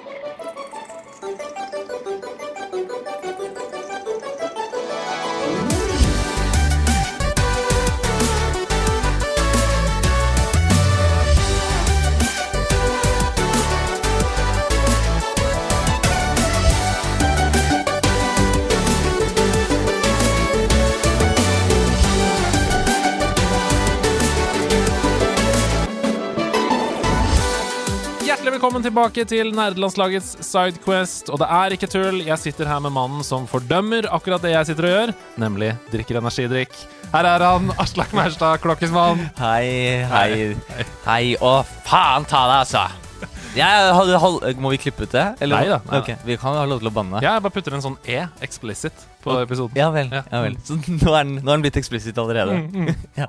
Velkommen 28.67 28.83
tilbake 28.83 29.23
til 29.31 29.53
nerdelandslagets 29.55 30.33
Sidequest. 30.43 31.29
Og 31.31 31.39
det 31.39 31.47
er 31.55 31.77
ikke 31.77 31.87
tull, 31.87 32.19
jeg 32.27 32.43
sitter 32.43 32.67
her 32.67 32.81
med 32.83 32.91
mannen 32.97 33.23
som 33.23 33.47
fordømmer 33.47 34.09
akkurat 34.11 34.43
det 34.43 34.57
jeg 34.57 34.67
sitter 34.73 34.89
og 34.89 34.95
gjør, 34.97 35.15
nemlig 35.39 35.71
drikker 35.93 36.19
energidrikk. 36.19 36.75
Her 37.15 37.31
er 37.37 37.47
han, 37.47 37.71
Aslak 37.79 38.11
Maurstad, 38.11 38.59
klokkesmann. 38.67 39.29
Hei, 39.39 40.03
hei, 40.11 40.55
hei. 41.07 41.25
Å, 41.39 41.61
faen 41.87 42.27
ta 42.27 42.49
deg, 42.51 42.65
altså. 42.65 43.06
Jeg 43.57 43.93
hadde 43.97 44.19
hold... 44.23 44.45
Må 44.63 44.71
vi 44.75 44.79
klippe 44.81 45.07
ut 45.07 45.13
det? 45.15 45.25
Neida, 45.41 45.79
neida. 45.87 45.99
Ok, 46.01 46.11
Vi 46.29 46.37
kan 46.41 46.57
ha 46.59 46.65
lov 46.69 46.83
til 46.83 46.91
å 46.91 46.95
banne. 46.95 47.21
Ja, 47.25 47.37
jeg 47.39 47.45
bare 47.47 47.55
putter 47.57 47.77
en 47.77 47.85
sånn 47.85 47.97
E, 48.07 48.21
explicit, 48.45 49.05
på 49.25 49.35
episoden. 49.43 49.75
Ja 49.79 49.89
vel. 49.95 50.11
Ja. 50.13 50.23
ja 50.31 50.43
vel 50.45 50.57
Så 50.67 50.77
nå 50.79 51.13
er 51.17 51.25
den, 51.27 51.35
nå 51.41 51.51
er 51.51 51.57
den 51.57 51.65
blitt 51.65 51.79
explicit 51.81 52.19
allerede. 52.23 52.59
Mm, 52.69 52.93
ja. 53.21 53.29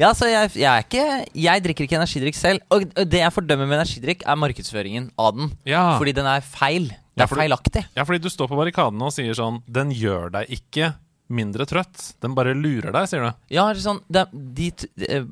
ja, 0.00 0.12
så 0.16 0.30
jeg, 0.30 0.54
jeg 0.62 0.70
er 0.70 0.86
ikke 0.86 1.06
Jeg 1.44 1.64
drikker 1.66 1.88
ikke 1.88 1.98
energidrikk 2.00 2.38
selv. 2.38 2.64
Og 2.74 2.86
det 2.96 3.20
jeg 3.24 3.34
fordømmer 3.34 3.68
med 3.68 3.80
energidrikk, 3.82 4.24
er 4.26 4.40
markedsføringen 4.40 5.10
av 5.20 5.34
den. 5.38 5.52
Fordi 5.98 6.16
den 6.16 6.30
er 6.30 6.44
feil. 6.46 6.90
Det 7.14 7.22
er 7.26 7.30
for- 7.30 7.38
feilaktig. 7.38 7.84
ja, 7.94 8.02
fordi 8.02 8.22
du 8.24 8.30
står 8.32 8.48
på 8.50 8.56
barrikadene 8.58 9.06
og 9.06 9.12
sier 9.14 9.36
sånn 9.38 9.60
Den 9.70 9.92
gjør 9.94 10.32
deg 10.34 10.50
ikke 10.56 10.94
mindre 11.34 11.64
trøtt. 11.66 12.08
Den 12.22 12.34
bare 12.36 12.52
lurer 12.58 12.92
deg, 12.92 13.06
sier 13.08 13.22
du. 13.24 13.30
Ja, 13.54 13.68
sånn 13.80 14.00
de, 14.12 14.24
de, 14.34 14.66
eh, 15.08 15.24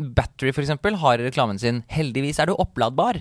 Battery, 0.00 0.52
for 0.56 0.62
eksempel, 0.64 0.96
har 1.02 1.20
i 1.20 1.26
reklamen 1.26 1.58
sin 1.60 1.82
'Heldigvis 1.90 2.38
er 2.40 2.46
du 2.50 2.54
oppladbar'. 2.56 3.20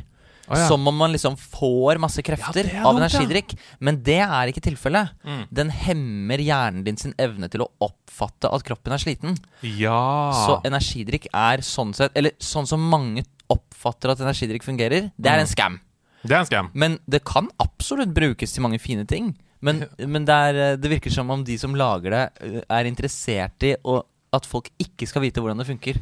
Å, 0.50 0.58
ja. 0.58 0.68
Som 0.68 0.88
om 0.90 0.96
man 0.98 1.12
liksom 1.14 1.36
får 1.38 2.00
masse 2.02 2.24
krefter 2.26 2.66
Ja, 2.74 2.84
av 2.90 2.98
energidrikk. 2.98 3.54
Men 3.80 4.00
det 4.04 4.20
er 4.26 4.50
ikke 4.50 4.64
tilfellet. 4.66 5.12
Mm. 5.24 5.44
Den 5.54 5.70
hemmer 5.70 6.42
hjernen 6.42 6.84
din 6.88 6.98
sin 6.98 7.14
evne 7.22 7.50
til 7.54 7.62
å 7.62 7.70
oppfatte 7.86 8.50
at 8.52 8.66
kroppen 8.66 8.96
er 8.96 8.98
sliten. 9.04 9.38
Ja. 9.62 10.32
Så 10.48 10.58
energidrikk 10.66 11.28
er 11.34 11.62
sånn 11.66 11.94
sett 11.94 12.18
Eller 12.18 12.34
sånn 12.42 12.66
som 12.68 12.82
mange 12.90 13.24
oppfatter 13.50 14.12
at 14.14 14.20
energidrikk 14.26 14.66
fungerer, 14.66 15.12
det 15.18 15.30
Mm. 15.30 15.34
er 15.36 15.40
en 15.40 15.48
scam. 15.48 15.80
Det 16.24 16.32
er 16.36 16.40
en 16.40 16.46
scam. 16.46 16.70
Men 16.74 17.00
det 17.08 17.24
kan 17.24 17.48
absolutt 17.60 18.14
brukes 18.14 18.52
til 18.54 18.62
mange 18.62 18.80
fine 18.80 19.06
ting. 19.08 19.36
Men, 19.62 19.86
men 20.00 20.26
det, 20.26 20.34
er, 20.36 20.78
det 20.78 20.90
virker 20.90 21.12
som 21.12 21.30
om 21.32 21.44
de 21.44 21.58
som 21.58 21.74
lager 21.76 22.10
det, 22.12 22.32
eh, 22.42 22.62
er 22.70 22.86
interessert 22.90 23.64
i 23.68 23.76
å, 23.84 24.02
at 24.36 24.46
folk 24.46 24.70
ikke 24.82 25.08
skal 25.10 25.24
vite 25.26 25.42
hvordan 25.42 25.62
det 25.62 25.68
funker. 25.70 25.98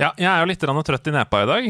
Ja, 0.00 0.12
jeg 0.16 0.28
er 0.30 0.40
jo 0.40 0.48
litt 0.48 0.62
trøtt 0.64 1.10
i 1.10 1.14
nepa 1.14 1.42
i 1.44 1.48
dag. 1.50 1.68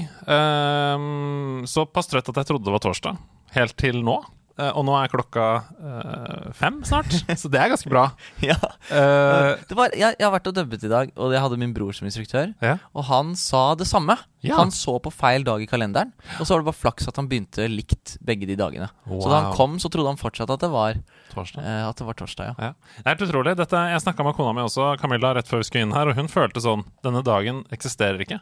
Så 1.67 1.87
Såpass 1.87 2.11
trøtt 2.11 2.31
at 2.31 2.41
jeg 2.43 2.51
trodde 2.51 2.69
det 2.69 2.75
var 2.77 2.85
torsdag. 2.85 3.19
Helt 3.57 3.77
til 3.81 4.03
nå. 4.05 4.21
Eh, 4.57 4.71
og 4.73 4.87
nå 4.89 4.95
er 4.97 5.11
klokka 5.13 5.47
eh, 5.85 6.45
fem 6.57 6.79
snart, 6.89 7.13
så 7.43 7.49
det 7.53 7.59
er 7.61 7.69
ganske 7.75 7.91
bra. 7.93 8.07
Ja 8.45 8.57
Eh, 8.87 9.59
det 9.67 9.75
var, 9.75 9.91
jeg, 9.99 10.15
jeg 10.15 10.23
har 10.23 10.31
vært 10.31 10.47
og 10.47 10.55
dubbet 10.55 10.85
i 10.87 10.89
dag, 10.89 11.11
og 11.19 11.33
jeg 11.35 11.41
hadde 11.43 11.57
min 11.59 11.73
bror 11.75 11.93
som 11.97 12.07
instruktør. 12.07 12.53
ja. 12.63 12.77
Og 12.95 13.03
han 13.09 13.33
sa 13.37 13.75
det 13.75 13.89
samme. 13.91 14.15
Ja. 14.47 14.61
Han 14.61 14.71
så 14.71 14.95
på 15.03 15.11
feil 15.11 15.43
dag 15.45 15.61
i 15.61 15.67
kalenderen. 15.67 16.13
Og 16.39 16.47
så 16.47 16.55
var 16.55 16.63
det 16.63 16.69
bare 16.69 16.79
flaks 16.79 17.09
at 17.11 17.19
han 17.19 17.27
begynte 17.29 17.67
likt 17.69 18.15
begge 18.25 18.47
de 18.47 18.55
dagene. 18.57 18.87
Så 19.11 19.27
da 19.27 19.41
han 19.43 19.57
kom, 19.59 19.75
så 19.83 19.91
trodde 19.91 20.13
han 20.15 20.21
fortsatt 20.21 20.53
at 20.55 20.63
det 20.63 20.71
var, 20.71 21.01
Torsdag. 21.35 21.67
at 21.67 21.99
det 21.99 22.07
var 22.07 22.19
torsdag. 22.23 22.53
Ja. 22.55 22.71
Ja. 22.71 22.95
Det 23.01 23.05
er 23.05 23.17
helt 23.17 23.27
utrolig. 23.27 23.57
Dette, 23.59 23.83
jeg 23.91 24.05
snakka 24.07 24.29
med 24.29 24.39
kona 24.39 24.55
mi 24.55 24.63
også, 24.65 24.93
Camilla, 25.03 25.35
rett 25.35 25.51
før 25.51 25.65
vi 25.65 25.69
skulle 25.69 25.89
inn 25.89 25.97
her, 25.99 26.13
og 26.13 26.21
hun 26.23 26.31
følte 26.33 26.63
sånn 26.63 26.87
Denne 27.05 27.25
dagen 27.27 27.65
eksisterer 27.75 28.23
ikke. 28.23 28.39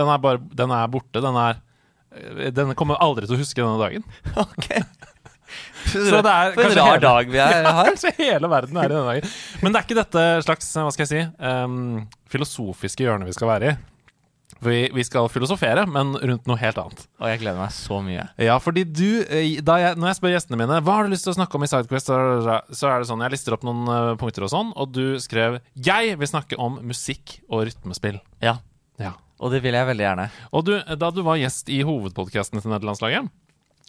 Den 0.00 0.08
er, 0.10 0.18
bare, 0.24 0.40
den 0.56 0.72
er 0.74 0.88
borte. 0.90 1.20
Den 1.22 1.36
er 1.38 1.60
Den 2.56 2.72
kommer 2.78 2.96
aldri 3.04 3.28
til 3.28 3.36
å 3.36 3.42
huske 3.44 3.60
denne 3.60 3.78
dagen. 3.84 4.08
Ok 4.48 4.70
Så 5.94 6.20
det 6.24 6.30
er 6.32 6.52
For 6.56 6.64
en 6.64 6.76
rar 6.78 6.90
hele- 6.94 7.00
dag 7.04 7.30
vi 7.30 7.38
er, 7.44 7.64
har. 7.78 7.88
Kanskje 7.92 8.14
hele 8.18 8.48
verden 8.50 8.76
er 8.80 8.84
i 8.88 8.92
denne 8.94 9.06
dagen. 9.12 9.32
Men 9.62 9.72
det 9.74 9.80
er 9.80 9.86
ikke 9.88 9.98
dette 10.02 10.22
slags 10.46 10.70
hva 10.76 10.90
skal 10.94 11.04
jeg 11.06 11.12
si, 11.12 11.24
um, 11.44 12.06
filosofiske 12.32 13.04
hjørnet 13.04 13.28
vi 13.30 13.36
skal 13.36 13.48
være 13.52 13.72
i. 13.72 13.76
Vi, 14.64 14.76
vi 14.94 15.02
skal 15.04 15.26
filosofere, 15.28 15.82
men 15.90 16.14
rundt 16.16 16.46
noe 16.48 16.56
helt 16.56 16.78
annet. 16.80 17.00
Og 17.20 17.26
jeg 17.28 17.40
gleder 17.42 17.58
meg 17.60 17.72
så 17.74 17.98
mye. 18.04 18.22
Ja, 18.40 18.54
fordi 18.62 18.84
du 18.86 19.20
eh, 19.26 19.58
jeg, 19.58 19.64
Når 19.98 20.06
jeg 20.08 20.16
spør 20.16 20.32
gjestene 20.32 20.56
mine 20.60 20.78
hva 20.86 20.94
har 20.96 21.04
du 21.04 21.12
lyst 21.12 21.26
til 21.26 21.34
å 21.34 21.36
snakke 21.36 21.58
om 21.58 21.66
i 21.66 21.68
Sidequest, 21.68 22.08
så 22.08 22.88
er 22.88 23.02
det 23.02 23.08
sånn 23.10 23.24
jeg 23.26 23.34
lister 23.34 23.56
opp 23.58 23.66
noen 23.66 23.82
eh, 23.92 24.12
punkter 24.20 24.46
og 24.46 24.52
sånn, 24.54 24.70
og 24.78 24.94
du 24.94 25.18
skrev 25.20 25.58
'Jeg 25.76 26.16
vil 26.16 26.30
snakke 26.30 26.56
om 26.56 26.78
musikk 26.86 27.40
og 27.50 27.66
rytmespill'. 27.68 28.22
Ja, 28.40 28.56
Ja. 28.96 29.12
Og 29.42 29.50
det 29.50 29.60
vil 29.64 29.74
jeg 29.74 29.84
veldig 29.86 30.04
gjerne. 30.06 30.30
Og 30.54 30.64
du, 30.64 30.72
da 30.96 31.10
du 31.10 31.20
var 31.26 31.36
gjest 31.36 31.68
i 31.68 31.82
hovedpodkasten 31.84 32.62
til 32.62 32.70
Nederlandslaget, 32.70 33.26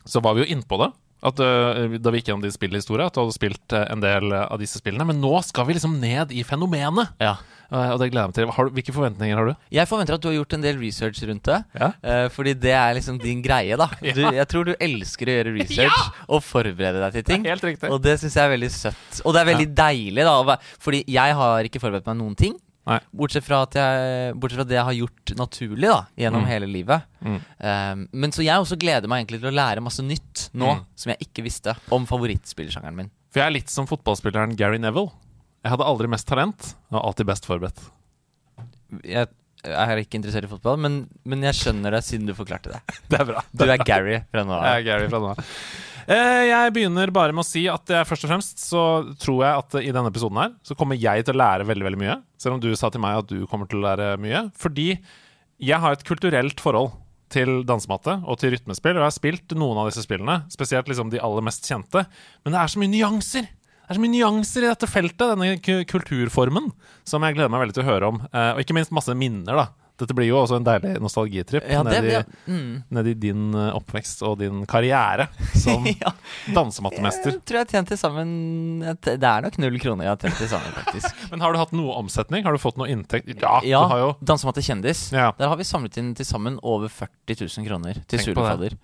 så 0.04 0.20
var 0.20 0.34
vi 0.36 0.44
jo 0.44 0.50
innpå 0.58 0.80
det. 0.82 0.92
At, 1.26 1.42
uh, 1.42 1.98
da 1.98 2.14
vi 2.14 2.22
gikk 2.22 2.32
gjennom 2.32 2.46
din 2.46 2.54
spillhistorie, 2.54 3.08
at 3.08 3.16
du 3.16 3.24
hadde 3.24 3.36
spilt 3.36 3.76
øh, 3.76 3.86
en 3.92 4.04
del 4.04 4.30
øh, 4.30 4.46
av 4.46 4.62
disse 4.62 4.82
spillene. 4.82 5.08
Men 5.10 5.22
nå 5.24 5.34
skal 5.48 5.68
vi 5.68 5.78
liksom 5.78 6.00
ned 6.02 6.34
i 6.36 6.46
fenomenet, 6.48 7.16
Ja 7.24 7.38
Uh, 7.72 7.96
og 7.96 8.00
det 8.02 8.12
gleder 8.12 8.28
jeg 8.28 8.32
meg 8.32 8.38
til. 8.38 8.52
Har 8.56 8.68
du, 8.68 8.74
hvilke 8.78 8.94
forventninger 8.96 9.40
har 9.40 9.50
du? 9.50 9.54
Jeg 9.74 9.90
forventer 9.90 10.18
at 10.18 10.24
du 10.24 10.30
har 10.30 10.36
gjort 10.38 10.56
en 10.58 10.66
del 10.66 10.78
research 10.82 11.22
rundt 11.26 11.48
det. 11.50 11.60
Ja. 11.80 11.90
Uh, 12.06 12.28
fordi 12.34 12.54
det 12.66 12.76
er 12.78 12.94
liksom 12.98 13.18
din 13.22 13.42
greie, 13.46 13.78
da. 13.80 13.90
Du, 14.16 14.22
jeg 14.22 14.48
tror 14.48 14.68
du 14.68 14.76
elsker 14.80 15.28
å 15.28 15.34
gjøre 15.40 15.56
research 15.58 16.04
og 16.30 16.44
forberede 16.46 17.02
deg 17.02 17.18
til 17.18 17.26
ting. 17.28 17.48
Helt 17.50 17.66
riktig. 17.66 17.90
Og 17.92 18.00
det 18.04 18.16
syns 18.22 18.38
jeg 18.38 18.48
er 18.48 18.54
veldig 18.54 18.70
søtt. 18.72 19.20
Og 19.26 19.36
det 19.36 19.42
er 19.42 19.50
veldig 19.50 19.68
deilig, 19.76 20.28
da. 20.28 20.60
Fordi 20.86 21.02
jeg 21.12 21.40
har 21.42 21.68
ikke 21.68 21.82
forberedt 21.84 22.08
meg 22.08 22.20
noen 22.22 22.38
ting. 22.40 22.56
Nei. 22.86 23.00
Bortsett 23.18 23.44
fra, 23.48 23.64
jeg, 23.74 24.36
bortsett 24.38 24.60
fra 24.60 24.66
det 24.70 24.76
jeg 24.78 24.86
har 24.86 24.94
gjort 25.00 25.32
naturlig 25.40 25.90
da 25.90 26.02
gjennom 26.22 26.44
Mm. 26.46 26.50
hele 26.52 26.68
livet. 26.70 27.08
Mm. 27.26 27.40
Um, 27.60 28.08
men 28.14 28.32
så 28.36 28.44
jeg 28.46 28.62
også 28.62 28.78
gleder 28.78 29.10
meg 29.10 29.24
egentlig 29.24 29.42
til 29.42 29.50
å 29.50 29.56
lære 29.58 29.82
masse 29.82 30.04
nytt 30.06 30.50
nå 30.54 30.76
Mm. 30.76 30.84
som 30.96 31.10
jeg 31.14 31.20
ikke 31.30 31.44
visste 31.48 31.74
om 31.92 32.06
favorittspillersjangeren 32.06 32.96
min. 32.96 33.10
For 33.34 33.42
jeg 33.42 33.48
er 33.48 33.56
litt 33.58 33.70
som 33.74 33.88
fotballspilleren 33.90 34.56
Gary 34.56 34.78
Neville. 34.78 35.10
Jeg 35.66 35.72
hadde 35.74 35.84
aldri 35.90 36.08
mest 36.08 36.28
talent, 36.30 36.76
og 36.94 37.02
alltid 37.04 37.26
best 37.26 37.46
forberedt. 37.50 37.82
Jeg, 39.04 39.28
jeg 39.66 39.74
er 39.90 39.98
ikke 40.04 40.20
interessert 40.20 40.46
i 40.46 40.52
fotball, 40.52 40.78
men, 40.78 41.00
men 41.26 41.42
jeg 41.42 41.58
skjønner 41.58 41.92
det 41.98 42.04
siden 42.06 42.28
du 42.30 42.36
forklarte 42.38 42.70
det. 42.76 42.82
Det 43.10 43.20
er 43.20 43.26
bra. 43.32 43.42
Du 43.52 43.66
er 43.66 43.82
Gary 43.82 44.20
fra 44.30 44.44
nå 44.46 44.60
Jeg 44.62 44.84
er 44.84 44.86
Gary 44.92 45.10
fra 45.10 45.20
nå 45.24 45.32
av. 45.34 45.42
Eh, 46.08 46.44
Jeg 46.52 46.74
begynner 46.76 47.10
bare 47.14 47.34
med 47.34 47.42
å 47.42 47.48
si 47.48 47.64
at 47.72 47.90
jeg 47.90 48.06
først 48.06 48.26
og 48.28 48.30
fremst 48.30 48.62
så 48.62 48.82
tror 49.22 49.40
jeg 49.42 49.62
at 49.64 49.78
i 49.82 49.94
denne 49.96 50.12
episoden 50.12 50.38
her 50.38 50.52
så 50.66 50.76
kommer 50.78 51.00
jeg 51.02 51.26
til 51.26 51.34
å 51.34 51.42
lære 51.42 51.66
veldig 51.66 51.88
veldig 51.88 52.02
mye. 52.04 52.18
Selv 52.38 52.58
om 52.58 52.62
du 52.62 52.70
sa 52.78 52.92
til 52.94 53.02
meg 53.02 53.24
at 53.24 53.32
du 53.32 53.46
kommer 53.50 53.66
til 53.72 53.82
å 53.82 53.88
lære 53.88 54.12
mye. 54.22 54.44
Fordi 54.62 54.92
jeg 55.66 55.80
har 55.82 55.96
et 55.96 56.06
kulturelt 56.06 56.62
forhold 56.62 56.94
til 57.34 57.64
dansematte 57.66 58.20
og 58.30 58.38
til 58.38 58.54
rytmespill. 58.54 58.94
Og 59.00 59.02
jeg 59.02 59.10
har 59.10 59.16
spilt 59.18 59.56
noen 59.58 59.80
av 59.82 59.90
disse 59.90 60.04
spillene, 60.06 60.44
spesielt 60.54 60.88
liksom 60.92 61.10
de 61.10 61.22
aller 61.26 61.42
mest 61.48 61.66
kjente. 61.66 62.06
Men 62.46 62.54
det 62.54 62.62
er 62.62 62.74
så 62.76 62.82
mye 62.84 62.94
nyanser! 62.94 63.50
Det 63.86 63.94
er 63.94 63.98
så 64.00 64.02
mye 64.02 64.14
nyanser 64.16 64.64
i 64.66 64.70
dette 64.72 64.88
feltet, 64.90 65.26
denne 65.34 65.58
ku- 65.62 65.84
kulturformen, 65.86 66.72
som 67.06 67.22
jeg 67.22 67.36
gleder 67.38 67.52
meg 67.54 67.62
veldig 67.68 67.76
til 67.78 67.84
å 67.84 67.90
høre 67.92 68.08
om. 68.10 68.16
Eh, 68.34 68.54
Og 68.56 68.62
ikke 68.64 68.74
minst 68.78 68.94
masse 68.94 69.14
minner, 69.14 69.58
da. 69.62 69.66
Dette 69.96 70.16
blir 70.18 70.28
jo 70.28 70.40
også 70.42 70.58
en 70.60 70.66
deilig 70.68 70.96
nostalgitripp 71.00 71.68
Ja, 71.72 71.80
ned, 71.86 72.08
i, 72.10 72.18
mm. 72.52 72.72
ned 72.98 73.10
i 73.12 73.14
din 73.16 73.46
eh, 73.56 73.70
oppvekst 73.78 74.24
og 74.28 74.40
din 74.42 74.66
karriere 74.68 75.30
som 75.56 75.86
ja. 76.04 76.12
dansemattemester. 76.56 77.38
Jeg 77.38 77.46
tror 77.48 77.62
jeg 77.62 77.72
tjente 77.72 77.98
sammen 78.00 78.34
Det 79.06 79.16
er 79.16 79.46
nok 79.46 79.60
null 79.64 79.80
kroner 79.80 80.10
jeg 80.10 80.14
har 80.16 80.22
tjent 80.26 80.42
til 80.42 80.52
sammen, 80.52 80.76
faktisk. 80.82 81.22
Men 81.32 81.46
har 81.46 81.56
du 81.56 81.62
hatt 81.62 81.72
noe 81.78 81.96
omsetning? 82.02 82.44
Har 82.48 82.56
du 82.56 82.62
fått 82.62 82.80
noe 82.82 82.90
inntekt? 82.92 83.32
Ja, 83.40 83.62
Ja, 83.64 83.86
du 83.86 83.94
har 83.94 84.04
jo 84.04 84.12
Dansematte 84.26 84.64
kjendis. 84.66 85.08
Ja. 85.16 85.30
Der 85.40 85.52
har 85.52 85.60
vi 85.60 85.68
samlet 85.68 85.96
inn 86.02 86.12
til 86.18 86.28
sammen 86.28 86.60
over 86.66 86.92
40 86.92 87.40
000 87.46 87.68
kroner 87.70 88.04
til. 88.10 88.26
Sulefadder. 88.26 88.76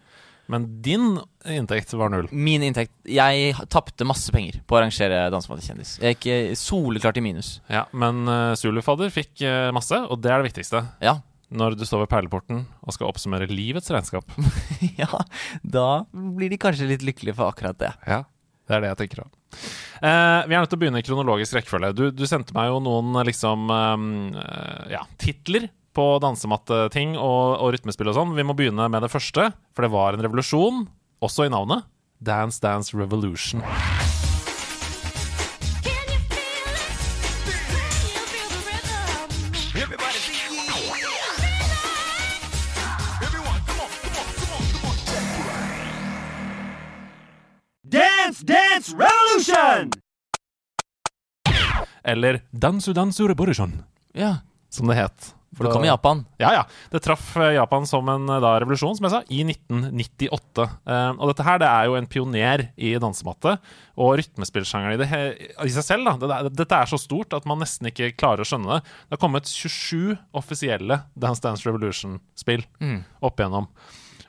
Men 0.51 0.67
din 0.83 1.15
inntekt 1.47 1.93
var 1.95 2.11
null. 2.11 2.27
Min 2.31 2.63
inntekt 2.65 2.93
Jeg 3.07 3.55
tapte 3.71 4.07
masse 4.07 4.33
penger 4.33 4.59
på 4.67 4.75
å 4.75 4.81
arrangere 4.81 5.23
Dansematte 5.33 5.63
kjendis. 5.65 5.95
Jeg 6.01 6.17
gikk 6.17 6.27
eh, 6.33 6.53
soleklart 6.59 7.19
i 7.21 7.23
minus. 7.23 7.53
Ja, 7.71 7.85
Men 7.95 8.25
uh, 8.27 8.51
Zulufadder 8.59 9.13
fikk 9.13 9.45
uh, 9.45 9.71
masse, 9.75 9.95
og 9.95 10.19
det 10.23 10.33
er 10.33 10.41
det 10.41 10.51
viktigste. 10.51 10.83
Ja. 11.03 11.21
Når 11.51 11.75
du 11.79 11.85
står 11.87 12.05
ved 12.05 12.11
perleporten 12.11 12.65
og 12.83 12.95
skal 12.95 13.09
oppsummere 13.09 13.49
livets 13.51 13.91
regnskap. 13.91 14.27
ja, 15.01 15.09
da 15.63 15.87
blir 16.11 16.51
de 16.51 16.59
kanskje 16.61 16.87
litt 16.93 17.03
lykkelige 17.03 17.35
for 17.39 17.51
akkurat 17.51 17.79
det. 17.79 17.91
Ja, 18.07 18.21
det 18.67 18.77
er 18.77 18.85
det 18.85 18.91
jeg 18.93 19.01
tenker 19.01 19.25
òg. 19.25 19.33
Eh, 20.01 20.39
vi 20.47 20.55
er 20.55 20.63
nødt 20.63 20.71
til 20.71 20.79
å 20.79 20.81
begynne 20.81 21.01
i 21.01 21.05
kronologisk 21.05 21.57
rekkefølge. 21.57 21.91
Du, 21.97 22.05
du 22.15 22.23
sendte 22.29 22.55
meg 22.55 22.71
jo 22.71 22.79
noen 22.83 23.11
eh, 23.19 23.27
liksom 23.27 23.67
eh, 23.75 24.93
ja, 24.95 25.03
titler 25.21 25.67
på 25.95 26.05
dansematteting 26.23 27.17
og, 27.19 27.57
og 27.59 27.73
rytmespill 27.75 28.11
og 28.11 28.17
sånn. 28.17 28.35
Vi 28.37 28.45
må 28.47 28.55
begynne 28.57 28.87
med 28.91 29.03
det 29.03 29.11
første, 29.11 29.51
for 29.75 29.85
det 29.85 29.91
var 29.93 30.15
en 30.15 30.23
revolusjon, 30.25 30.85
også 31.23 31.47
i 31.47 31.53
navnet. 31.53 31.87
Dance 32.21 32.61
Dance 32.61 32.95
Revolution. 32.97 33.63
Dance 47.91 48.45
Dance 48.45 48.95
Revolution! 48.95 49.91
Eller 52.03 52.41
Dansu 52.51 52.93
Dansu 52.93 53.27
Revolution, 53.27 53.83
ja, 54.13 54.37
som 54.69 54.87
det 54.87 54.95
het 54.95 55.35
for 55.57 55.65
det 55.67 55.71
kom 55.75 55.83
i 55.83 55.89
Japan. 55.89 56.21
Ja, 56.39 56.53
ja. 56.55 56.61
Det 56.93 57.01
traff 57.03 57.33
eh, 57.35 57.53
Japan 57.57 57.83
som 57.89 58.07
en 58.07 58.29
eh, 58.31 58.39
da, 58.39 58.53
revolusjon, 58.63 58.95
som 58.95 59.07
jeg 59.07 59.11
sa, 59.11 59.19
i 59.27 59.41
1998. 59.43 60.67
Uh, 60.87 61.11
og 61.19 61.31
dette 61.33 61.43
her 61.43 61.59
det 61.59 61.67
er 61.67 61.89
jo 61.89 61.97
en 61.99 62.07
pioner 62.07 62.63
i 62.79 62.93
dansematte 63.03 63.57
og 63.99 64.13
rytmespillsjangeren 64.21 64.95
i, 64.95 65.01
det 65.01 65.09
i 65.67 65.73
seg 65.75 65.83
selv. 65.89 66.07
Da. 66.07 66.13
Det, 66.23 66.29
er- 66.37 66.55
dette 66.61 66.79
er 66.79 66.87
så 66.93 66.99
stort 67.01 67.35
at 67.35 67.47
man 67.49 67.59
nesten 67.59 67.89
ikke 67.91 68.13
klarer 68.15 68.45
å 68.45 68.47
skjønne 68.47 68.77
det. 68.77 68.93
Det 69.09 69.17
har 69.17 69.21
kommet 69.25 69.51
27 69.51 70.15
offisielle 70.39 71.01
Dance 71.19 71.43
Dance 71.43 71.67
Revolution-spill 71.67 72.63
opp 73.19 73.43
igjennom. 73.43 73.67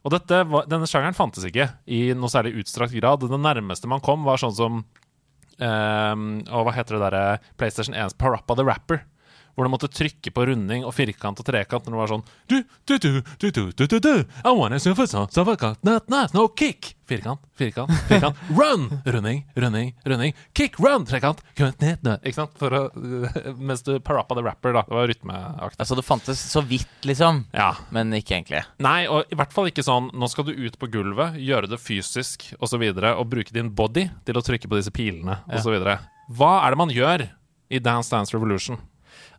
Og 0.03 0.11
dette, 0.17 0.43
denne 0.67 0.89
sjangeren 0.91 1.15
fantes 1.15 1.47
ikke 1.47 1.69
i 1.87 2.09
noe 2.19 2.27
særlig 2.33 2.57
utstrakt 2.65 2.97
grad. 2.99 3.23
Det 3.23 3.39
nærmeste 3.39 3.87
man 3.87 4.03
kom, 4.03 4.25
var 4.27 4.43
sånn 4.43 4.57
som 4.59 4.81
um, 5.63 6.25
Og 6.51 6.67
hva 6.67 6.75
heter 6.75 6.97
det 6.99 7.05
derre 7.05 7.25
PlayStation 7.61 7.95
1s 7.95 8.17
Parappa 8.19 8.57
the 8.59 8.67
Rapper? 8.67 9.05
Hvor 9.55 9.69
du 9.69 9.73
måtte 9.73 9.91
trykke 9.93 10.33
på 10.33 10.47
runding 10.49 10.87
og 10.89 10.95
firkant 10.97 11.41
og 11.43 11.47
trekant 11.47 11.85
når 11.87 11.93
det 11.93 12.01
var 12.01 12.13
sånn 12.15 12.25
du, 12.49 12.57
du, 12.89 12.95
du, 12.97 13.11
du, 13.21 13.51
du, 13.51 13.63
du, 13.77 13.85
du, 13.87 13.99
du. 14.01 14.15
I 14.45 14.53
wanna 14.57 14.81
surf 14.81 15.03
a 15.03 15.07
song, 15.07 15.29
surf 15.33 15.49
a 15.53 15.57
cut, 15.61 15.83
not, 15.85 16.09
not, 16.13 16.35
no 16.37 16.49
kick. 16.49 16.95
Firkant, 17.13 17.43
firkant, 17.59 17.91
firkant. 18.09 18.37
Run! 18.57 18.87
Runding, 19.05 19.45
runding, 19.55 19.95
runding. 20.09 20.33
Kick, 20.57 20.79
run! 20.81 21.05
Trekant. 21.05 21.43
Ikke 21.59 22.33
sant? 22.33 22.55
For 22.57 22.73
å, 22.73 22.83
mens 23.69 23.85
du 23.85 23.99
Parappa 24.01 24.39
the 24.39 24.45
Rapper, 24.47 24.73
da. 24.79 24.85
Det 24.89 24.97
var 24.97 25.11
rytmeaktig. 25.11 25.81
Altså, 25.83 25.99
det 25.99 26.07
fantes 26.07 26.41
så 26.41 26.63
vidt, 26.65 26.95
liksom. 27.05 27.43
Ja. 27.53 27.75
Men 27.93 28.15
ikke 28.17 28.39
egentlig. 28.39 28.63
Nei, 28.81 29.03
og 29.13 29.29
i 29.29 29.37
hvert 29.37 29.53
fall 29.53 29.69
ikke 29.69 29.85
sånn 29.85 30.09
Nå 30.17 30.29
skal 30.33 30.47
du 30.49 30.55
ut 30.57 30.79
på 30.81 30.89
gulvet, 30.93 31.37
gjøre 31.43 31.69
det 31.75 31.81
fysisk 31.83 32.49
osv., 32.55 32.63
og, 32.63 32.69
så 32.73 32.81
videre, 32.81 33.11
og 33.21 33.29
bruke 33.29 33.53
din 33.53 33.69
body 33.77 34.07
til 34.25 34.39
å 34.39 34.43
trykke 34.47 34.71
på 34.71 34.79
disse 34.79 34.93
pilene 34.95 35.43
osv. 35.53 35.75
så 35.77 35.99
Hva 36.33 36.53
er 36.63 36.73
det 36.73 36.81
man 36.81 36.95
gjør 36.95 37.27
i 37.69 37.81
Dance 37.85 38.09
Dance 38.09 38.33
Revolution? 38.33 38.81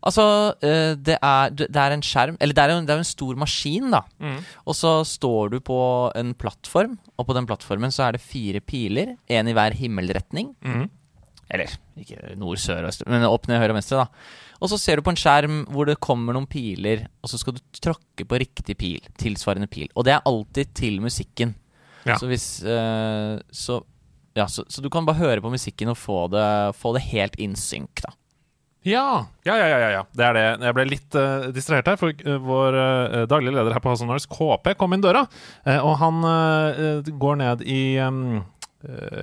Altså, 0.04 0.24
eh, 0.60 0.96
det 1.00 1.16
er, 1.24 1.54
det 1.56 1.80
er 1.80 1.94
en 1.96 2.02
skjerm 2.04 2.36
Eller 2.44 2.56
det 2.58 2.64
er 2.64 2.74
jo 2.74 2.80
en, 2.82 2.90
en 2.92 3.08
stor 3.08 3.38
maskin, 3.40 3.86
da. 3.94 4.02
Og 4.68 4.76
så 4.76 4.98
står 5.08 5.54
du 5.54 5.60
på 5.64 5.78
en 6.20 6.34
plattform, 6.36 6.98
og 7.18 7.28
på 7.30 7.36
den 7.38 7.48
plattformen 7.48 7.94
så 7.94 8.10
er 8.10 8.18
det 8.18 8.22
fire 8.26 8.60
piler. 8.60 9.16
Én 9.32 9.48
i 9.48 9.56
hver 9.56 9.78
himmelretning. 9.80 10.54
Eller 11.54 11.70
ikke 12.00 12.36
nord, 12.40 12.58
sør, 12.58 12.88
øst, 12.90 13.04
men 13.08 13.24
opp, 13.28 13.48
ned, 13.48 13.60
høyre 13.62 13.76
og 13.76 13.78
venstre, 13.80 14.04
da. 14.04 14.08
Og 14.64 14.72
så 14.72 14.78
ser 14.80 14.98
du 15.00 15.04
på 15.06 15.12
en 15.12 15.20
skjerm 15.20 15.58
hvor 15.72 15.86
det 15.90 16.00
kommer 16.04 16.36
noen 16.36 16.48
piler, 16.48 17.06
og 17.22 17.30
så 17.30 17.40
skal 17.40 17.58
du 17.58 17.62
tråkke 17.84 18.26
på 18.26 18.40
riktig 18.40 18.76
pil. 18.80 19.04
Tilsvarende 19.20 19.68
pil. 19.68 19.90
Og 19.96 20.08
det 20.08 20.16
er 20.16 20.28
alltid 20.30 20.72
til 20.78 21.02
musikken. 21.04 21.52
Ja. 22.08 22.16
Så 22.20 22.28
hvis 22.28 22.48
eh, 22.64 23.38
så, 23.52 23.80
ja, 24.36 24.48
så, 24.52 24.66
så 24.68 24.84
du 24.84 24.90
kan 24.92 25.06
bare 25.08 25.20
høre 25.20 25.44
på 25.44 25.52
musikken 25.52 25.92
og 25.92 26.00
få 26.00 26.26
det, 26.32 26.48
få 26.80 26.94
det 26.96 27.06
helt 27.12 27.36
in 27.44 27.56
sync, 27.60 28.04
da. 28.04 28.16
Ja. 28.84 29.26
Ja, 29.48 29.56
ja, 29.56 29.68
ja, 29.68 29.90
ja. 29.92 30.02
Det 30.12 30.26
er 30.28 30.36
det. 30.36 30.46
Jeg 30.68 30.76
ble 30.76 30.86
litt 30.90 31.16
uh, 31.16 31.50
distrahert 31.56 31.88
her, 31.94 32.00
for 32.00 32.12
uh, 32.12 32.40
vår 32.44 32.78
uh, 32.78 33.20
daglige 33.32 33.56
leder 33.56 33.76
her 33.76 33.84
på 33.84 33.94
House 33.94 34.08
Norse, 34.08 34.28
KP, 34.28 34.74
kom 34.80 34.96
inn 34.96 35.04
døra. 35.04 35.24
og 35.80 35.96
han 36.02 36.20
går 37.20 37.40
ned 37.40 37.64
i 37.64 37.96
um, 38.04 38.44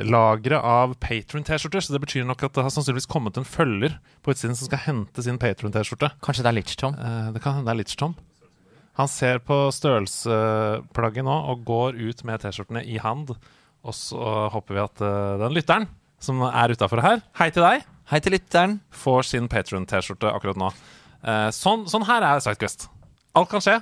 lageret 0.09 0.65
av 0.65 0.97
Patron-T-skjorter. 1.03 1.85
Så 1.85 1.93
det 1.93 2.01
betyr 2.07 2.25
nok 2.29 2.47
at 2.49 2.57
det 2.57 2.65
har 2.65 2.73
sannsynligvis 2.73 3.11
kommet 3.11 3.37
en 3.37 3.49
følger 3.49 3.99
på 4.25 4.33
utsiden 4.33 4.57
som 4.57 4.71
skal 4.71 4.85
hente 4.87 5.25
sin 5.25 5.41
Patron-T-skjorte. 5.41 6.15
Kanskje 6.25 6.47
det 6.47 6.53
er 6.53 6.57
Litch 6.57 6.81
Tom? 6.81 6.97
Eh, 6.97 7.31
det 7.37 7.45
kan 7.45 7.59
hende 7.59 7.69
det 7.69 7.77
er 7.77 7.83
Litchtom. 7.83 8.17
Han 8.99 9.09
ser 9.09 9.39
på 9.45 9.63
størrelsesplagget 9.73 11.25
nå 11.25 11.37
og 11.53 11.65
går 11.69 12.01
ut 12.01 12.25
med 12.29 12.41
T-skjortene 12.43 12.85
i 12.89 12.97
hand. 13.01 13.37
Og 13.85 13.97
så 13.97 14.49
håper 14.53 14.77
vi 14.77 14.87
at 14.89 15.05
den 15.41 15.57
lytteren 15.57 15.89
som 16.21 16.43
er 16.45 16.73
utafor 16.75 17.01
her, 17.05 17.23
hei 17.41 17.49
til 17.53 17.65
deg, 17.65 17.85
Hei 18.11 18.19
til 18.23 18.35
lytteren. 18.35 18.79
får 18.91 19.23
sin 19.29 19.47
Patron-T-skjorte 19.51 20.31
akkurat 20.35 20.59
nå. 20.59 20.71
Eh, 21.23 21.49
sånn, 21.55 21.85
sånn 21.91 22.07
her 22.09 22.25
er 22.27 22.41
Sidequest. 22.43 22.89
Alt 23.39 23.51
kan 23.53 23.63
skje. 23.63 23.77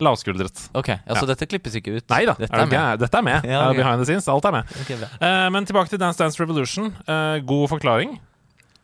Lavskuldret. 0.00 0.68
Ok, 0.76 0.90
altså 1.08 1.24
Ja. 1.24 1.34
dette 1.34 1.46
klippes 1.48 1.74
ikke 1.76 1.96
ut. 1.96 2.04
Nei 2.10 2.24
da, 2.26 2.34
Dette 2.34 2.52
er 2.52 2.60
er 2.60 2.66
med. 2.66 2.98
dette 3.00 3.14
er 3.18 3.22
med. 3.22 3.44
Ja, 3.48 3.68
okay. 3.70 3.78
Behind 3.82 4.00
the 4.00 4.04
scenes, 4.04 4.28
alt 4.28 4.44
er 4.44 4.52
med. 4.52 4.64
Okay. 4.82 4.96
Eh, 5.20 5.48
men 5.50 5.64
tilbake 5.64 5.88
til 5.88 5.98
Dance 5.98 6.18
Dance 6.18 6.38
Revolution. 6.40 6.94
Eh, 7.08 7.38
god 7.40 7.68
forklaring. 7.70 8.18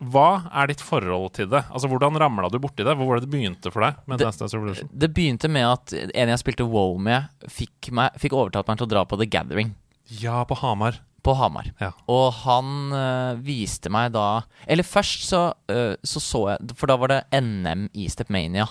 Hva 0.03 0.49
er 0.51 0.67
ditt 0.67 0.81
forhold 0.81 1.31
til 1.33 1.47
det? 1.47 1.63
Altså, 1.71 1.87
Hvordan 1.87 2.17
ramla 2.19 2.49
du 2.51 2.57
borti 2.59 2.83
det? 2.83 2.97
Hvor 2.97 3.07
var 3.07 3.19
det 3.21 3.29
det 3.29 3.31
begynte 3.39 3.71
for 3.71 3.81
deg 3.85 3.95
med 4.07 4.17
Det- 4.19 4.25
Dance 4.25 4.39
Dance 4.39 4.53
Revolution? 4.57 4.89
Det 4.93 5.13
begynte 5.13 5.49
med 5.49 5.63
at 5.65 5.93
en 5.93 6.29
jeg 6.33 6.39
spilte 6.41 6.67
WoW 6.67 6.97
med, 6.99 7.29
fikk, 7.47 7.91
meg, 7.91 8.11
fikk 8.19 8.33
overtalt 8.33 8.67
meg 8.67 8.77
til 8.77 8.87
å 8.87 8.89
dra 8.89 9.05
på 9.05 9.17
The 9.17 9.25
Gathering 9.25 9.73
Ja, 10.19 10.43
på 10.45 10.57
Hamar. 10.57 10.99
På 11.23 11.33
Hamar. 11.39 11.69
Ja. 11.81 11.91
Og 12.11 12.33
han 12.43 12.91
øh, 12.93 13.43
viste 13.45 13.89
meg 13.93 14.11
da 14.13 14.41
Eller 14.67 14.83
først 14.83 15.23
så, 15.29 15.53
øh, 15.71 15.95
så 16.03 16.19
så 16.19 16.41
jeg 16.53 16.75
For 16.75 16.87
da 16.91 16.95
var 16.99 17.07
det 17.13 17.21
NM 17.43 17.87
i 17.93 18.09
Stepmania. 18.09 18.65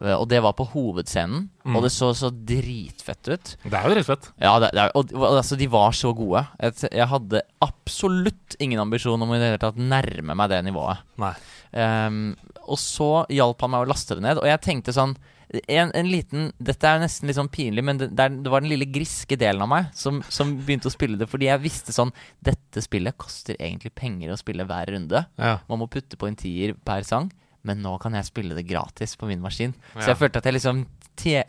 Øh, 0.00 0.14
Og 0.20 0.28
det 0.30 0.38
var 0.42 0.52
på 0.56 0.64
hovedscenen, 0.64 1.50
Mm. 1.64 1.76
og 1.76 1.82
det 1.84 1.90
så 1.92 2.14
så 2.16 2.30
dritfett 2.32 3.28
ut. 3.28 3.50
Det 3.64 3.72
er 3.74 3.82
jo 3.88 3.94
dritfett. 3.94 4.30
Ja, 4.40 4.54
det, 4.62 4.70
det, 4.72 4.80
er- 4.80 4.94
og, 4.96 5.10
og 5.12 5.36
altså, 5.36 5.56
de 5.60 5.66
var 5.70 5.92
så 5.92 6.14
gode. 6.16 6.40
Jeg, 6.62 6.72
jeg 6.92 7.06
hadde 7.08 7.42
absolutt 7.60 8.56
ingen 8.60 8.80
ambisjon 8.80 9.20
om 9.22 9.34
i 9.34 9.38
det 9.38 9.50
hele 9.50 9.60
tatt 9.60 9.76
nærme 9.76 10.34
meg 10.36 10.48
det 10.52 10.62
nivået. 10.64 11.02
Nei. 11.20 11.34
Ehm, 11.76 12.22
og 12.66 12.78
så 12.80 13.26
hjalp 13.28 13.60
han 13.60 13.70
meg 13.74 13.84
å 13.84 13.90
laste 13.92 14.16
det 14.16 14.24
ned, 14.24 14.40
og 14.40 14.48
jeg 14.48 14.62
tenkte 14.64 14.94
sånn 14.96 15.12
en, 15.50 15.90
en 15.94 16.06
liten 16.06 16.52
Dette 16.62 16.86
er 16.86 17.00
nesten 17.02 17.26
litt 17.26 17.38
sånn 17.38 17.50
pinlig, 17.50 17.82
men 17.86 17.98
det, 17.98 18.10
det, 18.14 18.50
var 18.50 18.62
den 18.62 18.70
lille 18.70 18.86
griske 18.86 19.38
delen 19.40 19.64
av 19.64 19.70
meg 19.72 19.88
som, 19.98 20.20
som 20.30 20.52
begynte 20.60 20.90
å 20.90 20.94
spille 20.94 21.18
det, 21.18 21.26
fordi 21.30 21.48
jeg 21.48 21.62
visste 21.64 21.94
sånn 21.94 22.12
Dette 22.38 22.82
spillet 22.84 23.18
koster 23.18 23.58
egentlig 23.58 23.92
penger 23.98 24.30
å 24.30 24.38
spille 24.38 24.66
hver 24.68 24.92
runde. 24.94 25.24
Ja. 25.40 25.56
Man 25.70 25.82
må 25.82 25.90
putte 25.90 26.18
på 26.20 26.28
en 26.30 26.38
tier 26.38 26.76
per 26.86 27.02
sang, 27.06 27.32
men 27.66 27.82
nå 27.82 27.96
kan 28.02 28.14
jeg 28.16 28.28
spille 28.28 28.54
det 28.56 28.68
gratis 28.68 29.16
på 29.18 29.28
min 29.28 29.42
maskin. 29.42 29.74
Så 29.98 30.12
jeg 30.12 30.20
følte 30.20 30.40
at 30.40 30.48
jeg 30.48 30.56
liksom 30.60 30.86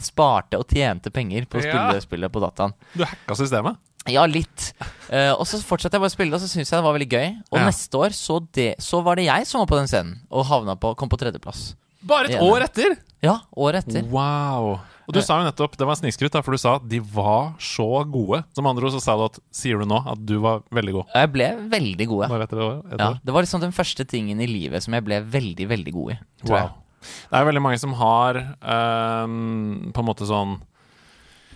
sparte 0.04 0.60
og 0.60 0.68
tjente 0.68 1.14
penger 1.14 1.46
på 1.48 1.62
å 1.62 1.64
spille 1.64 1.94
Ja. 1.96 2.04
spillet 2.04 2.34
på 2.34 2.42
dataen. 2.44 2.74
Du 2.94 3.06
hacka 3.06 3.38
systemet? 3.40 3.78
Ja, 4.10 4.26
litt. 4.26 4.74
Uh, 5.12 5.38
og 5.38 5.46
så 5.46 5.62
fortsatte 5.62 5.96
jeg 5.96 6.02
bare 6.02 6.10
å 6.10 6.16
spille, 6.16 6.34
og 6.34 6.42
så 6.42 6.50
syntes 6.50 6.72
jeg 6.72 6.80
det 6.80 6.84
var 6.88 6.98
veldig 6.98 7.12
gøy. 7.12 7.28
Og 7.52 7.60
Ja. 7.60 7.66
neste 7.70 7.94
år 7.94 8.10
så, 8.18 8.40
det, 8.52 8.76
så 8.82 9.04
var 9.04 9.16
det 9.16 9.26
jeg 9.30 9.46
som 9.48 9.62
var 9.62 9.68
på 9.70 9.78
den 9.78 9.88
scenen, 9.88 10.22
og 10.32 10.48
havna 10.50 10.76
på, 10.76 10.96
kom 10.98 11.08
på 11.08 11.20
tredjeplass. 11.22 11.76
Bare 12.08 12.32
et 12.32 12.42
år 12.42 12.66
etter! 12.66 12.98
Ja, 13.22 13.38
året 13.54 13.86
etter. 13.86 14.06
Wow. 14.10 14.80
Og 15.06 15.14
du 15.14 15.20
sa 15.22 15.38
jo 15.42 15.46
nettopp, 15.46 15.76
det 15.78 15.86
var 15.86 15.98
snikskryt, 16.00 16.34
for 16.42 16.56
du 16.56 16.62
sa 16.62 16.78
at 16.80 16.86
de 16.90 17.02
var 17.04 17.52
så 17.62 18.04
gode. 18.10 18.42
Som 18.58 18.70
andre 18.70 18.88
ord 18.88 18.96
så 18.96 19.02
sa 19.04 19.18
du 19.20 19.26
at 19.28 19.40
Sier 19.54 19.82
du 19.82 19.86
nå 19.90 20.00
at 20.08 20.22
du 20.26 20.38
var 20.42 20.64
veldig 20.74 20.96
god? 20.96 21.16
Jeg 21.20 21.32
ble 21.34 21.50
veldig 21.74 22.08
god, 22.14 22.24
ja. 22.26 22.30
Bare 22.32 22.48
etter 22.48 22.62
et 22.62 22.66
år? 22.66 22.78
Ja. 22.96 23.10
år? 23.12 23.20
Det 23.22 23.36
var 23.36 23.46
liksom 23.46 23.64
den 23.66 23.76
første 23.76 24.06
tingen 24.10 24.42
i 24.42 24.50
livet 24.50 24.86
som 24.86 24.96
jeg 24.98 25.06
ble 25.06 25.20
veldig, 25.36 25.68
veldig 25.74 25.96
god 25.98 26.16
i. 26.16 26.18
Tror 26.46 26.58
Wow. 26.58 26.78
Det 27.02 27.38
er 27.40 27.48
veldig 27.48 27.62
mange 27.66 27.80
som 27.82 27.96
har 27.98 28.38
um, 28.62 29.90
på 29.90 30.04
en 30.04 30.06
måte 30.06 30.28
sånn 30.30 30.60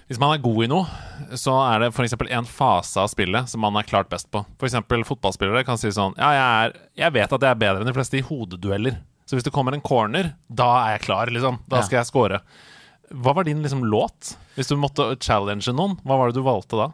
Hvis 0.10 0.18
man 0.18 0.32
er 0.34 0.42
god 0.42 0.64
i 0.66 0.70
noe, 0.72 0.88
så 1.38 1.54
er 1.68 1.84
det 1.84 1.92
f.eks. 1.92 2.16
en 2.18 2.50
fase 2.50 3.02
av 3.02 3.12
spillet 3.14 3.50
som 3.50 3.62
man 3.62 3.78
er 3.78 3.86
klart 3.86 4.10
best 4.10 4.32
på. 4.34 4.42
F.eks. 4.58 4.78
fotballspillere 5.10 5.66
kan 5.66 5.78
si 5.82 5.94
sånn 5.94 6.18
Ja, 6.18 6.32
jeg, 6.34 6.46
er, 6.46 6.80
jeg 7.06 7.18
vet 7.20 7.38
at 7.38 7.46
jeg 7.46 7.54
er 7.54 7.62
bedre 7.62 7.86
enn 7.86 7.90
de 7.90 7.98
fleste 7.98 8.18
i 8.18 8.26
hodedueller. 8.26 8.98
Så 9.26 9.36
hvis 9.38 9.44
det 9.48 9.54
kommer 9.56 9.74
en 9.74 9.82
corner, 9.82 10.34
da 10.54 10.68
er 10.86 10.98
jeg 10.98 11.06
klar, 11.08 11.32
liksom. 11.34 11.60
Da 11.72 11.82
skal 11.86 11.98
jeg 12.04 12.10
score. 12.12 12.42
Hva 13.14 13.34
var 13.38 13.46
din 13.46 13.62
liksom 13.62 13.84
låt? 13.86 14.34
Hvis 14.56 14.70
du 14.72 14.76
måtte 14.82 15.06
challenge 15.22 15.70
noen, 15.74 15.96
hva 16.06 16.18
var 16.18 16.30
det 16.32 16.40
du 16.40 16.44
valgte 16.46 16.78
da? 16.80 16.88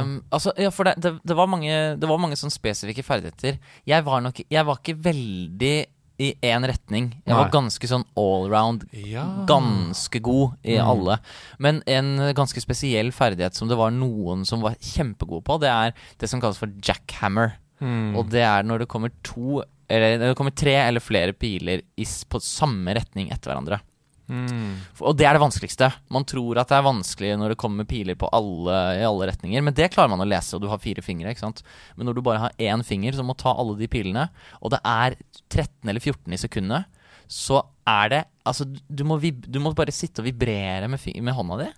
Um, 0.00 0.18
altså, 0.32 0.52
ja, 0.60 0.68
for 0.74 0.84
det, 0.88 0.96
det, 1.00 1.14
det 1.24 1.36
var 1.38 1.48
mange 1.48 1.72
Det 2.00 2.08
var 2.10 2.20
mange 2.20 2.36
sånn 2.36 2.52
spesifikke 2.52 3.04
ferdigheter. 3.06 3.56
Jeg 3.88 4.04
var 4.04 4.20
nok 4.24 4.42
Jeg 4.50 4.64
var 4.68 4.80
ikke 4.80 4.96
veldig 5.06 5.74
i 6.22 6.28
én 6.46 6.62
retning. 6.62 7.08
Jeg 7.26 7.34
var 7.34 7.48
ganske 7.50 7.88
sånn 7.90 8.04
allround. 8.14 8.84
Ja. 8.94 9.24
Ganske 9.50 10.20
god 10.22 10.52
i 10.62 10.76
Mm. 10.78 10.86
alle. 10.92 11.16
Men 11.58 11.82
en 11.90 12.12
ganske 12.38 12.60
spesiell 12.62 13.10
ferdighet 13.10 13.56
som 13.58 13.66
det 13.68 13.76
var 13.80 13.90
noen 13.90 14.44
som 14.46 14.62
var 14.62 14.76
kjempegode 14.78 15.42
på, 15.42 15.56
det 15.60 15.72
er 15.72 15.92
det 16.20 16.28
som 16.30 16.40
kalles 16.40 16.60
for 16.60 16.70
jackhammer. 16.86 17.56
Mm. 17.82 18.14
Og 18.16 18.30
det 18.30 18.44
er 18.46 18.62
når 18.62 18.84
det 18.84 18.88
kommer 18.92 19.10
to 19.26 19.64
Eller 19.88 20.18
det 20.20 20.34
kommer 20.38 20.54
tre 20.56 20.76
eller 20.86 21.04
flere 21.04 21.34
piler 21.36 21.82
i, 21.96 22.06
på 22.06 22.40
samme 22.42 22.94
retning 22.96 23.30
etter 23.34 23.52
hverandre. 23.52 23.80
Mm. 24.24 24.80
Og 25.04 25.16
det 25.18 25.26
er 25.28 25.36
det 25.36 25.42
vanskeligste. 25.42 25.90
Man 26.12 26.24
tror 26.28 26.60
at 26.60 26.70
det 26.70 26.78
er 26.78 26.86
vanskelig 26.86 27.34
når 27.40 27.52
det 27.52 27.60
kommer 27.60 27.88
piler 27.88 28.16
på 28.18 28.30
alle, 28.32 28.78
i 28.96 29.04
alle 29.04 29.28
retninger, 29.28 29.64
men 29.64 29.76
det 29.76 29.90
klarer 29.92 30.12
man 30.14 30.24
å 30.24 30.28
lese, 30.28 30.56
og 30.56 30.64
du 30.64 30.70
har 30.72 30.82
fire 30.82 31.04
fingre. 31.04 31.32
ikke 31.32 31.44
sant? 31.44 31.64
Men 31.98 32.08
når 32.08 32.16
du 32.16 32.24
bare 32.24 32.46
har 32.46 32.58
én 32.72 32.84
finger 32.86 33.16
som 33.16 33.28
må 33.28 33.36
ta 33.38 33.52
alle 33.52 33.76
de 33.80 33.90
pilene, 33.90 34.28
og 34.60 34.74
det 34.74 34.80
er 34.80 35.18
13 35.52 35.92
eller 35.92 36.00
14 36.00 36.36
i 36.36 36.40
sekundet, 36.40 37.02
så 37.30 37.62
er 37.88 38.08
det 38.12 38.24
Altså, 38.44 38.66
du 38.68 39.06
må, 39.08 39.16
du 39.16 39.56
må 39.64 39.70
bare 39.72 39.92
sitte 39.96 40.20
og 40.20 40.26
vibrere 40.26 40.84
med, 40.92 41.00
med 41.24 41.32
hånda 41.32 41.56
di. 41.62 41.68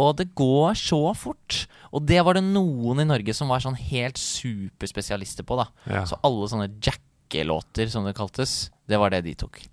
Og 0.00 0.14
det 0.16 0.30
går 0.32 0.72
så 0.80 1.12
fort. 1.12 1.66
Og 1.92 2.06
det 2.08 2.22
var 2.24 2.38
det 2.38 2.42
noen 2.46 3.02
i 3.02 3.04
Norge 3.04 3.34
som 3.36 3.52
var 3.52 3.60
sånn 3.60 3.76
helt 3.76 4.16
superspesialister 4.16 5.44
på, 5.44 5.58
da. 5.60 5.66
Ja. 5.84 6.06
Så 6.08 6.16
alle 6.24 6.48
sånne 6.48 6.70
jackelåter, 7.26 7.86
som 7.86 8.04
det 8.04 8.14
kaltes, 8.14 8.70
det 8.86 8.96
var 8.96 9.10
det 9.10 9.22
de 9.22 9.34
tok. 9.34 9.68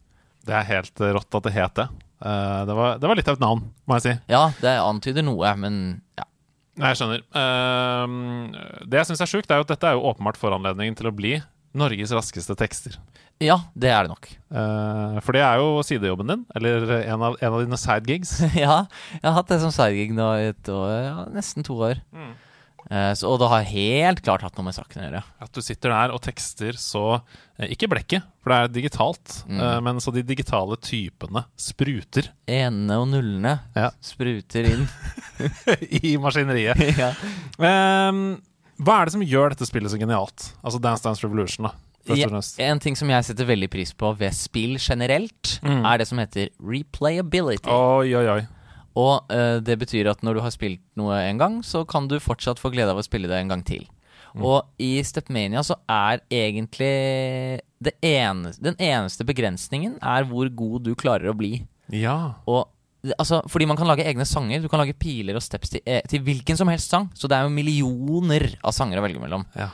Det 0.46 0.54
er 0.54 0.64
helt 0.68 1.00
eh, 1.00 1.14
rått 1.14 1.36
at 1.36 1.44
det 1.44 1.54
het 1.54 1.76
det. 1.76 1.88
Eh, 2.26 2.66
det, 2.66 2.74
var, 2.74 2.98
det 3.00 3.08
var 3.08 3.16
litt 3.16 3.28
av 3.28 3.38
et 3.38 3.44
navn, 3.44 3.64
må 3.86 3.98
jeg 3.98 4.04
si. 4.04 4.14
Ja, 4.28 4.52
det 4.62 4.78
antyder 4.82 5.24
noe, 5.24 5.56
men 5.56 6.02
ja. 6.18 6.26
Nei, 6.74 6.90
jeg 6.90 6.98
skjønner. 6.98 7.22
Ehm, 7.38 8.54
det 8.90 8.98
jeg 8.98 9.12
syns 9.12 9.22
er 9.22 9.30
sjukt, 9.30 9.52
er 9.52 9.60
jo 9.60 9.66
at 9.68 9.70
dette 9.70 9.86
er 9.86 9.94
jo 9.94 10.08
åpenbart 10.10 10.40
foranledningen 10.42 10.96
til 10.98 11.06
å 11.06 11.14
bli 11.14 11.36
Norges 11.78 12.10
raskeste 12.16 12.56
tekster. 12.58 12.98
Ja, 13.42 13.60
det 13.78 13.92
er 13.94 14.08
det 14.08 14.14
nok. 14.14 14.26
Eh, 14.26 15.20
for 15.22 15.38
det 15.38 15.44
er 15.46 15.62
jo 15.62 15.84
sidejobben 15.86 16.32
din, 16.32 16.48
eller 16.58 16.88
en 17.04 17.28
av, 17.30 17.38
en 17.38 17.52
av 17.52 17.62
dine 17.62 17.78
side 17.78 18.10
gigs. 18.10 18.40
ja, 18.58 18.80
jeg 19.20 19.28
har 19.28 19.38
hatt 19.38 19.54
det 19.54 19.60
som 19.62 19.74
sidegig 19.74 20.18
nå 20.18 20.32
i 20.42 20.50
ja, 20.50 21.28
nesten 21.34 21.66
to 21.68 21.78
år. 21.78 22.02
Mm. 22.10 22.34
Eh, 22.92 23.14
så, 23.16 23.30
og 23.32 23.40
det 23.40 23.48
har 23.50 23.64
helt 23.70 24.22
klart 24.26 24.42
hatt 24.44 24.58
noe 24.60 24.66
med 24.68 24.76
saken 24.76 25.02
å 25.02 25.06
gjøre. 25.08 25.22
At 25.46 25.52
du 25.56 25.62
sitter 25.64 25.90
der 25.94 26.12
og 26.16 26.22
tekster 26.26 26.76
så 26.80 27.22
eh, 27.60 27.70
Ikke 27.72 27.88
blekket, 27.92 28.26
for 28.44 28.52
det 28.52 28.58
er 28.60 28.74
digitalt, 28.82 29.44
Mm. 29.48 29.60
eh, 29.62 29.80
men 29.86 30.02
så 30.04 30.12
de 30.14 30.24
digitale 30.24 30.76
typene 30.84 31.46
spruter 31.58 32.28
Enene 32.48 32.98
og 33.00 33.08
nullene 33.14 33.60
Ja. 33.76 33.92
spruter 34.02 34.68
inn. 34.74 34.88
i 36.04 36.18
maskineriet. 36.18 36.78
ja. 37.04 37.14
um, 38.10 38.42
hva 38.84 39.00
er 39.02 39.06
det 39.10 39.14
som 39.16 39.22
gjør 39.24 39.54
dette 39.54 39.68
spillet 39.70 39.92
så 39.94 40.00
genialt? 40.02 40.52
Altså 40.64 40.80
Dance 40.82 41.04
Dance 41.06 41.24
Revolution, 41.24 41.68
da. 41.70 41.74
Ja, 42.04 42.28
en 42.68 42.82
ting 42.84 42.98
som 43.00 43.08
jeg 43.08 43.24
setter 43.24 43.48
veldig 43.48 43.70
pris 43.72 43.94
på 43.96 44.10
ved 44.20 44.34
spill 44.36 44.74
generelt, 44.76 45.60
Mm. 45.64 45.86
er 45.88 45.98
det 46.02 46.08
som 46.10 46.20
heter 46.20 46.50
replayability. 46.60 47.70
Oi, 47.72 48.12
oi, 48.14 48.26
oi. 48.28 48.42
Og 49.00 49.32
uh, 49.34 49.58
det 49.64 49.80
betyr 49.82 50.12
at 50.12 50.24
når 50.26 50.38
du 50.38 50.44
har 50.46 50.54
spilt 50.54 50.84
noe 51.00 51.18
en 51.24 51.42
gang, 51.42 51.60
så 51.66 51.84
kan 51.90 52.08
du 52.12 52.20
fortsatt 52.22 52.62
få 52.62 52.74
glede 52.74 52.94
av 52.94 53.02
å 53.02 53.06
spille 53.06 53.30
det 53.32 53.40
en 53.40 53.54
gang 53.54 53.66
til. 53.66 53.88
Mm. 54.34 54.46
Og 54.50 54.82
i 54.82 54.98
Stepmania 55.06 55.62
så 55.66 55.78
er 55.90 56.24
egentlig 56.34 56.94
det 57.84 57.94
eneste, 58.02 58.64
den 58.66 58.78
eneste 58.82 59.26
begrensningen 59.28 60.00
er 60.02 60.26
hvor 60.30 60.50
god 60.50 60.88
du 60.88 60.94
klarer 60.98 61.30
å 61.30 61.38
bli. 61.38 61.60
Ja. 61.94 62.40
Og 62.50 62.66
altså, 63.20 63.44
fordi 63.52 63.68
man 63.70 63.78
kan 63.78 63.90
lage 63.90 64.06
egne 64.08 64.26
sanger. 64.26 64.64
Du 64.64 64.70
kan 64.72 64.82
lage 64.82 64.98
piler 64.98 65.38
og 65.38 65.46
steps 65.46 65.76
til, 65.76 65.84
eh, 65.86 66.02
til 66.10 66.24
hvilken 66.26 66.58
som 66.58 66.70
helst 66.72 66.94
sang. 66.94 67.10
Så 67.14 67.30
det 67.30 67.38
er 67.38 67.46
jo 67.46 67.54
millioner 67.54 68.56
av 68.64 68.74
sanger 68.74 69.00
å 69.00 69.06
velge 69.06 69.22
mellom. 69.22 69.46
ja. 69.56 69.72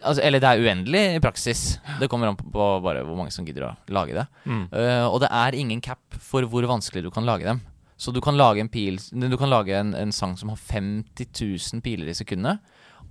Altså, 0.00 0.22
eller 0.24 0.40
det 0.40 0.48
er 0.48 0.62
uendelig 0.64 1.00
i 1.16 1.20
praksis. 1.20 1.78
Det 2.00 2.08
kommer 2.08 2.30
an 2.30 2.36
på 2.36 2.66
bare 2.80 3.02
hvor 3.04 3.18
mange 3.18 3.32
som 3.34 3.44
gidder 3.44 3.66
å 3.68 3.76
lage 3.92 4.14
det. 4.16 4.26
Mm. 4.46 4.62
Uh, 4.72 5.06
og 5.10 5.20
det 5.20 5.28
er 5.28 5.56
ingen 5.60 5.82
cap 5.84 6.00
for 6.24 6.40
hvor 6.48 6.64
vanskelig 6.64 7.04
du 7.04 7.10
kan 7.12 7.26
lage 7.28 7.44
dem. 7.44 7.60
Så 8.00 8.14
du 8.16 8.20
kan 8.24 8.38
lage 8.38 8.62
en, 8.62 8.70
pil, 8.72 8.96
du 9.12 9.36
kan 9.36 9.50
lage 9.52 9.76
en, 9.76 9.92
en 9.94 10.12
sang 10.14 10.32
som 10.40 10.48
har 10.52 10.56
50 10.56 11.26
000 11.74 11.82
piler 11.84 12.08
i 12.08 12.16
sekundet. 12.16 12.62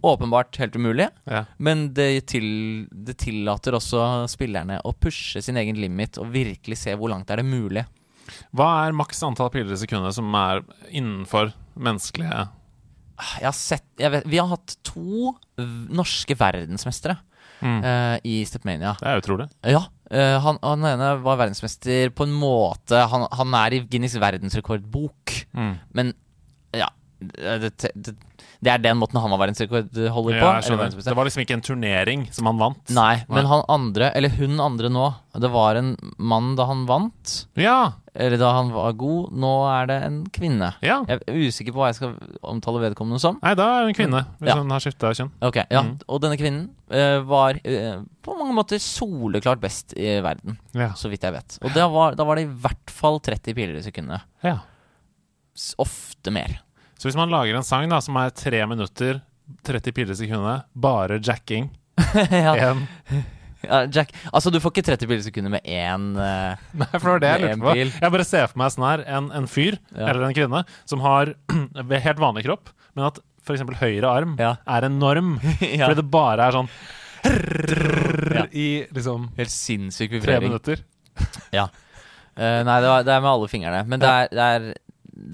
Åpenbart 0.01 0.55
helt 0.62 0.77
umulig, 0.79 1.10
ja. 1.27 1.43
men 1.60 1.89
det, 1.93 2.08
til, 2.31 2.88
det 2.89 3.17
tillater 3.19 3.75
også 3.75 4.05
spillerne 4.31 4.77
å 4.88 4.93
pushe 4.96 5.41
sin 5.43 5.60
egen 5.60 5.75
limit 5.75 6.17
og 6.22 6.31
virkelig 6.31 6.79
se 6.79 6.96
hvor 6.96 7.12
langt 7.12 7.29
er 7.29 7.41
det 7.41 7.50
mulig. 7.50 7.84
Hva 8.55 8.69
er 8.86 8.96
maks 8.96 9.19
antall 9.27 9.51
piler 9.51 9.75
i 9.75 9.81
sekundet 9.81 10.15
som 10.15 10.34
er 10.38 10.62
innenfor 10.93 11.50
menneskelige 11.81 12.43
Jeg 13.41 13.48
har 13.48 13.55
sett 13.58 13.88
jeg 13.98 14.13
vet, 14.13 14.27
Vi 14.29 14.38
har 14.38 14.51
hatt 14.53 14.75
to 14.86 15.34
norske 15.91 16.38
verdensmestere 16.39 17.17
Mm. 17.60 17.84
uh, 17.84 18.17
i 18.24 18.46
Stepmania. 18.48 18.93
Det 19.01 19.08
er 19.10 19.19
utrolig. 19.19 19.50
Ja. 19.67 19.81
Eh, 20.11 20.37
han, 20.41 20.57
han 20.63 20.85
ene 20.89 21.09
var 21.23 21.37
verdensmester 21.41 22.09
på 22.15 22.25
en 22.27 22.33
måte 22.33 23.03
Han, 23.11 23.27
han 23.31 23.53
er 23.65 23.75
i 23.77 23.83
Guinness 23.87 24.17
verdensrekordbok, 24.21 25.45
Mm. 25.53 25.75
men 25.93 26.13
det, 27.19 27.71
det, 27.95 28.15
det 28.63 28.71
er 28.73 28.81
den 28.83 28.97
måten 28.99 29.19
han 29.19 29.31
var 29.31 29.39
verdensrekordholder 29.45 30.39
på. 30.39 30.49
Ja. 30.49 30.88
Det 31.03 31.15
var 31.15 31.27
liksom 31.27 31.41
ikke 31.43 31.55
en 31.57 31.63
turnering 31.63 32.25
som 32.35 32.47
han 32.49 32.57
vant? 32.59 32.91
Nei, 32.95 33.21
men 33.31 33.47
han 33.47 33.63
andre, 33.71 34.09
eller 34.15 34.31
hun 34.35 34.59
andre 34.59 34.89
nå 34.91 35.05
Det 35.39 35.49
var 35.51 35.75
en 35.79 35.93
mann 36.17 36.53
da 36.59 36.65
han 36.67 36.85
vant, 36.89 37.33
Ja! 37.59 37.93
eller 38.19 38.35
da 38.41 38.49
han 38.57 38.71
var 38.75 38.95
god. 38.99 39.29
Nå 39.39 39.51
er 39.71 39.85
det 39.88 39.97
en 40.03 40.17
kvinne. 40.35 40.73
ja. 40.83 40.97
Jeg 41.07 41.21
er 41.27 41.38
usikker 41.47 41.71
på 41.75 41.79
hva 41.79 41.88
jeg 41.91 41.99
skal 41.99 42.15
omtale 42.43 42.81
vedkommende 42.83 43.19
som. 43.23 43.38
Nei, 43.43 43.53
da 43.55 43.67
er 43.77 43.85
hun 43.85 43.93
en 43.93 43.95
kvinne, 43.99 44.23
hvis 44.41 44.49
Ja. 44.51 44.57
hun 44.59 44.71
har 44.75 44.83
skifta 44.83 45.13
kjønn. 45.15 45.31
Ok, 45.41 45.61
ja, 45.69 45.83
Mm. 45.83 45.93
Og 46.09 46.19
denne 46.21 46.35
kvinnen 46.39 46.65
uh, 46.91 47.21
var 47.29 47.55
uh, 47.63 48.01
på 48.25 48.35
mange 48.39 48.53
måter 48.57 48.81
soleklart 48.83 49.61
best 49.63 49.93
i 49.95 50.17
verden, 50.25 50.57
så 50.99 51.07
vidt 51.09 51.23
jeg 51.23 51.31
vet. 51.38 51.59
Og 51.63 51.71
da 51.73 51.88
var, 51.88 52.15
da 52.19 52.25
var 52.27 52.35
det 52.35 52.43
i 52.49 52.51
hvert 52.51 52.91
fall 52.91 53.19
30 53.23 53.55
piler 53.55 53.79
i 53.79 53.85
sekundet. 53.88 54.21
ja. 54.43 54.57
Ofte 55.77 56.31
mer. 56.31 56.61
Så 57.00 57.08
hvis 57.08 57.15
man 57.15 57.32
lager 57.32 57.56
en 57.56 57.63
sang 57.65 57.88
da 57.91 58.01
som 58.03 58.18
er 58.20 58.34
tre 58.36 58.60
minutter, 58.68 59.22
30 59.65 59.96
piler 59.96 60.12
i 60.13 60.20
sekundet, 60.20 60.65
bare 60.75 61.20
jacking 61.24 61.70
ja. 62.29 62.53
en 62.70 62.84
ja, 63.60 63.82
Jack, 63.91 64.13
altså 64.32 64.51
du 64.53 64.60
får 64.63 64.72
ikke 64.72 64.86
30 64.88 65.08
piler 65.10 65.20
i 65.20 65.25
sekundet 65.25 65.51
med 65.51 65.65
én 65.68 66.06
uh, 66.15 66.60
Nei, 66.79 66.88
for 66.94 67.08
det 67.08 67.12
var 67.12 67.24
det 67.24 67.32
jeg 67.32 67.41
lurte 67.44 67.63
på. 67.65 67.74
Jeg 68.06 68.13
bare 68.15 68.27
ser 68.27 68.46
for 68.51 68.62
meg 68.62 68.72
sånn 68.75 68.86
her 68.88 69.03
en, 69.18 69.27
en 69.36 69.50
fyr 69.51 69.75
Ja. 69.91 70.06
eller 70.12 70.27
en 70.29 70.36
kvinne 70.38 70.62
som 70.88 71.03
har 71.03 71.34
helt 72.08 72.22
vanlig 72.24 72.46
kropp, 72.48 72.72
men 72.96 73.10
at 73.10 73.20
f.eks. 73.44 73.65
høyre 73.82 74.12
arm 74.12 74.38
Ja. 74.39 74.53
er 74.63 74.88
enorm, 74.88 75.34
norm. 75.39 75.58
ja. 75.65 75.89
Fordi 75.89 76.00
det 76.00 76.08
bare 76.13 76.48
er 76.48 76.60
sånn 76.60 76.72
Ja. 78.36 78.46
i 78.56 78.70
liksom 78.96 79.27
Helt 79.36 79.51
sinnssyk 79.51 80.20
tre 80.24 80.39
minutter. 80.39 80.79
minutter. 81.20 81.68
Uh, 82.39 82.62
nei, 82.63 82.77
det, 82.79 82.88
var, 82.88 83.03
det 83.03 83.12
er 83.12 83.24
med 83.25 83.32
alle 83.34 83.50
fingrene. 83.51 83.84
Men 83.91 84.00
det 84.00 84.13
er, 84.15 84.29
det 84.32 84.46
er, 84.56 84.68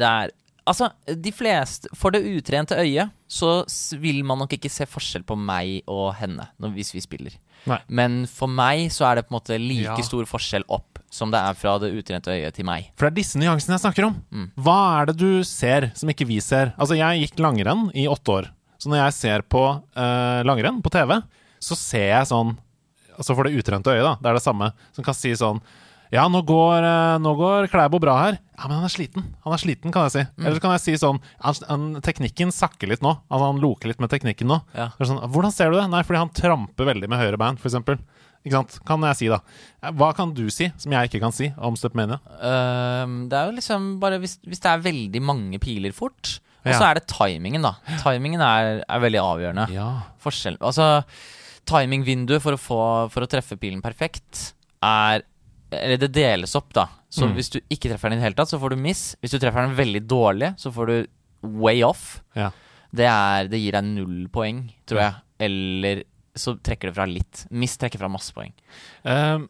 det 0.02 0.10
er 0.10 0.34
Altså, 0.66 0.88
de 1.06 1.30
fleste 1.36 1.92
For 1.94 2.10
det 2.16 2.24
utrente 2.26 2.74
øyet 2.82 3.14
så 3.30 3.64
vil 4.02 4.24
man 4.26 4.40
nok 4.42 4.54
ikke 4.58 4.70
se 4.72 4.86
forskjell 4.90 5.24
på 5.28 5.36
meg 5.38 5.84
og 5.92 6.14
henne 6.18 6.48
når, 6.62 6.72
hvis 6.78 6.92
vi 6.96 7.02
spiller. 7.04 7.36
Nei. 7.70 7.80
Men 7.90 8.24
for 8.30 8.50
meg 8.50 8.88
så 8.94 9.08
er 9.10 9.20
det 9.20 9.26
på 9.28 9.34
en 9.34 9.38
måte 9.40 9.58
like 9.62 9.98
Ja. 9.98 10.06
stor 10.06 10.26
forskjell 10.30 10.66
opp 10.70 11.00
som 11.16 11.32
det 11.32 11.40
er 11.40 11.56
fra 11.58 11.78
det 11.82 11.94
utrente 11.96 12.34
øyet 12.34 12.58
til 12.58 12.66
meg. 12.68 12.90
For 12.98 13.08
det 13.08 13.14
er 13.14 13.22
disse 13.22 13.40
nyansene 13.40 13.78
jeg 13.78 13.86
snakker 13.86 14.08
om. 14.10 14.18
Mm. 14.34 14.50
Hva 14.66 14.78
er 15.02 15.10
det 15.10 15.16
du 15.22 15.44
ser 15.48 15.92
som 15.96 16.12
ikke 16.12 16.28
vi 16.28 16.42
ser? 16.44 16.74
Altså, 16.78 16.98
jeg 17.00 17.24
gikk 17.24 17.40
langrenn 17.46 17.88
i 17.96 18.08
åtte 18.12 18.34
år. 18.34 18.50
Så 18.82 18.92
når 18.92 19.06
jeg 19.06 19.18
ser 19.18 19.46
på 19.48 19.64
uh, 19.80 20.42
langrenn 20.46 20.82
på 20.84 20.92
TV, 20.94 21.16
så 21.64 21.78
ser 21.80 22.10
jeg 22.12 22.32
sånn 22.34 22.58
Altså 23.16 23.32
for 23.32 23.48
det 23.48 23.56
utrente 23.56 23.88
øyet, 23.94 24.04
da. 24.04 24.18
Det 24.20 24.28
er 24.28 24.36
det 24.36 24.44
samme. 24.44 24.68
Som 24.92 25.06
kan 25.08 25.16
si 25.16 25.30
sånn 25.40 25.62
Ja, 26.14 26.28
nå 26.30 26.42
går, 26.46 26.86
eh, 26.86 27.16
nå 27.22 27.32
går 27.40 27.70
Klæbo 27.72 28.00
bra 28.02 28.16
her. 28.22 28.38
Ja, 28.58 28.68
men 28.68 28.78
han 28.78 28.88
er 28.88 28.94
sliten. 28.94 29.26
Han 29.44 29.56
er 29.56 29.62
sliten, 29.62 29.92
kan 29.94 30.06
jeg 30.08 30.14
si. 30.14 30.24
Mm. 30.38 30.44
Eller 30.46 30.58
så 30.58 30.64
kan 30.64 30.76
jeg 30.76 30.84
si 30.84 30.94
sånn 31.02 31.20
han, 31.44 31.58
han, 31.70 31.88
Teknikken 32.06 32.54
sakker 32.56 32.92
litt 32.92 33.04
nå. 33.04 33.16
Altså 33.30 33.50
Han 33.50 33.62
loker 33.64 33.92
litt 33.92 34.00
med 34.04 34.12
teknikken 34.14 34.48
nå. 34.52 34.62
Ja. 34.78 34.92
Sånn, 35.02 35.20
Hvordan 35.34 35.54
ser 35.56 35.74
du 35.74 35.80
det? 35.80 35.88
Nei, 35.92 36.04
fordi 36.08 36.22
han 36.22 36.32
tramper 36.36 36.92
veldig 36.92 37.10
med 37.12 37.22
høyre 37.22 37.42
band, 37.42 37.60
f.eks. 37.60 37.80
Ikke 38.46 38.60
sant? 38.60 38.78
Kan 38.86 39.02
jeg 39.10 39.18
si, 39.18 39.30
da. 39.32 39.40
Hva 39.98 40.12
kan 40.16 40.32
du 40.38 40.44
si 40.54 40.70
som 40.78 40.94
jeg 40.94 41.10
ikke 41.10 41.24
kan 41.24 41.34
si 41.34 41.50
om 41.58 41.78
Stepmania? 41.80 42.20
Uh, 42.38 43.26
det 43.32 43.40
er 43.40 43.50
jo 43.50 43.56
liksom 43.58 43.96
bare 44.04 44.20
hvis, 44.22 44.38
hvis 44.46 44.62
det 44.62 44.70
er 44.72 44.84
veldig 44.86 45.22
mange 45.26 45.60
piler 45.64 45.96
fort, 45.98 46.38
og 46.66 46.70
Ja. 46.72 46.78
så 46.78 46.86
er 46.90 47.00
det 47.00 47.08
timingen, 47.10 47.66
da. 47.66 47.76
Timingen 48.02 48.42
er, 48.42 48.84
er 48.86 49.02
veldig 49.02 49.22
avgjørende. 49.22 49.66
Ja. 49.74 49.90
Forskjell 50.22 50.58
Altså, 50.62 51.04
timingvinduet 51.66 52.42
for 52.42 52.58
for 52.62 53.26
å 53.26 53.30
treffe 53.30 53.58
pilen 53.58 53.82
perfekt 53.82 54.54
er 54.86 55.26
Eller 55.72 55.98
det 55.98 56.12
deles 56.14 56.54
opp, 56.56 56.74
da. 56.74 56.88
Så 57.10 57.26
Mm. 57.26 57.34
hvis 57.36 57.50
du 57.50 57.60
ikke 57.70 57.90
treffer 57.90 58.10
den 58.10 58.20
i 58.20 58.22
det 58.22 58.28
hele 58.30 58.36
tatt, 58.36 58.50
så 58.52 58.60
får 58.60 58.70
du 58.76 58.76
miss. 58.76 59.16
Hvis 59.22 59.32
du 59.32 59.40
treffer 59.40 59.66
den 59.66 59.76
veldig 59.76 60.02
dårlig, 60.08 60.54
så 60.60 60.72
får 60.72 60.88
du 60.88 61.08
way 61.42 61.82
off. 61.84 62.22
Ja. 62.36 62.52
Det, 62.96 63.06
er, 63.08 63.48
det 63.52 63.60
gir 63.60 63.72
deg 63.76 63.84
null 63.84 64.28
poeng, 64.32 64.72
tror 64.86 65.00
jeg. 65.02 65.16
Eller 65.40 66.04
så 66.36 66.56
trekker 66.62 66.90
det 66.92 66.96
fra 66.96 67.06
litt. 67.08 67.46
Miss 67.52 67.78
trekker 67.78 68.00
fra 68.00 68.10
masse 68.12 68.32
poeng. 68.36 68.54
Um, 69.04 69.48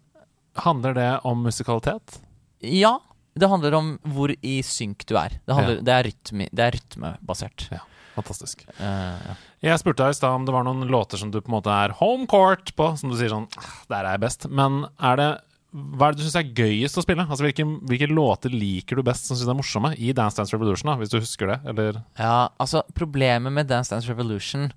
handler 0.55 0.93
det 0.97 1.09
om 1.25 1.43
musikalitet? 1.43 2.19
Ja, 2.61 2.99
det 3.35 3.49
handler 3.51 3.73
om 3.75 3.99
hvor 4.07 4.31
i 4.41 4.61
synk 4.65 5.05
du 5.09 5.15
er. 5.17 5.39
Det, 5.45 5.53
handler, 5.53 5.81
det, 5.83 5.93
er, 5.93 6.03
rytme, 6.09 6.47
det 6.53 6.63
er 6.63 6.71
rytmebasert. 6.77 7.67
Fantastisk. 8.15 8.63
Uh, 8.79 9.17
ja. 9.19 9.35
Jeg 9.65 9.81
spurte 9.81 10.05
deg 10.05 10.13
i 10.13 10.19
stad 10.21 10.31
om 10.37 10.45
det 10.47 10.53
var 10.55 10.63
noen 10.63 10.85
låter 10.87 11.17
som 11.19 11.31
du 11.33 11.41
på 11.41 11.49
en 11.51 11.57
måte 11.57 11.73
er 11.73 11.91
home 11.99 12.25
court 12.31 12.71
på, 12.77 12.93
som 12.97 13.09
du 13.11 13.17
sier 13.19 13.33
sånn 13.33 13.49
«Ah, 13.59 13.73
Der 13.91 14.05
er 14.05 14.11
jeg 14.15 14.23
best. 14.23 14.47
Men 14.49 14.85
er 15.03 15.19
det 15.19 15.29
hva 15.75 16.07
er 16.07 16.15
det 16.15 16.21
du 16.21 16.25
syns 16.25 16.37
er 16.39 16.51
gøyest 16.55 16.99
å 16.99 17.03
spille? 17.03 17.25
Altså 17.27 17.43
Hvilke, 17.43 17.65
hvilke 17.89 18.07
låter 18.07 18.53
liker 18.53 18.99
du 18.99 19.03
best 19.03 19.27
som 19.27 19.35
syns 19.35 19.49
er 19.51 19.57
morsomme 19.57 19.91
i 19.99 20.13
Dance 20.15 20.39
Dance 20.39 20.55
Revolution? 20.55 20.87
da 20.87 20.95
Hvis 21.01 21.11
du 21.11 21.17
husker 21.19 21.51
det, 21.51 21.57
eller 21.67 21.99
Ja, 22.15 22.47
altså 22.61 22.85
Problemet 22.95 23.51
med 23.51 23.67
Dance 23.67 23.91
Dance 23.91 24.07
Revolution 24.07 24.69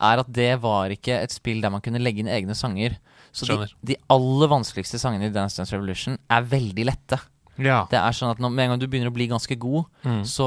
er 0.00 0.22
at 0.22 0.32
det 0.32 0.54
var 0.62 0.90
ikke 0.90 1.20
et 1.20 1.34
spill 1.34 1.60
der 1.62 1.70
man 1.70 1.82
kunne 1.84 2.00
legge 2.02 2.24
inn 2.24 2.30
egne 2.32 2.56
sanger. 2.56 2.96
Så 3.36 3.46
de, 3.46 3.68
de 3.86 3.98
aller 4.10 4.50
vanskeligste 4.50 4.98
sangene 4.98 5.28
i 5.28 5.34
Dance 5.34 5.60
Dance 5.60 5.76
Revolution 5.76 6.16
er 6.32 6.48
veldig 6.50 6.86
lette. 6.88 7.20
Ja. 7.60 7.82
Det 7.90 7.98
er 8.00 8.14
sånn 8.16 8.30
at 8.32 8.38
når, 8.40 8.50
Med 8.56 8.64
en 8.64 8.70
gang 8.72 8.80
du 8.80 8.86
begynner 8.88 9.10
å 9.10 9.14
bli 9.14 9.26
ganske 9.28 9.56
god, 9.60 9.84
Mm. 10.04 10.22
så 10.24 10.46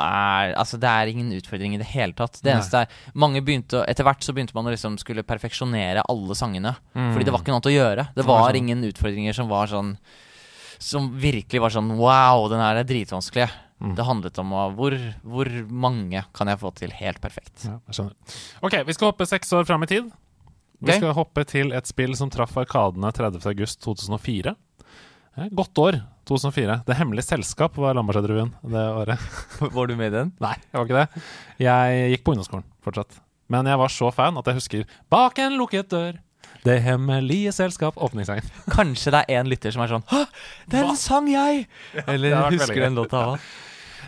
er 0.00 0.54
Altså 0.56 0.78
det 0.80 0.88
er 0.88 1.06
ingen 1.12 1.30
utfordring 1.36 1.74
i 1.74 1.78
det 1.78 1.86
hele 1.92 2.12
tatt. 2.12 2.40
Det 2.42 2.50
Nei. 2.52 2.58
eneste 2.60 2.82
er 2.84 2.88
Mange 3.14 3.42
begynte 3.44 3.84
Etter 3.88 4.04
hvert 4.04 4.20
så 4.24 4.32
begynte 4.32 4.54
man 4.54 4.64
å 4.66 4.72
liksom 4.72 4.98
skulle 4.98 5.22
perfeksjonere 5.22 6.02
alle 6.08 6.34
sangene. 6.34 6.74
Mm. 6.94 7.12
Fordi 7.12 7.24
det 7.24 7.32
var 7.32 7.40
ikke 7.42 7.52
noe 7.52 7.60
annet 7.60 7.72
å 7.72 7.76
gjøre. 7.78 8.08
Det 8.14 8.24
var 8.24 8.50
sånn. 8.50 8.56
ingen 8.56 8.82
utfordringer 8.90 9.34
som 9.34 9.48
var 9.48 9.66
sånn 9.66 9.96
Som 10.78 11.12
virkelig 11.20 11.60
var 11.60 11.70
sånn 11.70 11.96
Wow, 11.96 12.48
den 12.48 12.60
her 12.60 12.76
er 12.76 12.84
dritvanskelig. 12.84 13.50
Mm. 13.82 13.94
Det 13.96 14.04
handlet 14.06 14.38
om 14.38 14.50
hvor, 14.76 14.94
hvor 15.22 15.48
mange 15.68 16.24
kan 16.32 16.46
jeg 16.48 16.58
få 16.60 16.70
til 16.74 16.90
helt 16.90 17.20
perfekt. 17.20 17.64
Ja, 17.66 17.78
jeg 17.90 17.94
skjønner. 17.98 18.14
Ok, 18.62 18.76
vi 18.86 18.92
skal 18.96 19.10
hoppe 19.12 19.26
seks 19.26 19.52
år 19.52 19.66
fram 19.66 19.82
i 19.82 19.86
tid. 19.86 20.12
Vi 20.84 20.92
skal 20.92 21.12
hoppe 21.16 21.44
til 21.48 21.72
et 21.72 21.86
spill 21.88 22.14
som 22.16 22.30
traff 22.30 22.54
Arkadene 22.60 23.10
30.8.2004. 23.12 24.54
Godt 25.34 25.78
år, 25.82 25.96
2004. 26.30 26.76
Det 26.86 26.94
hemmelige 26.94 27.26
selskap 27.26 27.74
var 27.80 27.96
Lambertseter-revyen 27.98 28.52
det 28.70 28.84
året. 28.94 29.24
Var 29.74 29.88
du 29.90 29.96
med 29.98 30.12
i 30.12 30.14
den? 30.14 30.30
Nei, 30.42 30.54
jeg 30.70 30.78
var 30.78 30.86
ikke 30.86 31.00
det. 31.00 31.24
Jeg 31.64 32.12
gikk 32.12 32.22
på 32.24 32.34
ungdomsskolen 32.34 32.66
fortsatt. 32.86 33.18
Men 33.50 33.66
jeg 33.68 33.80
var 33.80 33.92
så 33.92 34.08
fan 34.14 34.38
at 34.40 34.46
jeg 34.48 34.56
husker 34.56 34.94
Bak 35.12 35.38
en 35.42 35.58
lukket 35.58 35.90
dør, 35.92 36.20
Det 36.64 36.78
hemmelige 36.80 37.52
selskap, 37.52 37.98
åpningssangen. 37.98 38.46
Kanskje 38.76 39.12
det 39.16 39.24
er 39.26 39.40
en 39.42 39.50
lytter 39.50 39.74
som 39.74 39.82
er 39.84 39.90
sånn 39.96 40.06
Hå, 40.12 40.22
den 40.72 40.94
sang 41.00 41.28
jeg! 41.28 41.66
Eller 42.06 42.36
ja, 42.36 42.44
husker 42.54 42.86
den 42.86 42.96
låta 42.96 43.26
òg. 43.34 43.50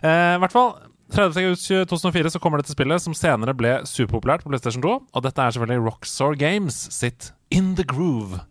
Eh, 0.00 0.36
I 0.36 0.40
hvert 0.44 0.54
fall 0.54 0.72
30. 1.12 1.42
august 1.42 1.68
2004 1.90 2.32
så 2.34 2.42
kommer 2.42 2.62
dette 2.62 2.74
spillet, 2.74 3.02
som 3.02 3.14
senere 3.14 3.54
ble 3.54 3.80
superpopulært 3.86 4.46
på 4.46 4.54
PlayStation 4.54 4.82
2. 4.82 4.96
Og 5.10 5.26
dette 5.26 5.42
er 5.42 5.54
selvfølgelig 5.58 5.86
Rockstar 5.90 6.38
Games 6.38 6.80
sitt 6.94 7.32
In 7.54 7.74
The 7.78 7.86
Groove. 7.86 8.42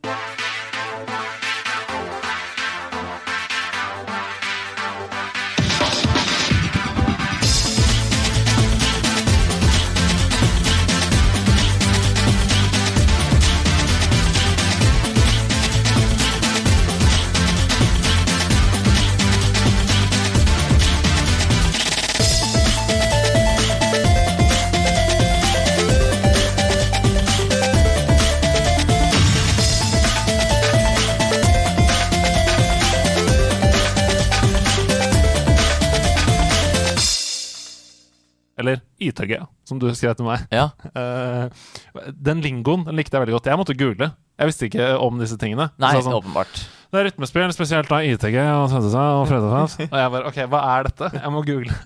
Eller 39.24 39.45
som 39.65 39.79
du 39.79 39.88
skrev 39.95 40.15
til 40.19 40.25
meg. 40.27 40.43
Ja. 40.51 40.69
Uh, 40.95 41.50
den 42.27 42.41
lingoen 42.45 42.86
den 42.86 42.95
likte 43.00 43.15
jeg 43.17 43.25
veldig 43.25 43.38
godt. 43.39 43.45
Jeg 43.51 43.57
måtte 43.62 43.77
google. 43.79 44.12
Jeg 44.36 44.50
visste 44.51 44.67
ikke 44.67 44.89
om 45.00 45.19
disse 45.22 45.38
tingene. 45.39 45.69
Nei, 45.79 45.93
Så 45.95 46.03
sånn, 46.03 46.17
åpenbart. 46.17 46.57
det 46.91 47.00
er 47.00 47.05
rytmespill, 47.07 47.53
spesielt 47.55 47.88
da 47.88 48.01
ITG 48.03 48.36
og 48.43 48.65
Tønsestad 48.74 49.22
og 49.22 49.27
Fredagshus. 49.31 49.77
Og 49.88 49.95
jeg 50.01 50.12
bare 50.17 50.27
OK, 50.27 50.39
hva 50.51 50.62
er 50.75 50.89
dette? 50.89 51.12
Jeg 51.22 51.31
må 51.31 51.45
google. 51.48 51.72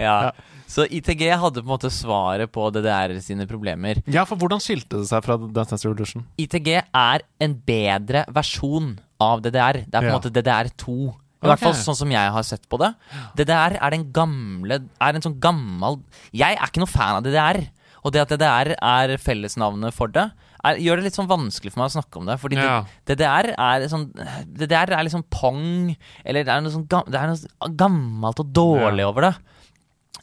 Ja. 0.00 0.30
Så 0.70 0.84
ITG 0.86 1.24
hadde 1.34 1.60
på 1.60 1.66
en 1.66 1.72
måte 1.72 1.90
svaret 1.90 2.52
på 2.54 2.68
DDR 2.70 3.16
sine 3.24 3.42
problemer. 3.50 3.98
Ja, 4.06 4.22
for 4.28 4.38
hvordan 4.38 4.62
skilte 4.62 5.00
det 5.00 5.08
seg 5.10 5.24
fra 5.26 5.34
Dance 5.40 5.72
Dance 5.74 5.88
Revolution? 5.88 6.22
ITG 6.38 6.68
er 6.78 7.24
en 7.42 7.56
bedre 7.66 8.22
versjon 8.30 8.92
av 9.20 9.42
DDR. 9.42 9.80
Det 9.82 9.98
er 9.98 9.98
på 9.98 10.06
en 10.06 10.12
Ja. 10.12 10.18
måte 10.20 10.30
DDR2. 10.30 11.10
I 11.42 11.48
hvert 11.48 11.62
fall 11.62 11.72
sånn 11.78 11.96
som 11.96 12.10
jeg 12.12 12.32
har 12.34 12.42
sett 12.44 12.68
på 12.68 12.76
det. 12.82 12.90
DDR 13.38 13.78
er 13.80 13.90
den 13.94 14.10
gamle 14.12 14.80
Er 15.00 15.14
en 15.16 15.22
sånn 15.24 15.38
gammel 15.40 16.02
Jeg 16.36 16.56
er 16.58 16.66
ikke 16.68 16.82
noe 16.82 16.90
fan 16.90 17.16
av 17.16 17.24
DDR. 17.24 17.62
Og 18.04 18.12
det 18.12 18.20
at 18.22 18.30
DDR 18.32 18.74
er 18.76 19.16
fellesnavnet 19.20 19.92
for 19.92 20.08
det, 20.08 20.30
er, 20.64 20.76
gjør 20.80 20.96
det 21.00 21.04
litt 21.04 21.16
sånn 21.16 21.28
vanskelig 21.28 21.72
for 21.72 21.80
meg 21.82 21.90
å 21.90 21.94
snakke 22.00 22.16
om 22.20 22.26
det. 22.28 22.36
Fordi 22.40 22.56
Ja. 22.56 22.84
DDR 23.08 23.50
er 23.56 23.88
sånn 23.88 24.06
DDR 24.48 24.92
er 24.96 25.04
liksom 25.04 25.24
pong, 25.30 25.96
eller 26.24 26.44
det 26.44 26.52
er 26.52 26.60
noe, 26.64 26.72
sånn, 26.72 26.86
det 26.88 27.14
er 27.20 27.74
gammelt 27.76 28.40
og 28.40 28.52
dårlig 28.52 29.04
Ja. 29.04 29.08
over 29.08 29.20
det. 29.28 29.34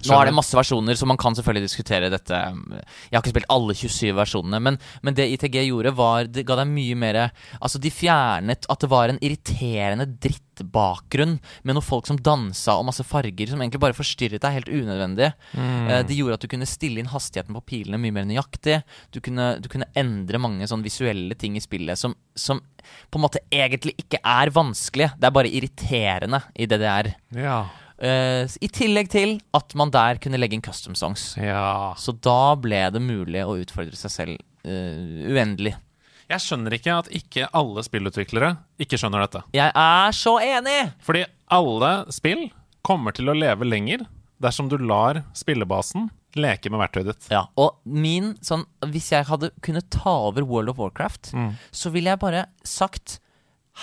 Nå 0.06 0.14
er 0.14 0.30
det 0.30 0.36
masse 0.36 0.54
versjoner, 0.54 0.98
så 0.98 1.08
man 1.10 1.18
kan 1.20 1.36
selvfølgelig 1.36 1.66
diskutere 1.66 2.10
dette. 2.14 2.38
Jeg 2.38 3.16
har 3.16 3.24
ikke 3.24 3.34
spilt 3.34 3.50
alle 3.54 3.76
27 3.78 4.12
versjonene, 4.18 4.60
men, 4.62 4.78
men 5.02 5.16
det 5.18 5.26
ITG 5.34 5.58
gjorde, 5.66 5.94
var 5.98 6.30
Det 6.30 6.44
ga 6.48 6.60
deg 6.60 6.70
mye 6.70 6.98
mer 7.00 7.20
Altså, 7.58 7.82
de 7.82 7.92
fjernet 7.94 8.68
at 8.70 8.84
det 8.84 8.90
var 8.92 9.10
en 9.10 9.20
irriterende 9.26 10.06
drittbakgrunn 10.22 11.38
med 11.64 11.78
noen 11.78 11.86
folk 11.86 12.10
som 12.10 12.20
dansa 12.22 12.78
og 12.78 12.88
masse 12.92 13.06
farger 13.08 13.50
som 13.50 13.64
egentlig 13.64 13.82
bare 13.82 13.98
forstyrret 13.98 14.44
deg 14.44 14.60
helt 14.60 14.70
unødvendig. 14.70 15.32
Mm. 15.58 15.90
Det 16.10 16.20
gjorde 16.20 16.38
at 16.38 16.46
du 16.46 16.52
kunne 16.52 16.70
stille 16.70 17.02
inn 17.02 17.12
hastigheten 17.12 17.58
på 17.58 17.66
pilene 17.74 18.02
mye 18.02 18.16
mer 18.20 18.30
nøyaktig. 18.30 18.80
Du 19.16 19.22
kunne, 19.24 19.56
du 19.64 19.72
kunne 19.72 19.90
endre 19.98 20.42
mange 20.42 20.70
sånn 20.70 20.86
visuelle 20.86 21.38
ting 21.40 21.58
i 21.58 21.64
spillet 21.64 21.98
som, 22.00 22.14
som 22.38 22.62
på 23.10 23.20
en 23.20 23.26
måte 23.26 23.42
egentlig 23.54 23.98
ikke 23.98 24.22
er 24.22 24.54
vanskelig. 24.54 25.12
Det 25.18 25.28
er 25.30 25.36
bare 25.36 25.52
irriterende 25.52 26.44
i 26.54 26.70
DDR. 26.70 27.14
Ja. 27.36 27.60
Eh, 27.98 28.46
I 28.62 28.70
tillegg 28.70 29.10
til 29.10 29.38
at 29.58 29.74
man 29.80 29.92
der 29.94 30.20
kunne 30.22 30.38
legge 30.38 30.58
inn 30.58 30.66
custom 30.66 30.96
songs. 30.96 31.32
ja. 31.40 31.94
Så 31.98 32.14
da 32.14 32.56
ble 32.60 32.84
det 32.94 33.02
mulig 33.02 33.42
å 33.44 33.58
utfordre 33.58 33.98
seg 33.98 34.14
selv 34.14 34.38
uh, 34.68 35.32
uendelig. 35.34 35.74
Jeg 36.28 36.44
skjønner 36.44 36.76
ikke 36.76 36.98
at 37.00 37.10
ikke 37.16 37.48
alle 37.56 37.84
spillutviklere 37.86 38.52
ikke 38.84 39.00
skjønner 39.00 39.24
dette. 39.24 39.42
Jeg 39.56 39.72
er 39.72 40.16
så 40.16 40.36
enig! 40.44 40.78
Fordi 41.08 41.24
alle 41.56 41.92
spill 42.14 42.50
kommer 42.86 43.16
til 43.16 43.32
å 43.32 43.36
leve 43.38 43.68
lenger 43.68 44.04
dersom 44.44 44.68
du 44.70 44.76
lar 44.78 45.24
spillebasen 45.36 46.10
leke 46.38 46.70
med 46.70 46.82
verktøyet 46.84 47.08
ditt. 47.10 47.30
Ja, 47.34 47.46
og 47.58 47.80
min 47.88 48.36
sånn 48.46 48.68
Hvis 48.92 49.08
jeg 49.14 49.26
hadde 49.26 49.50
kunnet 49.66 49.88
ta 49.90 50.12
over 50.28 50.46
World 50.46 50.70
of 50.74 50.82
Warcraft, 50.82 51.32
så 51.72 51.90
ville 51.94 52.12
jeg 52.12 52.22
bare 52.22 52.44
sagt 52.68 53.18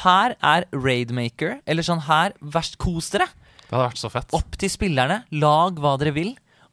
Her 0.05 0.37
er 0.44 0.68
Raidmaker, 0.70 1.59
eller 1.66 1.87
sånn 1.87 2.05
her 2.07 2.37
Verst 2.40 2.79
kos 2.83 3.11
dere! 3.14 3.27
Det 3.64 3.74
hadde 3.74 3.88
vært 3.88 4.00
så 4.00 4.11
fett. 4.12 4.35
Opp 4.37 4.59
til 4.61 4.72
spillerne, 4.72 5.22
lag 5.35 5.79
hva 5.81 5.96
dere 6.00 6.14
vil. 6.16 6.33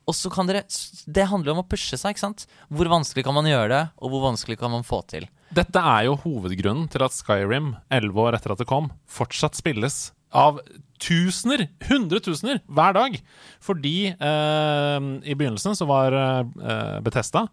Og 0.10 0.18
så 0.18 0.32
kan 0.34 0.48
dere 0.50 0.64
Det 1.06 1.28
handler 1.30 1.54
om 1.54 1.62
å 1.62 1.68
pushe 1.70 1.98
seg, 2.00 2.16
ikke 2.16 2.26
sant? 2.26 2.48
Hvor 2.74 2.90
vanskelig 2.92 3.24
kan 3.28 3.38
man 3.38 3.48
gjøre 3.48 3.70
det, 3.72 3.84
og 4.02 4.14
hvor 4.14 4.26
vanskelig 4.32 4.58
kan 4.60 4.74
man 4.74 4.88
få 4.88 5.04
til? 5.08 5.28
Dette 5.54 5.84
er 5.84 6.08
jo 6.08 6.18
hovedgrunnen 6.24 6.88
til 6.92 7.04
at 7.06 7.16
Skyrim, 7.16 7.76
elleve 7.92 8.24
år 8.24 8.38
etter 8.38 8.54
at 8.54 8.62
det 8.62 8.70
kom, 8.70 8.90
fortsatt 9.08 9.58
spilles 9.60 10.10
av 10.32 10.62
tusener, 11.02 11.66
hundretusener, 11.90 12.62
hver 12.72 12.96
dag. 12.96 13.18
Fordi 13.64 13.96
eh, 14.14 14.98
i 15.28 15.36
begynnelsen 15.36 15.76
så 15.78 15.88
var 15.90 16.16
eh, 16.16 16.98
Betesta 17.04 17.46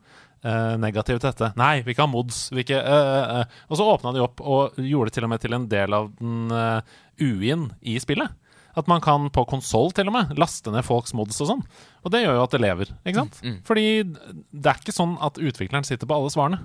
eh, 0.45 0.75
negativ 0.81 1.19
til 1.19 1.31
dette. 1.31 1.53
Nei, 1.59 1.81
vi 1.85 1.95
ikke 1.95 2.07
ha 2.07 2.11
mods. 2.13 2.47
Vi 2.55 2.65
ikke, 2.65 2.79
eh, 2.79 3.39
eh. 3.41 3.57
Og 3.69 3.81
så 3.81 3.89
åpna 3.89 4.15
de 4.15 4.23
opp 4.25 4.43
og 4.45 4.79
gjorde 4.79 5.11
det 5.11 5.19
til 5.19 5.29
og 5.29 5.33
med 5.35 5.43
til 5.45 5.59
en 5.59 5.69
del 5.71 5.97
av 5.99 6.11
den 6.21 6.55
eh, 6.55 6.99
UI-en 7.25 7.71
i 7.83 7.99
spillet. 8.03 8.37
At 8.79 8.89
man 8.91 9.03
kan 9.03 9.29
på 9.35 9.43
konsoll 9.51 9.91
til 9.97 10.11
og 10.11 10.15
med 10.15 10.39
laste 10.39 10.71
ned 10.71 10.87
folks 10.87 11.15
mods 11.19 11.41
og 11.43 11.51
sånn. 11.51 11.63
Og 12.07 12.15
det 12.15 12.23
gjør 12.25 12.39
jo 12.39 12.47
at 12.47 12.55
det 12.55 12.63
lever. 12.63 12.91
ikke 13.03 13.25
sant? 13.25 13.41
Fordi 13.67 13.87
det 14.07 14.71
er 14.71 14.83
ikke 14.83 14.95
sånn 14.95 15.17
at 15.25 15.41
utvikleren 15.43 15.87
sitter 15.89 16.07
på 16.07 16.19
alle 16.19 16.31
svarene. 16.35 16.61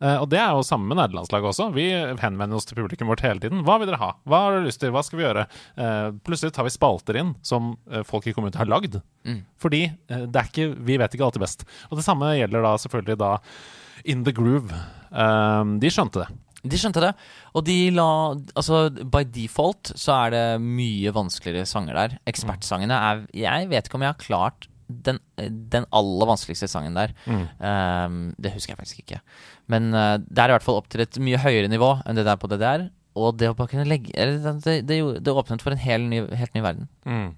Uh, 0.00 0.16
og 0.22 0.30
det 0.32 0.38
er 0.40 0.54
jo 0.56 0.62
samme 0.64 0.88
med 0.88 0.96
nederlandslaget 0.96 1.50
også. 1.50 1.66
Vi 1.76 1.90
henvender 2.22 2.56
oss 2.56 2.64
til 2.64 2.78
publikum 2.78 3.10
vårt 3.12 3.20
hele 3.20 3.42
tiden. 3.42 3.60
Hva 3.66 3.76
vil 3.82 3.90
dere 3.90 4.00
ha? 4.00 4.14
Hva 4.24 4.38
har 4.46 4.54
dere 4.56 4.64
lyst 4.70 4.80
til? 4.80 4.94
Hva 4.94 5.02
skal 5.04 5.20
vi 5.20 5.26
gjøre? 5.26 5.44
Uh, 5.76 6.06
plutselig 6.24 6.54
tar 6.56 6.64
vi 6.64 6.72
spalter 6.72 7.18
inn 7.20 7.34
som 7.44 7.74
uh, 7.92 8.00
folk 8.08 8.24
i 8.24 8.32
kommunen 8.32 8.56
har 8.56 8.70
lagd. 8.70 8.96
Fordi 9.60 9.82
eh, 9.90 10.22
det 10.24 10.40
er 10.40 10.48
ikke, 10.48 10.70
vi 10.88 10.96
vet 10.96 11.12
ikke 11.12 11.26
alltid 11.26 11.42
best. 11.44 11.66
Og 11.90 11.98
det 12.00 12.06
samme 12.06 12.32
gjelder 12.38 12.64
da 12.64 12.70
selvfølgelig 12.80 13.18
da 13.20 13.34
In 14.08 14.24
The 14.24 14.32
Groove. 14.32 14.72
De 15.82 15.90
skjønte 15.92 16.22
det. 16.22 16.30
De 16.60 16.76
skjønte 16.80 17.00
det, 17.00 17.12
og 17.56 17.64
de 17.64 17.76
la 17.94 18.08
Altså, 18.58 18.88
by 18.90 19.22
default 19.32 19.94
så 19.96 20.16
er 20.26 20.34
det 20.34 20.44
mye 20.60 21.12
vanskeligere 21.16 21.68
sanger 21.68 21.96
der. 21.96 22.18
Ekspertsangene 22.28 22.96
er 22.96 23.24
Jeg 23.36 23.70
vet 23.70 23.88
ikke 23.88 24.00
om 24.00 24.04
jeg 24.04 24.14
har 24.14 24.20
klart 24.20 24.68
den, 24.90 25.20
den 25.70 25.86
aller 25.94 26.28
vanskeligste 26.30 26.68
sangen 26.70 26.96
der. 26.98 27.12
Ehm, 27.30 28.32
det 28.42 28.52
husker 28.56 28.74
jeg 28.74 28.80
faktisk 28.80 29.04
ikke. 29.04 29.20
Men 29.70 29.92
uh, 29.94 30.16
det 30.18 30.42
er 30.42 30.50
i 30.50 30.56
hvert 30.56 30.66
fall 30.66 30.80
opp 30.80 30.88
til 30.90 31.04
et 31.04 31.20
mye 31.22 31.38
høyere 31.40 31.70
nivå 31.70 31.92
enn 32.04 32.18
det 32.18 32.26
der 32.26 32.40
på 32.40 32.50
det 32.50 32.60
der. 32.62 32.88
Og 33.18 33.38
det 33.38 33.50
å 33.50 33.56
bare 33.58 33.70
kunne 33.72 33.88
legge 33.90 34.12
Det, 34.14 34.80
det, 34.86 34.98
det 35.18 35.34
åpnet 35.34 35.62
for 35.62 35.74
en 35.74 35.82
hel 35.82 36.04
ny, 36.10 36.22
helt 36.38 36.54
ny 36.54 36.62
verden. 36.64 36.90
Eh, 37.06 37.30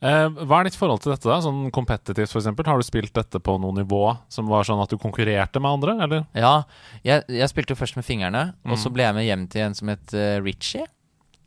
hva 0.00 0.58
er 0.60 0.68
ditt 0.68 0.76
forhold 0.78 1.04
til 1.04 1.14
dette, 1.14 1.28
da? 1.28 1.38
Sånn 1.44 1.70
kompetitivt, 1.74 2.32
f.eks. 2.32 2.50
Har 2.66 2.80
du 2.80 2.86
spilt 2.86 3.14
dette 3.16 3.40
på 3.40 3.54
noe 3.62 3.76
nivå 3.76 4.02
som 4.32 4.50
var 4.50 4.66
sånn 4.68 4.82
at 4.82 4.90
du 4.92 4.98
konkurrerte 5.00 5.62
med 5.62 5.78
andre, 5.78 5.94
eller? 6.04 6.26
Ja, 6.36 6.56
jeg, 7.06 7.24
jeg 7.28 7.52
spilte 7.52 7.72
jo 7.76 7.80
først 7.80 7.96
med 8.00 8.04
fingrene, 8.04 8.50
og 8.68 8.76
så 8.80 8.92
ble 8.92 9.06
jeg 9.06 9.16
med 9.16 9.28
hjem 9.28 9.46
til 9.52 9.68
en 9.68 9.78
som 9.78 9.92
het 9.92 10.12
uh, 10.16 10.42
Richie. 10.44 10.84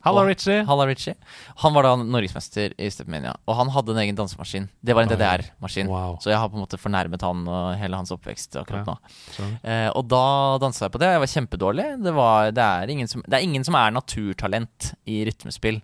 Halla, 0.06 0.22
Richie. 0.24 0.62
Halla, 0.64 0.86
Richie. 0.86 1.14
Han 1.56 1.74
var 1.74 1.82
da 1.82 1.96
norgesmester 1.98 2.72
i 2.78 2.86
Stepmania, 2.94 3.32
og 3.50 3.56
han 3.58 3.72
hadde 3.74 3.92
en 3.92 3.98
egen 4.04 4.16
dansemaskin. 4.16 4.68
Det 4.80 4.94
var 4.94 5.04
en 5.04 5.10
DDR-maskin, 5.10 5.90
Wow. 5.90 6.16
så 6.22 6.30
jeg 6.30 6.38
har 6.38 6.48
på 6.48 6.54
en 6.56 6.62
måte 6.62 6.78
fornærmet 6.78 7.24
han 7.26 7.42
og 7.50 7.74
hele 7.80 7.98
hans 7.98 8.14
oppvekst 8.14 8.56
akkurat 8.62 8.86
nå. 8.88 8.94
Ja, 9.38 9.48
Eh, 9.68 9.90
og 9.98 10.06
da 10.08 10.56
dansa 10.62 10.86
jeg 10.86 10.94
på 10.94 11.00
det, 11.02 11.08
og 11.10 11.16
jeg 11.16 11.22
var 11.24 11.30
kjempedårlig. 11.34 11.86
Det, 12.04 12.12
var, 12.14 12.50
det, 12.54 12.62
er 12.62 12.92
ingen 12.94 13.10
som, 13.10 13.22
det 13.26 13.36
er 13.36 13.44
ingen 13.44 13.64
som 13.66 13.74
er 13.74 13.90
naturtalent 13.92 14.92
i 15.10 15.24
rytmespill. 15.26 15.80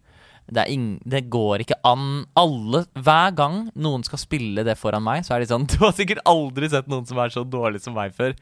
Det, 0.46 0.64
det 1.09 1.22
går 1.33 1.62
ikke 1.64 1.78
an 1.88 2.26
Alle, 2.37 2.83
Hver 3.00 3.30
gang 3.38 3.54
noen 3.80 4.02
skal 4.04 4.20
spille 4.20 4.64
det 4.66 4.74
foran 4.76 5.02
meg, 5.07 5.22
så 5.24 5.35
er 5.37 5.40
de 5.44 5.48
sånn 5.48 5.64
Du 5.72 5.78
har 5.80 5.94
sikkert 5.96 6.20
aldri 6.28 6.68
sett 6.68 6.90
noen 6.90 7.07
som 7.09 7.18
er 7.22 7.33
så 7.33 7.44
dårlig 7.48 7.80
som 7.80 7.96
meg 7.96 8.12
før. 8.16 8.35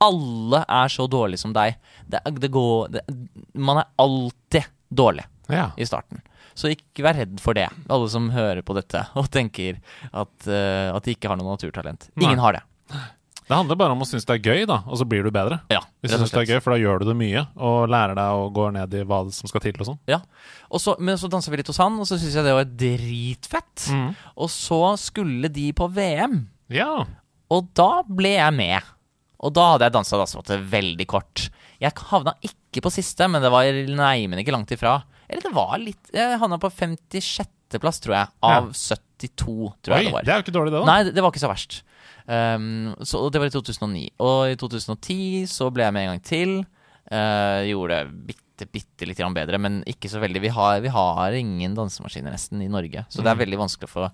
Alle 0.00 0.62
er 0.64 0.88
så 0.88 1.04
dårlige 1.12 1.42
som 1.42 1.52
deg. 1.52 1.76
Det, 2.08 2.22
det 2.40 2.48
går 2.54 2.96
Man 3.60 3.82
er 3.82 3.90
alltid 4.00 4.70
dårlig 4.88 5.26
Ja. 5.52 5.70
i 5.76 5.84
starten. 5.84 6.22
Så 6.54 6.72
ikke 6.72 7.04
vær 7.06 7.14
redd 7.20 7.38
for 7.40 7.54
det, 7.56 7.68
alle 7.88 8.08
som 8.10 8.30
hører 8.34 8.62
på 8.66 8.74
dette 8.76 9.04
og 9.16 9.28
tenker 9.32 9.78
at, 10.10 10.32
uh, 10.48 10.90
at 10.96 11.04
de 11.06 11.14
ikke 11.14 11.28
har 11.30 11.38
noe 11.38 11.52
naturtalent. 11.54 12.08
Ingen 12.18 12.36
Nei. 12.40 12.42
har 12.42 12.56
det. 12.58 12.64
Det 13.50 13.56
handler 13.58 13.78
bare 13.80 13.94
om 13.96 14.04
å 14.04 14.06
synes 14.06 14.24
det 14.28 14.36
er 14.36 14.44
gøy, 14.46 14.60
da, 14.70 14.76
og 14.86 14.98
så 15.00 15.04
blir 15.10 15.24
du 15.26 15.30
bedre. 15.34 15.56
Ja, 15.74 15.80
Hvis 16.00 16.12
du 16.14 16.20
synes 16.20 16.30
det 16.30 16.38
er 16.44 16.50
gøy, 16.54 16.60
For 16.62 16.70
da 16.76 16.78
gjør 16.78 17.00
du 17.02 17.08
det 17.10 17.16
mye, 17.18 17.40
og 17.58 17.88
lærer 17.90 18.14
deg 18.14 18.38
å 18.38 18.44
gå 18.54 18.68
ned 18.76 18.94
i 18.94 19.02
hva 19.10 19.18
som 19.34 19.50
skal 19.50 19.64
til. 19.64 19.74
og 19.82 19.88
sånn 19.90 19.98
Ja. 20.06 20.20
Og 20.70 20.78
så, 20.80 20.94
men 21.02 21.18
så 21.18 21.26
dansa 21.32 21.50
vi 21.50 21.58
litt 21.58 21.66
hos 21.72 21.80
han, 21.82 21.98
og 21.98 22.06
så 22.06 22.14
syntes 22.20 22.38
jeg 22.38 22.46
det 22.46 22.54
var 22.54 22.70
dritfett. 22.84 23.88
Mm. 23.90 24.14
Og 24.38 24.48
så 24.54 24.80
skulle 25.02 25.50
de 25.50 25.66
på 25.74 25.90
VM, 25.90 26.44
Ja. 26.70 27.04
og 27.50 27.68
da 27.74 27.90
ble 28.06 28.36
jeg 28.38 28.54
med. 28.54 28.82
Og 29.42 29.52
da 29.56 29.72
hadde 29.72 29.86
jeg 29.88 29.96
dansa 29.98 30.18
dansemåte 30.20 30.60
veldig 30.70 31.06
kort. 31.08 31.48
Jeg 31.80 31.92
havna 32.12 32.34
ikke 32.44 32.82
på 32.84 32.90
siste, 32.92 33.26
men 33.26 33.40
det 33.42 33.50
var 33.50 33.64
neimen 33.72 34.38
ikke 34.42 34.52
langt 34.54 34.70
ifra. 34.76 34.98
Eller 35.30 35.42
det 35.42 35.52
var 35.54 35.78
litt 35.80 36.10
Jeg 36.12 36.38
havna 36.38 36.58
på 36.60 36.68
56.-plass, 36.70 38.00
tror 38.04 38.14
jeg, 38.18 38.28
av 38.42 38.70
72, 38.76 39.72
tror 39.82 39.94
Oi, 39.96 40.02
jeg 40.02 40.06
det 40.10 40.12
var. 40.14 40.22
det 40.26 40.32
er 40.34 40.40
jo 40.40 40.44
ikke 40.46 40.54
dårlig, 40.58 40.72
det, 40.74 40.80
da. 40.82 40.86
Nei, 40.90 40.98
det, 41.06 41.14
det 41.16 41.24
var 41.24 41.32
ikke 41.32 41.42
så 41.44 41.50
verst. 41.50 41.80
Um, 42.26 42.92
så, 43.06 43.22
det 43.32 43.40
var 43.42 43.48
i 43.50 43.54
2009. 43.54 44.04
Og 44.20 44.52
i 44.52 44.58
2010 44.60 45.46
så 45.50 45.70
ble 45.74 45.86
jeg 45.86 45.96
med 45.96 46.06
en 46.06 46.12
gang 46.14 46.22
til. 46.26 46.54
Uh, 47.10 47.66
gjorde 47.66 47.96
det 48.00 48.26
bitte, 48.30 48.68
bitte 48.70 49.08
litt 49.08 49.22
bedre, 49.34 49.58
men 49.58 49.80
ikke 49.88 50.10
så 50.12 50.20
veldig. 50.22 50.42
Vi 50.44 50.52
har, 50.54 50.80
vi 50.84 50.92
har 50.94 51.36
ingen 51.38 51.74
dansemaskiner 51.74 52.34
nesten 52.34 52.62
i 52.62 52.68
Norge, 52.70 53.06
så 53.08 53.24
det 53.24 53.32
er 53.32 53.40
veldig 53.40 53.58
vanskelig 53.62 53.88
å 53.88 53.94
få, 53.94 54.10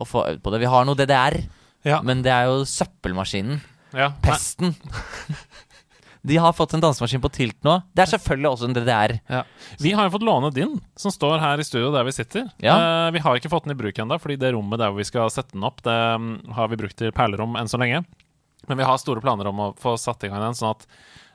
å 0.00 0.08
få 0.08 0.24
øvd 0.32 0.42
på 0.42 0.54
det. 0.54 0.62
Vi 0.64 0.70
har 0.72 0.88
noe 0.88 0.98
DDR, 0.98 1.40
Ja. 1.84 2.00
men 2.02 2.22
det 2.22 2.32
er 2.32 2.48
jo 2.50 2.64
søppelmaskinen. 2.68 3.60
ja. 3.94 4.12
Pesten. 4.24 4.74
De 6.22 6.36
har 6.36 6.52
fått 6.52 6.74
en 6.76 6.82
dansemaskin 6.82 7.22
på 7.22 7.30
Tilt 7.32 7.56
nå. 7.64 7.78
Det 7.96 8.04
er 8.04 8.10
selvfølgelig 8.12 8.50
også 8.50 8.68
en 8.68 8.74
DDR. 8.76 9.14
Ja. 9.30 9.42
Vi 9.80 9.92
har 9.96 10.06
jo 10.06 10.14
fått 10.16 10.26
låne 10.26 10.50
din, 10.52 10.74
som 10.98 11.14
står 11.14 11.40
her 11.40 11.60
i 11.60 11.64
studio 11.64 11.92
der 11.94 12.04
vi 12.04 12.12
sitter. 12.16 12.50
Ja. 12.60 12.76
Uh, 12.76 13.12
vi 13.16 13.22
har 13.24 13.40
ikke 13.40 13.52
fått 13.52 13.68
den 13.68 13.74
i 13.74 13.78
bruk 13.78 13.98
ennå, 14.02 14.18
fordi 14.20 14.36
det 14.40 14.52
rommet 14.52 14.82
der 14.82 14.92
vi 14.96 15.06
skal 15.08 15.32
sette 15.32 15.56
den 15.56 15.64
opp, 15.64 15.80
det 15.86 15.96
mm, 16.20 16.34
har 16.58 16.68
vi 16.68 16.80
brukt 16.82 16.98
til 17.00 17.14
perlerom 17.16 17.56
enn 17.60 17.70
så 17.72 17.80
lenge. 17.80 18.02
Men 18.68 18.80
vi 18.80 18.84
har 18.84 19.00
store 19.00 19.24
planer 19.24 19.48
om 19.48 19.64
å 19.64 19.72
få 19.80 19.96
satt 20.00 20.26
i 20.26 20.30
gang 20.32 20.44
den, 20.44 20.58
sånn 20.58 20.76
at 20.76 20.84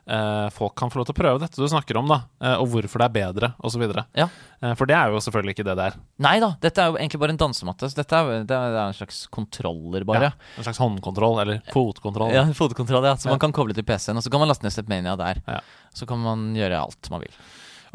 eh, 0.07 0.47
folk 0.53 0.75
kan 0.77 0.91
få 0.91 0.99
lov 0.99 1.07
til 1.09 1.15
å 1.15 1.17
prøve 1.17 1.41
dette 1.41 1.61
du 1.61 1.67
snakker 1.69 1.97
om, 1.99 2.09
da. 2.11 2.19
eh, 2.41 2.55
og 2.61 2.69
hvorfor 2.73 3.01
det 3.01 3.07
er 3.07 3.15
bedre, 3.15 3.49
osv. 3.65 3.83
Ja. 4.17 4.27
Uh, 4.61 4.71
for 4.77 4.89
det 4.89 4.95
er 4.97 5.11
jo 5.11 5.21
selvfølgelig 5.25 5.57
ikke 5.57 5.67
det 5.67 5.75
det 5.79 5.87
er. 5.91 5.97
Nei 6.25 6.37
da, 6.43 6.53
dette 6.63 6.81
er 6.81 6.91
jo 6.91 6.99
egentlig 6.99 7.21
bare 7.23 7.35
en 7.35 7.41
dansematte. 7.41 7.89
Så 7.91 7.99
dette 7.99 8.21
er, 8.21 8.45
det 8.47 8.59
er 8.59 8.79
en 8.85 8.97
slags 8.97 9.25
kontroller, 9.33 10.07
bare. 10.07 10.31
Ja, 10.31 10.55
en 10.59 10.67
slags 10.67 10.81
håndkontroll, 10.83 11.41
eller 11.43 11.61
fotkontroll. 11.73 12.33
Ja, 12.35 12.45
fotkontroll, 12.55 13.09
ja. 13.11 13.17
Så 13.19 13.33
man 13.33 13.41
kan 13.43 13.55
koble 13.55 13.77
til 13.77 13.87
PC-en, 13.87 14.21
og 14.21 14.25
så 14.25 14.33
kan 14.33 14.43
man 14.43 14.51
laste 14.51 14.67
ned 14.67 14.75
Stepmania 14.75 15.17
der. 15.19 15.41
Ja. 15.49 15.61
Så 15.95 16.07
kan 16.09 16.21
man 16.23 16.49
gjøre 16.57 16.85
alt 16.87 17.11
man 17.13 17.25
vil. 17.25 17.37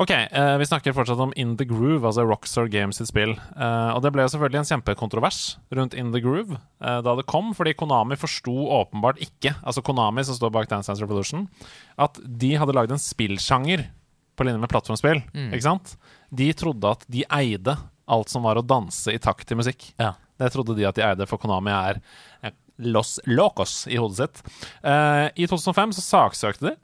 Ok, 0.01 0.11
eh, 0.15 0.55
vi 0.57 0.65
snakker 0.65 0.95
fortsatt 0.97 1.21
om 1.21 1.33
In 1.37 1.57
The 1.61 1.67
Groove, 1.69 2.07
altså 2.09 2.23
Rockstar 2.25 2.71
Games 2.73 2.97
sitt 2.97 3.11
spill. 3.11 3.35
Eh, 3.37 3.91
og 3.93 4.01
det 4.01 4.13
ble 4.15 4.25
jo 4.25 4.31
selvfølgelig 4.33 4.63
en 4.63 4.69
kjempekontrovers 4.71 5.41
rundt 5.77 5.93
In 5.99 6.09
The 6.15 6.23
Groove 6.25 6.57
eh, 6.57 7.01
da 7.05 7.15
det 7.19 7.27
kom, 7.29 7.51
fordi 7.57 7.75
Konami 7.77 8.17
forsto 8.17 8.55
åpenbart 8.79 9.21
ikke, 9.21 9.53
altså 9.61 9.85
Konami 9.85 10.25
som 10.25 10.39
står 10.39 10.55
bak 10.57 10.71
Dance 10.73 10.89
Dance 10.89 11.05
Revolution, 11.05 11.45
at 12.01 12.17
de 12.25 12.55
hadde 12.57 12.73
lagd 12.79 12.95
en 12.97 13.03
spillsjanger 13.03 13.85
på 14.41 14.49
linje 14.49 14.63
med 14.63 14.73
plattformspill, 14.73 15.21
Mm. 15.37 15.51
ikke 15.53 15.67
sant? 15.69 15.97
De 16.33 16.49
trodde 16.57 16.95
at 16.97 17.05
de 17.13 17.27
eide 17.37 17.77
alt 18.09 18.33
som 18.33 18.43
var 18.43 18.57
å 18.57 18.65
danse 18.65 19.13
i 19.13 19.21
takt 19.21 19.45
til 19.51 19.59
musikk. 19.61 19.91
Ja. 20.01 20.15
Det 20.41 20.49
trodde 20.55 20.79
de 20.79 20.87
at 20.89 20.97
de 20.97 21.05
eide, 21.05 21.27
for 21.29 21.37
Konami 21.43 21.75
er 21.77 22.01
eh, 22.43 22.57
Los 22.89 23.19
Locos 23.29 23.83
i 23.93 24.01
hodet 24.01 24.17
sitt. 24.17 24.41
Eh, 24.81 25.27
I 25.37 25.45
2005 25.51 25.93
så 25.99 26.07
saksøkte 26.09 26.71
de 26.71 26.79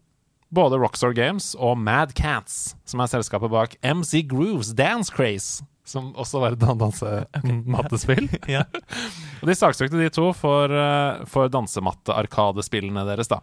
både 0.56 0.78
Rockstar 0.80 1.12
Games 1.16 1.52
og 1.60 1.76
Mad 1.78 2.14
Cats, 2.16 2.74
som 2.88 3.02
er 3.04 3.10
selskapet 3.12 3.52
bak 3.52 3.76
MC 3.84 4.22
Grooves 4.28 4.72
Dance 4.76 5.12
Craze, 5.12 5.64
som 5.86 6.08
også 6.18 6.40
var 6.42 6.56
et 6.56 6.62
dan- 6.62 6.80
dansemattespill. 6.80 8.26
og 9.42 9.50
de 9.50 9.54
saksøkte 9.56 10.00
de 10.00 10.08
to 10.10 10.30
for, 10.36 10.72
uh, 10.72 11.22
for 11.30 11.52
dansematte-arkadespillene 11.52 13.04
deres, 13.08 13.30
da. 13.30 13.42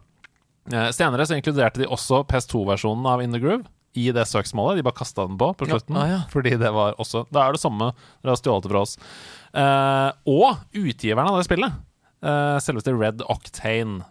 Eh, 0.72 0.90
senere 0.96 1.26
så 1.28 1.36
inkluderte 1.36 1.82
de 1.82 1.88
også 1.92 2.22
PS2-versjonen 2.30 3.08
av 3.12 3.20
In 3.24 3.34
The 3.36 3.42
Groove 3.44 3.66
i 4.00 4.06
det 4.16 4.24
søksmålet. 4.30 4.80
De 4.80 4.86
bare 4.88 4.96
kasta 4.96 5.26
den 5.28 5.36
på 5.38 5.50
på 5.60 5.68
Ja, 5.68 5.76
slutten. 5.76 5.98
ah, 6.00 6.08
ja. 6.08 6.20
Fordi 6.32 6.54
det 6.58 6.70
var 6.74 6.96
også 7.04 7.26
Da 7.36 7.44
er 7.50 7.52
det 7.58 7.60
samme 7.62 7.90
dere 8.24 8.32
har 8.32 8.40
stjålet 8.40 8.64
det 8.64 8.72
fra 8.72 8.82
oss. 8.86 8.94
Eh, 9.54 10.10
og 10.32 10.64
utgiveren 10.74 11.28
av 11.30 11.38
det 11.42 11.46
spillet, 11.50 11.76
eh, 12.24 12.56
selveste 12.64 12.96
Red 12.96 13.22
Octane. 13.28 14.06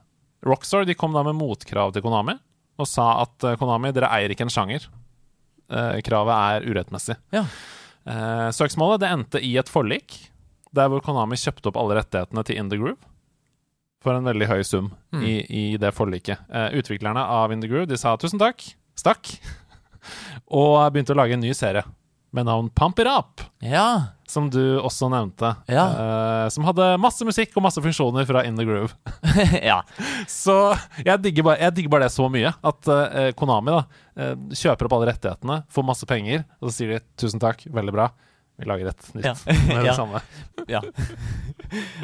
Rockstar 0.44 0.84
de 0.86 0.94
kom 0.94 1.12
da 1.16 1.22
med 1.24 1.38
motkrav 1.40 1.94
til 1.96 2.04
Konami 2.04 2.36
og 2.80 2.88
sa 2.88 3.08
at 3.22 3.44
eh, 3.44 3.56
Konami, 3.60 3.92
dere 3.92 4.08
eier 4.16 4.32
ikke 4.32 4.46
en 4.46 4.52
sjanger. 4.52 4.86
Eh, 5.72 6.00
kravet 6.06 6.34
er 6.62 6.66
urettmessig. 6.72 7.16
Ja. 7.34 7.44
Eh, 8.08 8.48
søksmålet 8.56 9.02
det 9.04 9.10
endte 9.12 9.42
i 9.44 9.54
et 9.60 9.70
forlik, 9.70 10.18
der 10.74 10.88
hvor 10.88 11.02
Konami 11.04 11.36
kjøpte 11.36 11.68
opp 11.70 11.78
alle 11.80 11.98
rettighetene 12.00 12.44
til 12.48 12.58
In 12.58 12.70
The 12.72 12.78
Groove 12.80 13.00
for 14.02 14.16
en 14.18 14.24
veldig 14.26 14.48
høy 14.50 14.62
sum 14.66 14.90
Mm. 15.12 15.22
i, 15.28 15.32
i 15.46 15.64
det 15.76 15.92
forliket. 15.94 16.40
Utviklerne 16.74 17.20
av 17.20 17.52
In 17.52 17.60
The 17.62 17.68
Groove 17.70 17.86
de 17.90 17.98
sa 18.00 18.16
tusen 18.16 18.40
takk, 18.40 18.64
stakk, 18.98 19.28
og 20.58 20.78
begynte 20.94 21.12
å 21.14 21.18
lage 21.20 21.36
en 21.36 21.44
ny 21.44 21.52
serie 21.54 21.84
med 22.32 22.46
navn 22.48 22.70
Pump 22.72 22.98
It 23.02 23.06
Up, 23.10 23.42
Ja. 23.60 24.14
som 24.28 24.46
du 24.50 24.78
også 24.80 25.10
nevnte. 25.12 25.50
Ja. 25.68 25.84
Uh, 25.92 26.48
som 26.48 26.64
hadde 26.64 26.86
masse 27.02 27.24
musikk 27.28 27.52
og 27.60 27.66
masse 27.66 27.82
funksjoner 27.84 28.24
fra 28.28 28.42
In 28.48 28.56
The 28.56 28.64
Groove. 28.64 28.94
ja. 29.70 29.82
Så 30.30 30.54
jeg 31.04 31.20
digger, 31.26 31.44
bare, 31.50 31.58
jeg 31.60 31.76
digger 31.76 31.92
bare 31.92 32.06
det 32.08 32.14
så 32.16 32.30
mye. 32.32 32.54
At 32.64 32.88
uh, 32.88 33.28
Konami 33.36 33.74
da 33.76 33.82
uh, 33.84 34.34
kjøper 34.56 34.88
opp 34.88 34.96
alle 34.96 35.10
rettighetene, 35.12 35.60
får 35.72 35.88
masse 35.92 36.08
penger, 36.08 36.46
og 36.60 36.70
så 36.70 36.76
sier 36.78 36.94
de 36.96 37.02
tusen 37.20 37.42
takk, 37.42 37.66
veldig 37.68 37.92
bra. 37.98 38.08
Vi 38.60 38.68
lager 38.68 38.90
et 38.92 39.06
nytt 39.16 39.28
Ja. 39.28 39.34
med 39.68 39.78
det 39.82 39.90
Ja. 39.92 39.94
samme. 40.00 40.24
ja. 40.72 40.80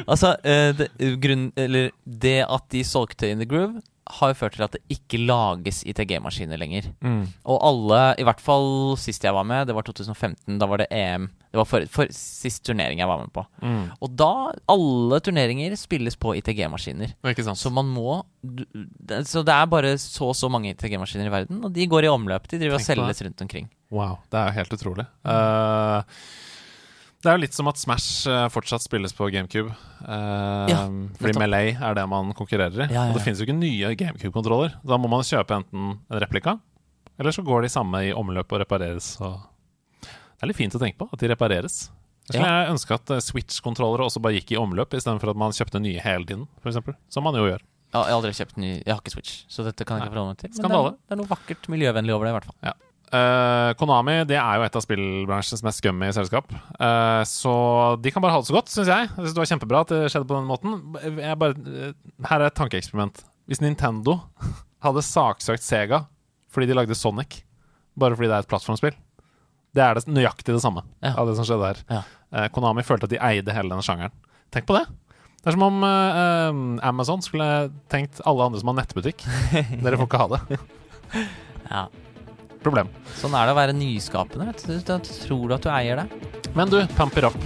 altså, 0.05 0.35
det, 0.43 0.89
grunn, 1.21 1.49
eller 1.57 1.89
det 2.05 2.39
at 2.45 2.69
de 2.73 2.81
solgte 2.85 3.29
In 3.33 3.41
The 3.41 3.49
Groove, 3.49 3.81
har 4.09 4.31
jo 4.31 4.37
ført 4.39 4.55
til 4.57 4.63
at 4.65 4.71
det 4.73 4.81
ikke 4.89 5.19
lages 5.21 5.83
ITG-maskiner 5.85 6.57
lenger. 6.57 6.87
Mm. 7.05 7.27
Og 7.45 7.59
alle, 7.67 7.99
i 8.17 8.25
hvert 8.25 8.41
fall 8.41 8.95
sist 8.97 9.23
jeg 9.23 9.33
var 9.35 9.45
med, 9.45 9.67
det 9.69 9.75
var 9.77 9.85
2015, 9.85 10.57
da 10.57 10.65
var 10.69 10.81
det 10.81 10.87
EM. 10.91 11.27
Det 11.49 11.57
var 11.57 11.65
for, 11.65 11.85
for 11.89 12.09
sist 12.13 12.63
turnering 12.65 12.99
jeg 13.01 13.09
var 13.09 13.21
med 13.21 13.31
på. 13.33 13.43
Mm. 13.61 13.85
Og 14.01 14.15
da 14.17 14.31
Alle 14.69 15.19
turneringer 15.25 15.75
spilles 15.77 16.17
på 16.17 16.33
ITG-maskiner. 16.41 17.13
Så 17.57 17.71
man 17.73 17.85
må 17.93 18.23
du- 18.43 18.65
det- 18.73 19.27
Så 19.27 19.43
det 19.45 19.53
er 19.53 19.65
bare 19.65 19.97
så 19.97 20.29
og 20.29 20.35
så 20.35 20.49
mange 20.49 20.73
ITG-maskiner 20.73 21.25
i 21.25 21.33
verden, 21.33 21.63
og 21.65 21.73
de 21.73 21.87
går 21.87 22.03
i 22.05 22.07
omløp. 22.13 22.47
De 22.47 22.57
driver 22.59 22.75
og 22.75 22.81
selges 22.85 23.21
rundt 23.25 23.41
omkring. 23.41 23.69
Wow, 23.91 24.19
det 24.29 24.37
er 24.37 24.45
jo 24.47 24.51
helt 24.59 24.73
utrolig. 24.73 25.07
Eh, 25.25 26.03
det 27.23 27.29
er 27.31 27.35
jo 27.37 27.41
litt 27.43 27.55
som 27.57 27.67
at 27.71 27.79
Smash 27.81 28.27
eh, 28.31 28.45
fortsatt 28.53 28.83
spilles 28.85 29.11
på 29.15 29.27
GameCube. 29.33 29.73
Eh, 30.05 30.71
Ja, 30.71 30.85
fordi. 31.19 31.35
Melee 31.41 31.75
er 31.75 31.97
det 31.97 32.05
man 32.07 32.31
konkurrerer 32.37 32.85
i. 32.85 32.87
Ja, 32.87 33.03
ja, 33.03 33.09
Og 33.11 33.17
det 33.19 33.23
finnes 33.25 33.41
jo 33.41 33.47
ikke 33.47 33.57
nye 33.59 33.93
GameCube-kontroller. 33.99 34.77
Da 34.87 34.97
må 35.01 35.09
man 35.11 35.25
kjøpe 35.27 35.57
enten 35.59 35.97
en 35.99 36.19
replika, 36.23 36.57
eller 37.19 37.35
så 37.35 37.43
går 37.43 37.63
de 37.67 37.71
samme 37.73 38.03
i 38.07 38.13
omløp 38.15 38.51
og 38.55 38.61
repareres. 38.63 39.15
Og 39.19 39.35
det 40.01 40.45
er 40.47 40.51
litt 40.53 40.59
fint 40.61 40.75
å 40.75 40.79
tenke 40.81 41.01
på 41.01 41.09
at 41.11 41.19
de 41.19 41.31
repareres. 41.33 41.89
Jeg 42.29 42.37
skulle 42.39 42.71
ønske 42.71 42.93
at 42.95 43.11
eh, 43.15 43.23
Switch-kontrollere 43.25 44.05
også 44.05 44.21
bare 44.23 44.37
gikk 44.37 44.53
i 44.53 44.59
omløp, 44.61 44.93
istedenfor 44.93 45.33
at 45.33 45.39
man 45.41 45.51
kjøpte 45.55 45.81
nye 45.81 45.99
hele 46.03 46.23
tiden, 46.29 46.47
f.eks. 46.63 46.77
Som 47.11 47.25
man 47.27 47.35
jo 47.35 47.47
gjør. 47.49 47.63
Ja, 47.89 48.03
jeg 48.05 48.13
har 48.13 48.19
aldri 48.19 48.31
kjøpt 48.37 48.57
ny 48.61 48.67
Jeg 48.85 48.91
har 48.93 48.99
ikke 49.01 49.15
Switch, 49.15 49.39
så 49.49 49.63
dette 49.65 49.81
kan 49.87 49.97
jeg 49.97 50.05
ikke 50.05 50.13
forholde 50.13 50.35
meg 50.35 50.41
til. 50.43 50.51
Men 50.61 50.69
det 50.69 50.77
er, 50.77 50.91
det 51.09 51.15
er 51.15 51.19
noe 51.23 51.31
vakkert 51.31 51.69
miljøvennlig 51.73 52.13
over 52.13 52.27
det, 52.27 52.31
i 52.31 52.37
hvert 52.37 52.49
fall. 52.51 52.57
Eh, 53.09 53.71
Konami 53.79 54.19
det 54.29 54.37
er 54.37 54.59
jo 54.59 54.65
et 54.67 54.75
av 54.77 54.83
spillbransjens 54.85 55.63
mest 55.65 55.81
scummy 55.81 56.11
selskap. 56.13 56.51
Uh, 56.77 57.23
så 57.25 57.53
de 58.03 58.11
kan 58.13 58.21
bare 58.21 58.35
ha 58.35 58.41
det 58.43 58.49
så 58.51 58.53
godt, 58.53 58.69
syns 58.69 58.91
jeg. 58.91 59.07
Jeg 59.09 59.15
synes 59.17 59.33
det 59.33 59.41
var 59.41 59.49
kjempebra 59.49 59.81
at 59.85 59.93
det 59.93 60.01
skjedde 60.13 60.27
på 60.29 60.37
den 60.37 60.49
måten. 60.49 60.75
Jeg 61.17 61.39
bare, 61.41 61.57
eh, 61.57 61.93
her 62.29 62.43
er 62.43 62.51
et 62.51 62.57
tankeeksperiment. 62.59 63.23
Hvis 63.49 63.63
Nintendo 63.65 64.19
hadde 64.85 65.01
saksøkt 65.05 65.65
Sega 65.65 66.03
fordi 66.53 66.69
de 66.69 66.77
lagde 66.77 66.97
Sonic, 66.97 67.39
bare 67.97 68.15
fordi 68.17 68.29
det 68.29 68.35
er 68.37 68.45
et 68.45 68.49
plattformspill 68.49 68.95
Det 69.77 69.81
er 69.85 69.97
det, 69.97 70.05
nøyaktig 70.09 70.53
det 70.55 70.61
samme 70.63 70.81
Ja. 71.05 71.11
av 71.13 71.27
det 71.29 71.35
som 71.37 71.45
skjedde 71.45 71.65
her. 71.67 71.81
Ja. 71.89 72.01
Uh, 72.33 72.47
Konami 72.53 72.85
følte 72.85 73.09
at 73.09 73.13
de 73.13 73.21
eide 73.21 73.53
hele 73.53 73.69
denne 73.73 73.85
sjangeren. 73.85 74.13
Tenk 74.53 74.65
på 74.69 74.77
det. 74.77 74.85
Det 75.39 75.47
er 75.49 75.55
som 75.55 75.63
om 75.63 75.83
Amazon 76.83 77.21
skulle 77.23 77.69
tenkt 77.87 78.17
alle 78.27 78.43
andre 78.49 78.59
som 78.59 78.73
har 78.73 78.81
nettbutikk. 78.81 79.23
Dere 79.85 79.95
får 80.01 80.09
ikke 80.09 80.19
ha 80.19 80.27
det. 80.33 80.57
Ja. 81.69 81.83
Problem. 82.59 82.89
Sånn 83.15 83.35
er 83.39 83.47
det 83.47 83.53
å 83.55 83.59
være 83.59 83.75
nyskapende. 83.77 84.49
Vet 84.51 84.65
du. 84.67 84.75
Da 84.83 84.99
tror 84.99 85.47
du 85.47 85.55
at 85.55 85.63
du 85.63 85.71
eier 85.71 86.03
det. 86.03 86.07
Men 86.57 86.71
du, 86.71 86.81
pamper 86.97 87.29
opp. 87.29 87.37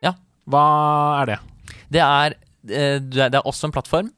Ja. 0.00 0.12
Hva 0.50 0.64
er 1.22 1.32
det? 1.32 1.40
Det 1.90 2.00
er, 2.04 2.36
eh, 2.68 3.00
det 3.00 3.24
er 3.24 3.32
det 3.32 3.40
er 3.40 3.48
også 3.48 3.68
en 3.68 3.72
plattform, 3.74 4.12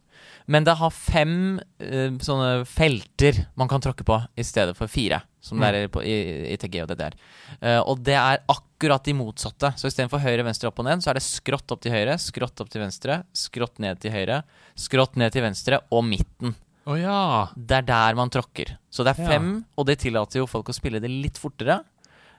men 0.46 0.64
det 0.66 0.74
har 0.80 0.90
fem 0.94 1.60
uh, 1.60 2.18
sånne 2.22 2.64
felter 2.66 3.44
man 3.58 3.68
kan 3.70 3.82
tråkke 3.84 4.04
på 4.06 4.16
i 4.38 4.44
stedet 4.46 4.76
for 4.78 4.90
fire. 4.90 5.22
som 5.42 5.58
det 5.58 5.68
er 5.74 5.88
på, 5.90 6.02
i, 6.06 6.52
i 6.52 6.56
TG 6.56 6.84
og 6.84 6.90
DDR. 6.92 7.14
Uh, 7.60 7.80
og 7.90 7.98
det 8.06 8.14
er 8.14 8.42
akkurat 8.52 9.02
de 9.04 9.14
motsatte. 9.18 9.72
Så 9.76 9.88
istedenfor 9.90 10.22
høyre, 10.22 10.44
venstre, 10.46 10.68
opp 10.70 10.78
og 10.78 10.86
ned, 10.86 11.02
så 11.02 11.10
er 11.10 11.18
det 11.18 11.24
skrått 11.26 11.72
opp 11.74 11.80
til 11.82 11.90
høyre, 11.94 12.14
skrått 12.22 12.62
opp 12.62 12.70
til 12.70 12.82
venstre, 12.84 13.22
skrått 13.34 13.80
ned 13.82 13.98
til 14.02 14.14
høyre, 14.14 14.42
skrått 14.78 15.18
ned 15.18 15.34
til 15.34 15.42
venstre 15.42 15.80
og 15.90 16.04
midten. 16.06 16.54
Å 16.86 16.94
ja. 16.98 17.18
Det 17.56 17.80
er 17.80 17.88
der 17.90 18.14
man 18.18 18.30
tråkker. 18.30 18.76
Så 18.90 19.02
det 19.06 19.16
er 19.16 19.22
Ja. 19.24 19.28
fem, 19.34 19.50
og 19.78 19.86
det 19.86 19.98
tillater 20.02 20.38
jo 20.42 20.46
folk 20.50 20.70
å 20.70 20.74
spille 20.78 21.02
det 21.02 21.10
litt 21.10 21.38
fortere. 21.38 21.80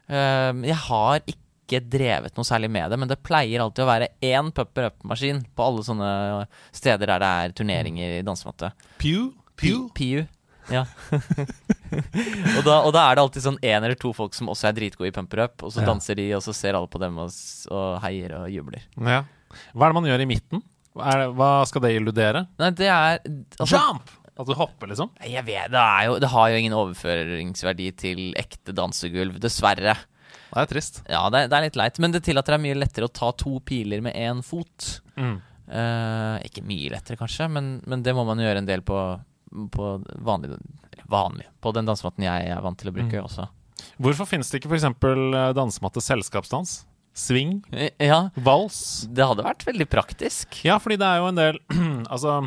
Uh, 0.07 0.51
jeg 0.63 0.79
har 0.87 1.19
ikke 1.27 1.42
drevet 1.81 2.36
noe 2.38 2.45
særlig 2.45 2.69
med 2.71 2.91
det, 2.91 2.99
men 3.01 3.09
det 3.09 3.17
pleier 3.25 3.63
alltid 3.63 3.83
å 3.86 3.89
være 3.89 4.07
én 4.21 4.51
pupper 4.53 4.91
up-maskin 4.91 5.41
på 5.55 5.65
alle 5.65 5.83
sånne 5.88 6.12
steder 6.75 7.09
der 7.13 7.23
det 7.23 7.31
er 7.41 7.55
turneringer 7.57 8.17
i 8.19 8.23
dansematte. 8.25 8.69
Pew? 9.01 9.31
Pew? 9.57 9.88
Pew. 9.97 10.25
Ja. 10.71 10.86
og, 12.57 12.62
da, 12.65 12.77
og 12.86 12.91
da 12.95 13.05
er 13.09 13.17
det 13.17 13.23
alltid 13.25 13.45
sånn 13.45 13.59
én 13.62 13.79
eller 13.83 13.97
to 13.99 14.13
folk 14.15 14.36
som 14.38 14.51
også 14.51 14.69
er 14.69 14.77
dritgode 14.77 15.12
i 15.12 15.15
pumper 15.15 15.43
up, 15.47 15.63
og 15.65 15.73
så 15.73 15.81
Ja. 15.83 15.89
danser 15.91 16.15
de, 16.19 16.29
og 16.38 16.43
så 16.45 16.53
ser 16.55 16.77
alle 16.79 16.88
på 16.91 17.01
dem 17.01 17.17
og, 17.19 17.31
og 17.73 17.97
heier 18.05 18.36
og 18.41 18.49
jubler. 18.53 18.86
Ja. 18.97 19.23
Hva 19.73 19.88
er 19.88 19.93
det 19.93 19.99
man 19.99 20.09
gjør 20.09 20.23
i 20.23 20.29
midten? 20.29 20.63
Hva, 20.93 21.13
det, 21.17 21.29
hva 21.38 21.51
skal 21.69 21.83
det 21.86 21.95
illudere? 21.97 22.45
Nei, 22.62 22.69
det 22.77 22.89
er 22.89 23.19
altså, 23.59 23.77
Jump! 23.77 24.12
At 24.33 24.47
du 24.49 24.55
hopper, 24.57 24.89
liksom? 24.89 25.12
Jeg 25.29 25.45
vet, 25.45 25.69
det, 25.69 25.77
er 25.77 26.07
jo, 26.07 26.15
det 26.17 26.29
har 26.33 26.47
jo 26.49 26.57
ingen 26.57 26.73
overføringsverdi 26.73 27.91
til 28.01 28.21
ekte 28.39 28.73
dansegulv, 28.73 29.36
dessverre. 29.43 29.93
Det 30.53 30.61
er 30.61 30.69
trist. 30.69 31.01
Ja, 31.09 31.23
det, 31.33 31.47
det 31.49 31.57
er 31.57 31.65
litt 31.67 31.77
leit, 31.79 31.97
men 32.03 32.13
det 32.13 32.23
tillater 32.27 32.55
deg 32.57 32.61
mye 32.67 32.77
lettere 32.77 33.07
å 33.09 33.13
ta 33.13 33.31
to 33.33 33.55
piler 33.65 34.03
med 34.05 34.13
én 34.15 34.43
fot. 34.45 34.99
Mm. 35.17 35.35
Uh, 35.73 36.37
ikke 36.45 36.61
mye 36.67 36.91
lettere, 36.93 37.17
kanskje, 37.17 37.47
men, 37.49 37.75
men 37.89 38.03
det 38.05 38.13
må 38.13 38.25
man 38.27 38.37
gjøre 38.43 38.61
en 38.61 38.67
del 38.67 38.81
på, 38.85 38.97
på 39.73 39.89
vanlig, 40.27 40.57
vanlig 41.09 41.45
På 41.63 41.71
den 41.73 41.87
dansematten 41.87 42.25
jeg 42.27 42.49
er 42.51 42.61
vant 42.61 42.77
til 42.81 42.91
å 42.91 42.95
bruke 42.95 43.21
Mm. 43.21 43.25
også. 43.25 43.47
Hvorfor 43.99 44.27
finnes 44.29 44.49
det 44.51 44.59
ikke 44.61 44.69
f.eks. 44.71 44.85
dansematte 45.57 46.01
selskapsdans? 46.03 46.83
Swing? 47.13 47.61
Eh, 47.71 47.91
Ja, 48.01 48.29
Vals? 48.35 49.07
det 49.09 49.25
hadde 49.25 49.43
vært 49.45 49.65
veldig 49.67 49.85
praktisk. 49.91 50.59
Ja, 50.65 50.79
fordi 50.81 50.97
det 51.01 51.05
er 51.09 51.19
jo 51.21 51.27
en 51.29 51.37
del 51.37 51.59
Altså, 52.13 52.37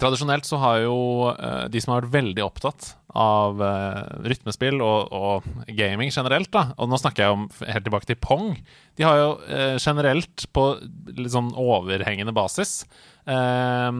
tradisjonelt 0.00 0.46
så 0.48 0.58
har 0.62 0.80
jo 0.84 0.96
eh, 1.34 1.66
de 1.70 1.80
som 1.82 1.94
har 1.94 2.02
vært 2.02 2.14
veldig 2.16 2.44
opptatt 2.46 2.92
av 3.14 3.62
uh, 3.62 4.02
rytmespill 4.26 4.82
og, 4.82 5.14
og 5.14 5.48
gaming 5.78 6.10
generelt, 6.14 6.50
da, 6.54 6.66
og 6.74 6.90
nå 6.90 6.98
snakker 7.00 7.24
jeg 7.24 7.36
om 7.36 7.46
helt 7.68 7.86
tilbake 7.86 8.08
til 8.10 8.18
Pong, 8.20 8.54
de 8.98 9.06
har 9.06 9.20
jo 9.20 9.30
uh, 9.46 9.76
generelt 9.78 10.46
på 10.54 10.66
litt 11.14 11.32
sånn 11.34 11.52
overhengende 11.60 12.34
basis 12.34 12.82
uh, 13.30 13.90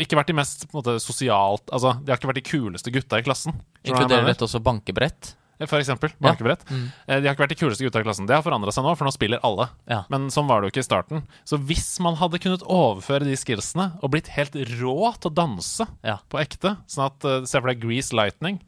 ikke 0.00 0.18
vært 0.18 0.32
de 0.32 0.38
mest 0.40 0.66
på 0.66 0.74
en 0.74 0.80
måte, 0.80 0.98
sosialt 1.04 1.68
Altså, 1.74 1.96
de 2.00 2.12
har 2.12 2.20
ikke 2.20 2.32
vært 2.32 2.40
de 2.40 2.48
kuleste 2.48 2.92
gutta 2.94 3.20
i 3.20 3.26
klassen. 3.26 3.56
Inkluderer 3.84 4.26
dette 4.28 4.46
også 4.48 4.62
bankebrett? 4.64 5.34
For 5.62 5.78
eksempel. 5.78 6.10
Ja. 6.18 6.32
Mm. 6.34 6.90
Eh, 7.06 7.20
De 7.20 7.28
har 7.28 7.34
ikke 7.36 7.44
vært 7.44 7.52
de 7.54 7.58
kuleste 7.60 7.84
gutta 7.86 8.00
i 8.02 8.06
klassen. 8.06 8.26
Det 8.26 8.34
har 8.34 8.42
forandra 8.42 8.72
seg 8.74 8.82
nå, 8.84 8.94
for 8.98 9.06
nå 9.06 9.12
spiller 9.14 9.38
alle. 9.46 9.68
Ja. 9.90 10.00
Men 10.10 10.26
sånn 10.34 10.48
var 10.50 10.60
det 10.60 10.68
jo 10.68 10.74
ikke 10.74 10.82
i 10.82 10.88
starten. 10.88 11.22
Så 11.46 11.58
hvis 11.62 11.86
man 12.02 12.18
hadde 12.18 12.40
kunnet 12.42 12.64
overføre 12.66 13.24
de 13.28 13.36
skillsene 13.38 13.92
og 14.02 14.10
blitt 14.16 14.32
helt 14.34 14.56
rå 14.80 14.96
til 15.20 15.30
å 15.30 15.34
danse 15.34 15.86
Ja. 16.02 16.18
på 16.28 16.40
ekte 16.42 16.76
sånn 16.90 17.06
at, 17.06 17.24
uh, 17.24 17.44
Se 17.46 17.60
for 17.60 17.70
deg 17.70 17.80
Grease 17.84 18.12
Lightning. 18.12 18.58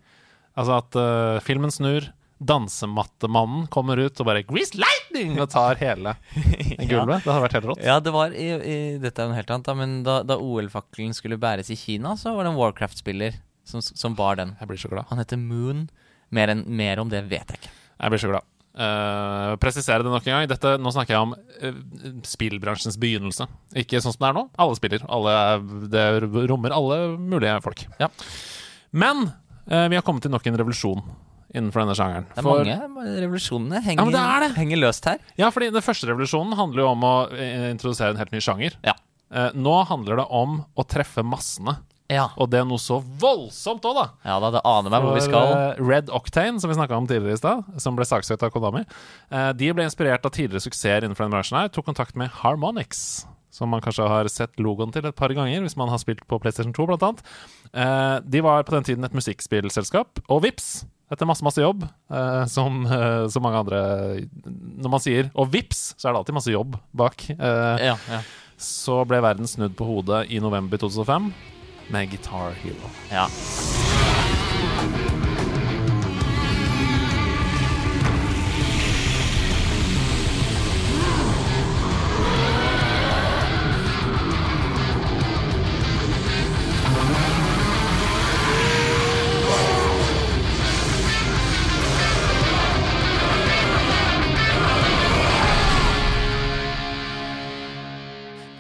Altså 0.57 0.79
at 0.79 0.95
uh, 0.97 1.41
filmen 1.45 1.75
snur, 1.75 2.07
dansemattemannen 2.41 3.67
kommer 3.73 3.97
ut 4.01 4.21
og 4.21 4.27
bare 4.29 4.43
'Grease 4.45 4.77
Lightning!' 4.77 5.39
og 5.41 5.49
tar 5.51 5.77
hele 5.81 6.17
gulvet. 6.91 7.25
Det 7.25 7.33
hadde 7.33 7.43
vært 7.47 7.57
helt 7.59 7.69
rått. 7.71 7.83
Ja, 7.85 7.99
det 8.01 8.13
var 8.15 8.31
i, 8.37 8.49
i, 8.61 8.77
Dette 9.03 9.23
er 9.25 9.31
noe 9.31 9.39
helt 9.39 9.51
annet, 9.51 9.67
da, 9.69 9.75
men 9.75 10.03
da, 10.07 10.19
da 10.23 10.37
OL-fakkelen 10.37 11.15
skulle 11.17 11.39
bæres 11.41 11.71
i 11.73 11.77
Kina, 11.81 12.15
så 12.21 12.35
var 12.37 12.45
det 12.45 12.53
en 12.53 12.59
Warcraft-spiller 12.61 13.39
som, 13.67 13.83
som 13.83 14.15
bar 14.15 14.37
den. 14.37 14.55
Jeg 14.61 14.69
blir 14.69 14.79
så 14.81 14.91
glad. 14.93 15.09
Han 15.11 15.19
heter 15.23 15.41
Moon. 15.41 15.89
Mer, 16.35 16.49
enn- 16.55 16.67
mer 16.67 16.99
om 17.03 17.09
det 17.13 17.23
vet 17.31 17.47
jeg 17.55 17.61
ikke. 17.61 17.71
Jeg 18.03 18.11
blir 18.13 18.23
så 18.23 18.31
glad. 18.33 18.47
Uh, 18.77 19.55
presisere 19.57 20.05
det 20.05 20.11
nok 20.13 20.27
en 20.29 20.35
gang. 20.35 20.49
Dette, 20.51 20.75
nå 20.83 20.91
snakker 20.93 21.15
jeg 21.15 21.23
om 21.25 21.31
uh, 21.33 21.79
spillbransjens 22.29 22.99
begynnelse. 23.01 23.47
Ikke 23.79 24.03
sånn 24.05 24.13
som 24.13 24.21
det 24.27 24.29
er 24.29 24.37
nå. 24.37 24.43
Alle 24.61 24.77
spiller. 24.77 25.07
Alle, 25.09 25.37
det 25.95 26.03
rommer 26.51 26.75
alle 26.77 26.99
mulige 27.17 27.55
folk. 27.65 27.87
Ja. 28.03 28.11
Men 28.93 29.31
uh, 29.31 29.87
vi 29.89 29.97
har 29.97 30.05
kommet 30.05 30.27
til 30.27 30.35
nok 30.35 30.45
en 30.51 30.59
revolusjon 30.61 31.01
innenfor 31.57 31.87
denne 31.87 31.97
sjangeren. 31.97 32.27
Det 32.35 32.43
er 32.43 32.45
For- 32.45 32.69
mange 32.69 33.17
revolusjonene 33.23 33.81
henger, 33.87 34.13
ja, 34.13 34.27
det 34.43 34.49
det. 34.51 34.57
henger 34.59 34.83
løst 34.83 35.09
her. 35.09 35.23
Ja, 35.41 35.49
fordi 35.55 35.71
den 35.73 35.85
første 35.87 36.11
revolusjonen 36.11 36.53
handler 36.59 36.85
jo 36.85 36.89
om 36.93 37.07
å 37.07 37.15
introdusere 37.71 38.13
en 38.13 38.21
helt 38.21 38.35
ny 38.35 38.43
sjanger. 38.45 38.77
Ja. 38.85 38.93
Nå 39.57 39.73
handler 39.89 40.21
det 40.21 40.27
om 40.37 40.59
å 40.77 40.85
treffe 40.87 41.25
massene. 41.27 41.79
Ja, 42.09 42.29
Og 42.39 42.51
det 42.51 42.61
er 42.61 42.65
noe 42.69 42.79
så 42.79 43.01
voldsomt 43.03 43.83
òg, 43.89 43.95
da! 43.99 44.05
ja 44.25 44.37
da, 44.41 44.51
det 44.55 44.61
aner 44.65 44.91
meg 44.95 45.03
hvor 45.03 45.15
vi 45.17 45.25
skal. 45.25 45.53
eh, 45.57 45.81
Red 45.83 46.11
Octane, 46.15 46.61
som 46.63 46.71
vi 46.71 46.77
snakka 46.79 46.97
om 46.97 47.07
tidligere 47.11 47.35
i 47.35 47.41
stad, 47.41 47.65
som 47.83 47.97
ble 47.99 48.05
saksøkt 48.07 48.45
av 48.47 48.53
Konami, 48.55 48.85
eh, 49.31 49.53
de 49.53 49.73
ble 49.75 49.83
inspirert 49.89 50.25
av 50.25 50.31
tidligere 50.37 50.63
suksesser 50.63 51.03
innenfor 51.03 51.27
den 51.27 51.35
bransjen 51.35 51.59
her, 51.59 51.69
tok 51.75 51.87
kontakt 51.91 52.15
med 52.17 52.31
Harmonix. 52.43 53.25
Som 53.51 53.71
man 53.73 53.81
kanskje 53.81 54.05
har 54.07 54.29
sett 54.29 54.59
logoen 54.61 54.93
til 54.93 55.07
et 55.09 55.17
par 55.17 55.33
ganger, 55.33 55.63
hvis 55.65 55.77
man 55.81 55.89
har 55.89 55.99
spilt 55.99 56.21
på 56.29 56.39
PlayStation 56.43 56.75
2 56.77 56.87
blant 56.91 57.03
annet. 57.07 57.23
Eh, 57.73 58.21
de 58.29 58.43
var 58.45 58.63
på 58.69 58.75
den 58.77 58.85
tiden 58.85 59.05
et 59.05 59.15
musikkspillselskap, 59.17 60.21
og 60.29 60.43
vips! 60.45 60.85
Etter 61.11 61.25
masse, 61.27 61.43
masse 61.47 61.63
jobb, 61.63 61.85
eh, 62.11 62.45
som 62.51 62.81
eh, 62.85 63.29
så 63.31 63.39
mange 63.41 63.61
andre 63.63 63.81
Når 64.83 64.91
man 64.91 65.01
sier 65.01 65.31
'og 65.37 65.53
vips', 65.53 65.95
så 65.97 66.09
er 66.09 66.13
det 66.13 66.19
alltid 66.19 66.35
masse 66.35 66.51
jobb 66.53 66.77
bak. 66.95 67.31
Eh, 67.31 67.77
Ja, 67.87 67.97
ja. 68.11 68.21
så 68.59 69.07
ble 69.07 69.21
verden 69.23 69.47
snudd 69.47 69.77
på 69.77 69.87
hodet 69.87 70.27
i 70.31 70.41
november 70.41 70.77
2005 70.77 71.33
med 71.89 72.11
Guitar 72.11 72.51
Hero. 72.63 72.91
ja. 73.11 73.29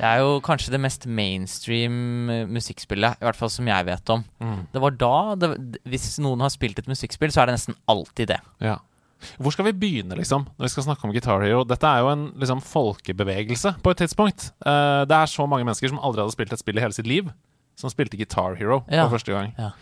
Det 0.06 0.12
er 0.14 0.20
jo 0.22 0.36
kanskje 0.46 0.70
det 0.70 0.78
mest 0.84 1.06
mainstream 1.10 1.94
eh, 2.30 2.44
musikkspillet, 2.46 3.18
i 3.18 3.26
hvert 3.26 3.38
fall 3.38 3.50
som 3.50 3.66
jeg 3.66 3.86
vet 3.88 4.12
om. 4.14 4.22
Det 4.70 4.82
var 4.82 4.94
da 5.00 5.14
det, 5.34 5.48
Hvis 5.88 6.12
noen 6.22 6.44
har 6.44 6.52
spilt 6.54 6.78
et 6.78 6.86
musikkspill, 6.86 7.32
så 7.34 7.42
er 7.42 7.50
det 7.50 7.56
nesten 7.58 7.74
alltid 7.90 8.30
det. 8.30 8.38
Ja. 8.62 8.76
Hvor 9.40 9.50
skal 9.50 9.64
vi 9.70 9.72
begynne, 9.80 10.14
liksom, 10.20 10.44
når 10.58 10.68
vi 10.68 10.72
skal 10.74 10.84
snakke 10.86 11.08
om 11.08 11.12
Guitar 11.14 11.40
Hero? 11.42 11.64
Dette 11.66 11.88
er 11.88 12.04
jo 12.04 12.10
en 12.12 12.26
liksom, 12.38 12.60
folkebevegelse 12.62 13.72
på 13.82 13.90
et 13.94 14.02
tidspunkt. 14.04 14.50
Uh, 14.62 15.02
det 15.08 15.16
er 15.16 15.30
så 15.32 15.46
mange 15.48 15.64
mennesker 15.66 15.90
som 15.90 15.98
aldri 16.04 16.22
hadde 16.22 16.36
spilt 16.36 16.52
et 16.54 16.62
spill 16.62 16.78
i 16.78 16.84
hele 16.84 16.94
sitt 16.94 17.08
liv, 17.10 17.32
som 17.80 17.90
spilte 17.90 18.20
Guitar 18.20 18.54
Hero 18.60 18.84
Ja. 18.92 19.08
for 19.08 19.16
første 19.16 19.32
gang. 19.34 19.54
Ja. 19.58 19.72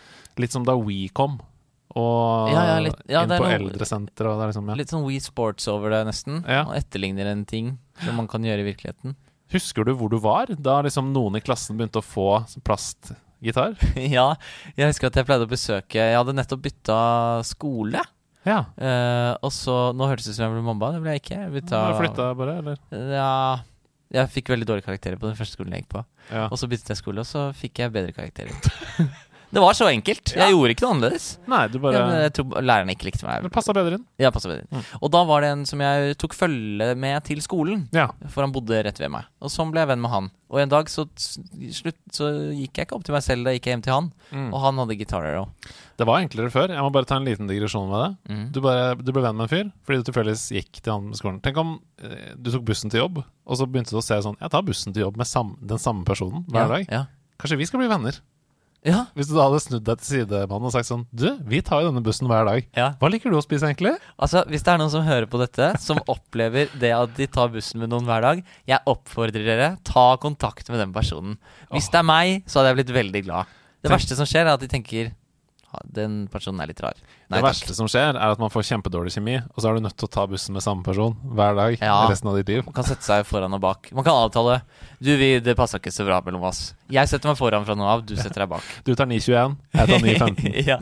Litt 0.40 0.54
som 0.54 0.64
da 0.64 0.78
We 0.78 1.08
kom, 1.12 1.40
og 1.94 2.48
Ja, 2.50 2.62
ja, 2.72 2.78
litt- 2.82 3.02
ja, 3.10 3.22
inn 3.26 3.34
på 3.34 3.50
eldresenter 3.50 4.26
og 4.30 4.40
liksom 4.48 4.70
ja. 4.70 4.74
Litt 4.80 4.90
sånn 4.90 5.04
We 5.06 5.20
Sports 5.22 5.68
over 5.68 5.90
det, 5.90 6.06
nesten. 6.08 6.40
Og 6.46 6.72
etterligner 6.78 7.26
en 7.30 7.44
ting 7.44 7.76
som 8.02 8.16
man 8.16 8.26
kan 8.30 8.42
gjøre 8.42 8.64
i 8.64 8.72
virkeligheten. 8.72 9.14
Husker 9.52 9.86
du 9.86 9.92
hvor 9.98 10.10
du 10.10 10.16
var 10.22 10.50
da 10.56 10.80
liksom 10.84 11.12
noen 11.14 11.38
i 11.38 11.44
klassen 11.44 11.76
begynte 11.78 12.00
å 12.00 12.06
få 12.06 12.28
plastgitar? 12.64 13.76
ja, 14.16 14.30
jeg 14.74 14.90
husker 14.90 15.10
at 15.10 15.20
jeg 15.20 15.28
pleide 15.28 15.46
å 15.46 15.50
besøke 15.50 16.00
Jeg 16.00 16.16
hadde 16.16 16.36
nettopp 16.36 16.64
bytta 16.64 16.98
skole. 17.46 18.00
Ja. 18.44 18.58
Uh, 18.76 19.32
og 19.44 19.52
så 19.56 19.74
Nå 19.96 20.08
hørtes 20.10 20.26
det 20.28 20.34
ut 20.34 20.38
som 20.38 20.46
jeg 20.46 20.56
ble 20.56 20.64
mobba. 20.64 20.94
Det 20.94 21.04
ble 21.04 21.14
jeg 21.16 21.24
ikke. 21.24 21.38
Jeg 21.42 21.54
bytta 21.58 21.84
Du 21.90 22.00
flytta 22.00 22.30
bare, 22.36 22.56
eller? 22.60 22.80
Ja 23.12 23.30
Jeg 24.12 24.32
fikk 24.34 24.52
veldig 24.52 24.68
dårlige 24.68 24.88
karakterer 24.88 25.20
på 25.20 25.30
den 25.30 25.38
første 25.38 25.58
skolen 25.58 25.76
jeg 25.76 25.84
gikk 25.84 25.94
på. 25.96 26.04
Ja. 26.30 26.48
Og 26.48 26.60
så 26.60 26.68
byttet 26.70 26.92
jeg 26.92 27.00
skole, 27.00 27.24
og 27.24 27.28
så 27.28 27.48
fikk 27.56 27.84
jeg 27.84 27.94
bedre 27.94 28.16
karakterer. 28.16 28.52
det 29.54 29.62
var 29.62 29.76
så 29.78 29.86
enkelt. 29.86 30.32
Jeg 30.34 30.54
gjorde 30.54 30.74
ikke 30.74 30.84
noe 30.84 30.94
annerledes. 30.96 31.26
Nei, 31.50 31.62
du 31.70 31.76
bare 31.82 32.02
jeg 32.24 32.32
tror 32.36 32.64
læreren 32.64 32.90
ikke 32.90 33.08
likte 33.08 33.26
meg. 33.26 33.44
Det 33.46 33.52
passa 33.54 33.74
bedre 33.76 34.00
inn. 34.00 34.06
Ja, 34.20 34.32
passet 34.34 34.50
bedre. 34.50 34.66
Mm. 34.70 34.86
Og 34.98 35.12
da 35.14 35.20
var 35.28 35.44
det 35.44 35.50
en 35.54 35.62
som 35.68 35.82
jeg 35.84 36.16
tok 36.20 36.34
følge 36.36 36.88
med 36.98 37.26
til 37.28 37.42
skolen. 37.44 37.84
Ja. 37.94 38.08
For 38.26 38.42
han 38.42 38.54
bodde 38.54 38.82
rett 38.86 38.98
ved 38.98 39.12
meg. 39.14 39.28
Og 39.44 39.52
sånn 39.54 39.70
ble 39.70 39.84
jeg 39.84 39.92
venn 39.92 40.02
med 40.02 40.12
han. 40.12 40.30
Og 40.54 40.60
en 40.62 40.70
dag 40.70 40.90
så, 40.90 41.06
slutt, 41.18 41.98
så 42.14 42.28
gikk 42.54 42.78
jeg 42.78 42.86
ikke 42.86 42.98
opp 42.98 43.06
til 43.06 43.14
meg 43.16 43.24
selv, 43.26 43.46
da 43.46 43.54
gikk 43.54 43.66
jeg 43.66 43.76
hjem 43.76 43.86
til 43.86 43.94
han. 43.94 44.10
Mm. 44.30 44.50
Og 44.50 44.60
han 44.62 44.82
hadde 44.82 44.98
gitarer 45.00 45.40
òg. 45.40 45.70
Det 45.98 46.06
var 46.10 46.22
enklere 46.22 46.52
før. 46.54 46.74
Jeg 46.74 46.82
må 46.82 46.92
bare 46.94 47.08
ta 47.10 47.18
en 47.18 47.26
liten 47.26 47.50
digresjon 47.50 47.90
med 47.90 48.04
det. 48.04 48.34
Mm. 48.34 48.44
Du, 48.54 48.60
bare, 48.64 48.92
du 48.98 49.10
ble 49.10 49.24
venn 49.24 49.38
med 49.38 49.46
en 49.46 49.54
fyr 49.54 49.72
fordi 49.86 50.02
du 50.02 50.08
tilfeldigvis 50.10 50.46
gikk 50.58 50.80
til 50.80 50.96
han 50.96 51.08
med 51.10 51.18
skolen. 51.20 51.40
Tenk 51.44 51.58
om 51.62 51.76
eh, 52.02 52.34
du 52.34 52.50
tok 52.54 52.66
bussen 52.70 52.90
til 52.92 53.04
jobb, 53.04 53.22
og 53.22 53.60
så 53.60 53.66
begynte 53.70 53.94
du 53.94 54.00
å 54.00 54.04
se 54.04 54.16
sånn 54.24 54.38
Jeg 54.40 54.50
tar 54.54 54.64
bussen 54.66 54.94
til 54.94 55.04
jobb 55.04 55.18
med 55.20 55.28
sam 55.28 55.54
den 55.62 55.82
samme 55.82 56.06
personen 56.08 56.46
hver 56.48 56.66
ja, 56.66 56.70
dag. 56.70 56.86
Ja. 56.90 57.02
Kanskje 57.40 57.58
vi 57.60 57.68
skal 57.68 57.82
bli 57.82 57.90
venner? 57.90 58.18
Ja. 58.84 59.06
Hvis 59.16 59.30
du 59.30 59.34
da 59.36 59.46
hadde 59.46 59.60
snudd 59.64 59.84
deg 59.86 60.00
til 60.02 60.10
sidemannen 60.26 60.68
og 60.68 60.72
sagt 60.74 60.88
sånn 60.90 61.06
Du, 61.08 61.26
vi 61.48 61.62
tar 61.64 61.80
jo 61.80 61.88
denne 61.88 62.02
bussen 62.04 62.28
hver 62.28 62.44
dag. 62.44 62.66
ja. 62.76 62.90
Hva 63.00 63.08
liker 63.08 63.32
du 63.32 63.38
å 63.38 63.42
spise, 63.44 63.64
egentlig? 63.70 63.94
Altså, 64.20 64.42
Hvis 64.50 64.62
det 64.66 64.74
er 64.74 64.78
noen 64.82 64.92
som 64.92 65.06
hører 65.06 65.24
på 65.30 65.40
dette, 65.40 65.70
som 65.80 65.98
opplever 66.14 66.68
det 66.78 66.92
at 66.92 67.14
de 67.16 67.26
tar 67.26 67.48
bussen 67.54 67.80
med 67.80 67.88
noen 67.94 68.04
hver 68.04 68.20
dag, 68.26 68.44
jeg 68.68 68.78
oppfordrer 68.86 69.46
dere, 69.48 69.70
ta 69.88 70.16
kontakt 70.20 70.68
med 70.68 70.82
den 70.84 70.92
personen. 70.92 71.38
Hvis 71.72 71.88
det 71.88 72.02
er 72.02 72.08
meg, 72.12 72.42
så 72.46 72.60
hadde 72.60 72.74
jeg 72.74 72.82
blitt 72.82 72.94
veldig 73.00 73.24
glad. 73.24 73.46
Det 73.80 73.88
Tenk- 73.88 73.96
verste 73.98 74.16
som 74.20 74.28
skjer, 74.28 74.44
er 74.44 74.52
at 74.58 74.60
de 74.60 74.68
tenker 74.68 75.14
Den 75.84 76.26
personen 76.32 76.60
er 76.62 76.70
litt 76.70 76.80
rar. 76.84 76.94
Det 77.30 77.40
verste 77.42 77.68
takk. 77.70 77.76
som 77.78 77.88
skjer, 77.90 78.14
er 78.14 78.34
at 78.34 78.38
man 78.42 78.50
får 78.52 78.66
kjempedårlig 78.68 79.12
kjemi, 79.16 79.36
og 79.42 79.58
så 79.62 79.70
er 79.70 79.74
du 79.78 79.84
nødt 79.86 79.96
til 79.98 80.06
å 80.08 80.12
ta 80.14 80.26
bussen 80.30 80.54
med 80.54 80.62
samme 80.62 80.84
person 80.86 81.14
hver 81.34 81.54
dag 81.58 81.76
Ja. 81.80 81.96
resten 82.10 82.28
av 82.30 82.36
ditt 82.36 82.48
liv. 82.52 82.64
Man 82.66 82.74
kan 82.76 82.84
sette 82.84 83.02
seg 83.06 83.24
foran 83.26 83.52
og 83.56 83.60
bak. 83.64 83.90
Man 83.92 84.04
kan 84.04 84.14
avtale 84.14 84.60
Du, 85.00 85.16
vi, 85.20 85.40
det 85.40 85.56
passa 85.56 85.78
ikke 85.78 85.92
så 85.92 86.04
bra 86.06 86.20
mellom 86.24 86.42
oss. 86.48 86.74
Jeg 86.88 87.08
setter 87.10 87.28
meg 87.32 87.36
foran 87.40 87.64
fra 87.66 87.74
nå 87.74 87.84
av, 87.84 88.04
du 88.06 88.14
setter 88.16 88.44
deg 88.44 88.48
bak. 88.54 88.62
Du 88.86 88.94
tar 88.94 89.06
9.21, 89.06 89.56
jeg 89.74 89.88
tar 89.88 89.98
9.15. 90.04 90.60
ja. 90.70 90.78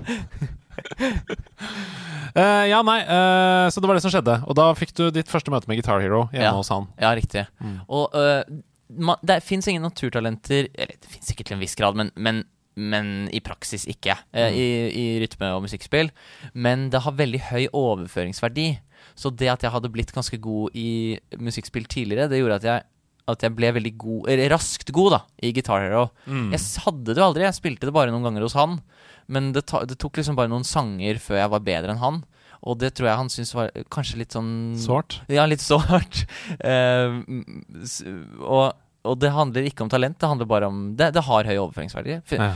uh, 2.36 2.64
ja, 2.72 2.82
nei, 2.86 2.98
uh, 3.06 3.68
så 3.72 3.80
det 3.80 3.88
var 3.90 3.98
det 3.98 4.04
som 4.04 4.12
skjedde. 4.14 4.38
Og 4.48 4.56
da 4.58 4.68
fikk 4.78 4.94
du 4.98 5.06
ditt 5.14 5.30
første 5.30 5.52
møte 5.52 5.68
med 5.70 5.80
Guitar 5.80 6.02
Hero 6.02 6.26
hjemme 6.32 6.48
Ja. 6.50 6.54
hos 6.56 6.70
han. 6.72 6.88
ja, 7.00 7.12
riktig. 7.18 7.46
Mm. 7.62 7.80
Og 7.88 8.14
uh, 8.16 8.42
man, 8.92 9.16
det 9.24 9.38
fins 9.42 9.68
ingen 9.68 9.82
naturtalenter 9.86 10.66
Eller 10.74 10.98
det 11.00 11.08
fins 11.08 11.30
sikkert 11.30 11.48
til 11.48 11.56
en 11.56 11.62
viss 11.64 11.76
grad, 11.78 11.96
men, 11.96 12.10
men, 12.16 12.42
men 12.76 13.28
i 13.32 13.40
praksis 13.44 13.84
ikke. 13.86 14.16
eh, 14.32 14.48
Mm. 14.50 14.56
i, 14.56 14.68
I 15.02 15.04
rytme- 15.26 15.52
og 15.56 15.62
musikkspill. 15.66 16.10
Men 16.54 16.88
det 16.90 17.02
har 17.02 17.12
veldig 17.12 17.40
høy 17.50 17.66
overføringsverdi. 17.72 18.78
Så 19.14 19.30
det 19.36 19.48
at 19.52 19.62
jeg 19.62 19.70
hadde 19.74 19.90
blitt 19.92 20.12
ganske 20.14 20.38
god 20.40 20.70
i 20.74 21.18
musikkspill 21.38 21.84
tidligere, 21.86 22.28
det 22.30 22.40
gjorde 22.40 22.60
at 22.62 22.68
jeg 22.70 22.82
at 23.28 23.38
jeg 23.46 23.54
ble 23.54 23.68
veldig 23.72 23.92
god, 24.02 24.28
eller 24.32 24.50
raskt 24.50 24.90
god 24.92 25.12
da 25.14 25.18
i 25.46 25.52
Guitar 25.54 25.78
Hero. 25.80 26.08
Mm. 26.26 26.50
Jeg 26.50 26.58
hadde 26.84 27.04
det 27.14 27.20
jo 27.20 27.26
aldri, 27.28 27.44
jeg 27.46 27.54
spilte 27.54 27.86
det 27.86 27.92
bare 27.94 28.10
noen 28.10 28.24
ganger 28.26 28.42
hos 28.42 28.56
han. 28.58 28.80
Men 29.30 29.52
det, 29.54 29.62
ta, 29.70 29.84
det 29.86 29.94
tok 30.02 30.18
liksom 30.18 30.34
bare 30.34 30.50
noen 30.50 30.64
sanger 30.66 31.20
før 31.22 31.38
jeg 31.38 31.52
var 31.52 31.60
bedre 31.60 31.92
enn 31.94 32.02
han. 32.02 32.18
Og 32.66 32.80
det 32.82 32.90
tror 32.98 33.08
jeg 33.12 33.16
han 33.20 33.30
syntes 33.30 33.54
var 33.54 33.70
kanskje 33.94 34.18
litt 34.18 34.34
sånn 34.34 34.74
Sårt. 34.76 35.20
Ja, 35.30 35.46
litt 35.46 35.62
sårt. 35.70 36.24
Eh, 36.58 37.14
mm, 37.22 38.40
og, 38.42 38.72
og 39.04 39.18
det 39.18 39.32
handler 39.34 39.64
ikke 39.66 39.82
om 39.82 39.88
talent, 39.90 40.18
det 40.22 40.28
handler 40.30 40.46
bare 40.46 40.66
om 40.70 40.94
Det, 40.96 41.08
det 41.16 41.24
har 41.26 41.44
høy 41.48 41.56
overføringsverdi. 41.58 42.20
Ja. 42.38 42.52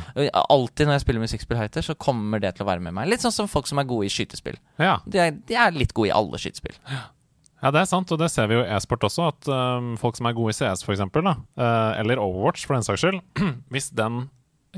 Alltid 0.46 0.86
når 0.86 0.94
jeg 0.98 1.04
spiller 1.06 1.24
musikkspill 1.24 1.58
høyter, 1.58 1.82
så 1.82 1.96
kommer 1.98 2.38
det 2.42 2.52
til 2.56 2.62
å 2.62 2.68
være 2.70 2.80
med 2.84 2.94
meg. 2.94 3.08
Litt 3.10 3.24
sånn 3.24 3.34
som 3.34 3.48
folk 3.50 3.66
som 3.66 3.78
er 3.82 3.88
gode 3.90 4.06
i 4.06 4.12
skytespill. 4.12 4.58
Ja. 4.78 5.00
De 5.06 5.18
er, 5.18 5.32
de 5.48 5.58
er 5.58 5.74
litt 5.74 5.92
gode 5.96 6.12
i 6.12 6.14
alle 6.14 6.38
skytespill. 6.38 6.76
ja, 6.86 7.70
det 7.74 7.80
er 7.82 7.88
sant, 7.90 8.12
og 8.14 8.20
det 8.22 8.30
ser 8.30 8.46
vi 8.46 8.54
jo 8.60 8.62
i 8.62 8.70
e-sport 8.76 9.02
også. 9.08 9.26
At 9.32 9.48
um, 9.50 9.96
folk 9.98 10.14
som 10.20 10.28
er 10.30 10.36
gode 10.38 10.54
i 10.54 10.58
CS, 10.60 10.84
for 10.86 10.94
eksempel, 10.94 11.26
da, 11.26 11.34
eh, 11.58 12.00
eller 12.04 12.22
Overwatch 12.22 12.66
for 12.68 12.76
den 12.78 12.86
saks 12.86 13.02
skyld, 13.02 13.18
hvis 13.74 13.90
den 13.98 14.28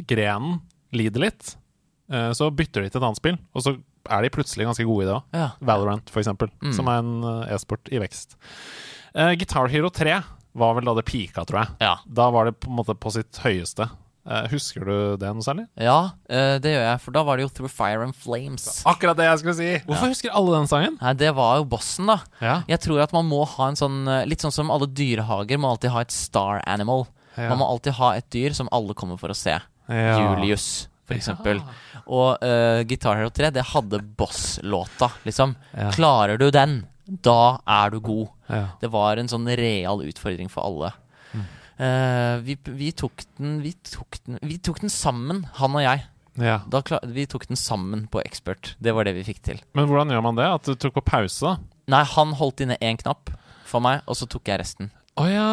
grenen 0.09 0.61
lider 0.97 1.21
litt, 1.27 1.57
eh, 2.13 2.31
så 2.33 2.49
bytter 2.55 2.87
de 2.87 2.89
til 2.95 3.01
et 3.03 3.05
annet 3.11 3.21
spill, 3.21 3.37
og 3.53 3.65
så 3.67 3.75
er 4.09 4.25
de 4.25 4.31
plutselig 4.33 4.65
ganske 4.65 4.87
gode 4.89 5.05
i 5.05 5.09
det 5.11 5.17
òg. 5.19 5.25
Ja. 5.37 5.49
Valorant, 5.69 6.09
for 6.09 6.23
eksempel, 6.23 6.49
Mm. 6.65 6.73
som 6.73 6.89
er 6.89 7.03
en 7.03 7.13
eh, 7.45 7.53
e-sport 7.59 7.91
i 7.93 8.01
vekst. 8.01 8.39
Uh, 9.13 9.35
Guitar 9.37 9.69
Hero 9.69 9.91
3 9.91 10.15
var 10.61 10.77
vel 10.79 10.91
da 10.91 10.97
det 10.99 11.07
pika, 11.09 11.47
tror 11.49 11.63
jeg. 11.63 11.79
Ja. 11.85 11.97
Da 12.05 12.29
var 12.35 12.49
det 12.49 12.59
på 12.61 12.71
en 12.71 12.79
måte 12.81 12.97
på 12.99 13.13
sitt 13.15 13.41
høyeste. 13.45 13.89
Eh, 14.29 14.49
husker 14.53 14.85
du 14.85 14.97
det 15.21 15.29
noe 15.33 15.45
særlig? 15.45 15.65
Ja, 15.81 16.11
eh, 16.29 16.59
det 16.61 16.75
gjør 16.75 16.83
jeg, 16.85 17.01
for 17.01 17.17
da 17.17 17.23
var 17.25 17.39
det 17.39 17.47
jo 17.47 17.53
Through 17.57 17.73
Fire 17.73 18.05
and 18.05 18.17
Flames. 18.17 18.67
Akkurat 18.89 19.17
det 19.17 19.25
jeg 19.25 19.41
skulle 19.41 19.57
si! 19.57 19.71
Hvorfor 19.87 20.13
husker 20.13 20.35
alle 20.37 20.59
den 20.59 20.69
sangen? 20.69 20.99
Nei, 21.01 21.15
det 21.17 21.31
var 21.39 21.63
jo 21.63 21.69
bossen, 21.73 22.11
da. 22.13 22.19
Ja. 22.45 22.59
Jeg 22.69 22.83
tror 22.85 23.01
at 23.07 23.15
man 23.17 23.29
må 23.31 23.41
ha 23.49 23.71
en 23.71 23.79
sånn 23.79 24.03
eh, 24.05 24.27
Litt 24.29 24.45
sånn 24.45 24.55
som 24.55 24.73
alle 24.75 24.91
dyrehager 24.91 25.61
må 25.61 25.73
alltid 25.73 25.95
ha 25.95 26.05
et 26.05 26.13
star 26.13 26.61
animal. 26.69 27.07
Ja. 27.39 27.49
Man 27.55 27.63
må 27.63 27.71
alltid 27.73 27.97
ha 27.97 28.13
et 28.19 28.29
dyr 28.35 28.57
som 28.57 28.69
alle 28.75 28.97
kommer 28.99 29.17
for 29.21 29.33
å 29.33 29.39
se. 29.39 29.57
Ja. 29.89 30.19
Julius, 30.21 30.89
for 31.09 31.17
eksempel. 31.17 31.63
Og 32.05 32.43
uh, 32.43 32.83
Guitar 32.89 33.17
Hero 33.17 33.31
3, 33.33 33.53
det 33.55 33.65
hadde 33.71 34.03
boss-låta, 34.19 35.09
liksom. 35.25 35.55
Ja. 35.73 35.93
Klarer 35.95 36.41
du 36.41 36.49
den, 36.53 36.83
da 37.09 37.59
er 37.65 37.93
du 37.93 38.01
god. 38.05 38.29
Ja. 38.49 38.65
Det 38.81 38.91
var 38.93 39.21
en 39.21 39.31
sånn 39.31 39.49
real 39.59 40.03
utfordring 40.05 40.51
for 40.53 40.69
alle. 40.69 40.93
Mm. 41.33 41.47
Uh, 41.79 42.35
vi, 42.45 42.59
vi, 42.69 42.93
tok 42.93 43.25
den, 43.39 43.59
vi, 43.65 43.73
tok 43.89 44.21
den, 44.27 44.39
vi 44.45 44.59
tok 44.61 44.83
den 44.85 44.93
sammen, 44.93 45.47
han 45.59 45.77
og 45.79 45.85
jeg. 45.85 46.05
ja. 46.43 46.61
Da 46.69 46.83
klar, 46.85 47.05
vi 47.09 47.27
tok 47.31 47.49
den 47.49 47.61
sammen 47.61 48.07
på 48.13 48.23
Expert. 48.25 48.75
Det 48.79 48.95
var 48.97 49.09
det 49.09 49.17
vi 49.17 49.27
fikk 49.31 49.43
til. 49.47 49.65
Men 49.79 49.89
hvordan 49.89 50.13
gjør 50.13 50.25
man 50.29 50.39
det? 50.39 50.49
At 50.59 50.69
du 50.69 50.77
tok 50.77 50.99
på 51.01 51.07
pause. 51.15 51.57
Nei, 51.89 52.05
han 52.05 52.37
holdt 52.37 52.65
inne 52.67 52.77
én 52.85 53.01
knapp 53.01 53.33
for 53.69 53.85
meg, 53.85 54.05
og 54.09 54.17
så 54.21 54.29
tok 54.29 54.49
jeg 54.49 54.61
resten. 54.61 54.93
Å 55.19 55.25
ja! 55.27 55.47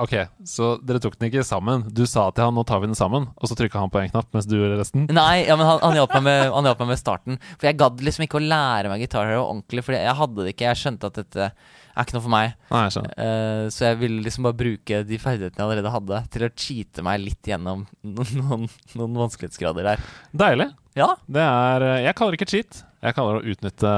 Ok, 0.00 0.12
så 0.48 0.74
dere 0.84 1.00
tok 1.02 1.16
den 1.18 1.30
ikke 1.30 1.42
sammen. 1.46 1.82
Du 1.92 2.04
sa 2.08 2.26
til 2.34 2.44
han 2.46 2.54
'nå 2.56 2.62
tar 2.68 2.80
vi 2.82 2.86
den 2.90 2.96
sammen', 2.98 3.26
og 3.36 3.48
så 3.48 3.56
trykka 3.58 3.80
han 3.80 3.90
på 3.92 4.00
én 4.02 4.10
knapp 4.12 4.28
mens 4.36 4.46
du 4.48 4.54
gjorde 4.56 4.78
resten? 4.80 5.06
Nei, 5.12 5.44
ja, 5.48 5.56
men 5.56 5.66
han, 5.66 5.80
han 5.82 5.96
hjalp 5.98 6.12
meg, 6.14 6.22
med- 6.28 6.52
han 6.52 6.64
hjalp 6.68 6.78
meg 6.84 6.88
med 6.92 7.00
starten. 7.00 7.38
For 7.58 7.66
jeg 7.68 7.78
gadd 7.80 8.00
liksom 8.04 8.24
ikke 8.26 8.38
å 8.40 8.44
lære 8.44 8.88
meg 8.92 9.00
Guitar 9.04 9.26
Hero 9.28 9.44
ordentlig, 9.48 9.84
for 9.84 9.96
jeg 9.96 10.14
hadde 10.20 10.44
det 10.44 10.54
ikke. 10.54 10.68
Jeg 10.70 10.80
skjønte 10.82 11.10
at 11.10 11.18
dette 11.20 11.50
er 11.50 12.02
ikke 12.04 12.16
noe 12.16 12.24
for 12.26 12.34
meg. 12.36 12.54
Nei, 12.70 12.82
jeg 12.86 12.94
skjønner. 12.96 13.14
Eh, 13.26 13.66
så 13.74 13.80
jeg 13.88 13.98
ville 14.04 14.22
liksom 14.24 14.46
bare 14.48 14.58
bruke 14.62 15.02
de 15.08 15.18
ferdighetene 15.18 15.60
jeg 15.62 15.68
allerede 15.68 15.94
hadde, 15.96 16.22
til 16.30 16.46
å 16.48 16.52
cheate 16.54 17.02
meg 17.06 17.20
litt 17.24 17.42
gjennom 17.52 17.86
noen, 18.02 18.34
noen, 18.40 18.68
noen 18.94 19.14
vanskelighetsgrader 19.24 19.82
der. 19.92 20.02
Deilig. 20.32 20.70
Ja. 20.94 21.14
Det 21.26 21.42
er 21.42 21.82
eh, 21.82 22.02
Jeg 22.08 22.14
kaller 22.18 22.32
det 22.36 22.40
ikke 22.42 22.52
cheat. 22.54 22.84
Jeg 23.04 23.14
kaller 23.18 23.40
det 23.40 23.44
å 23.44 23.54
utnytte 23.56 23.94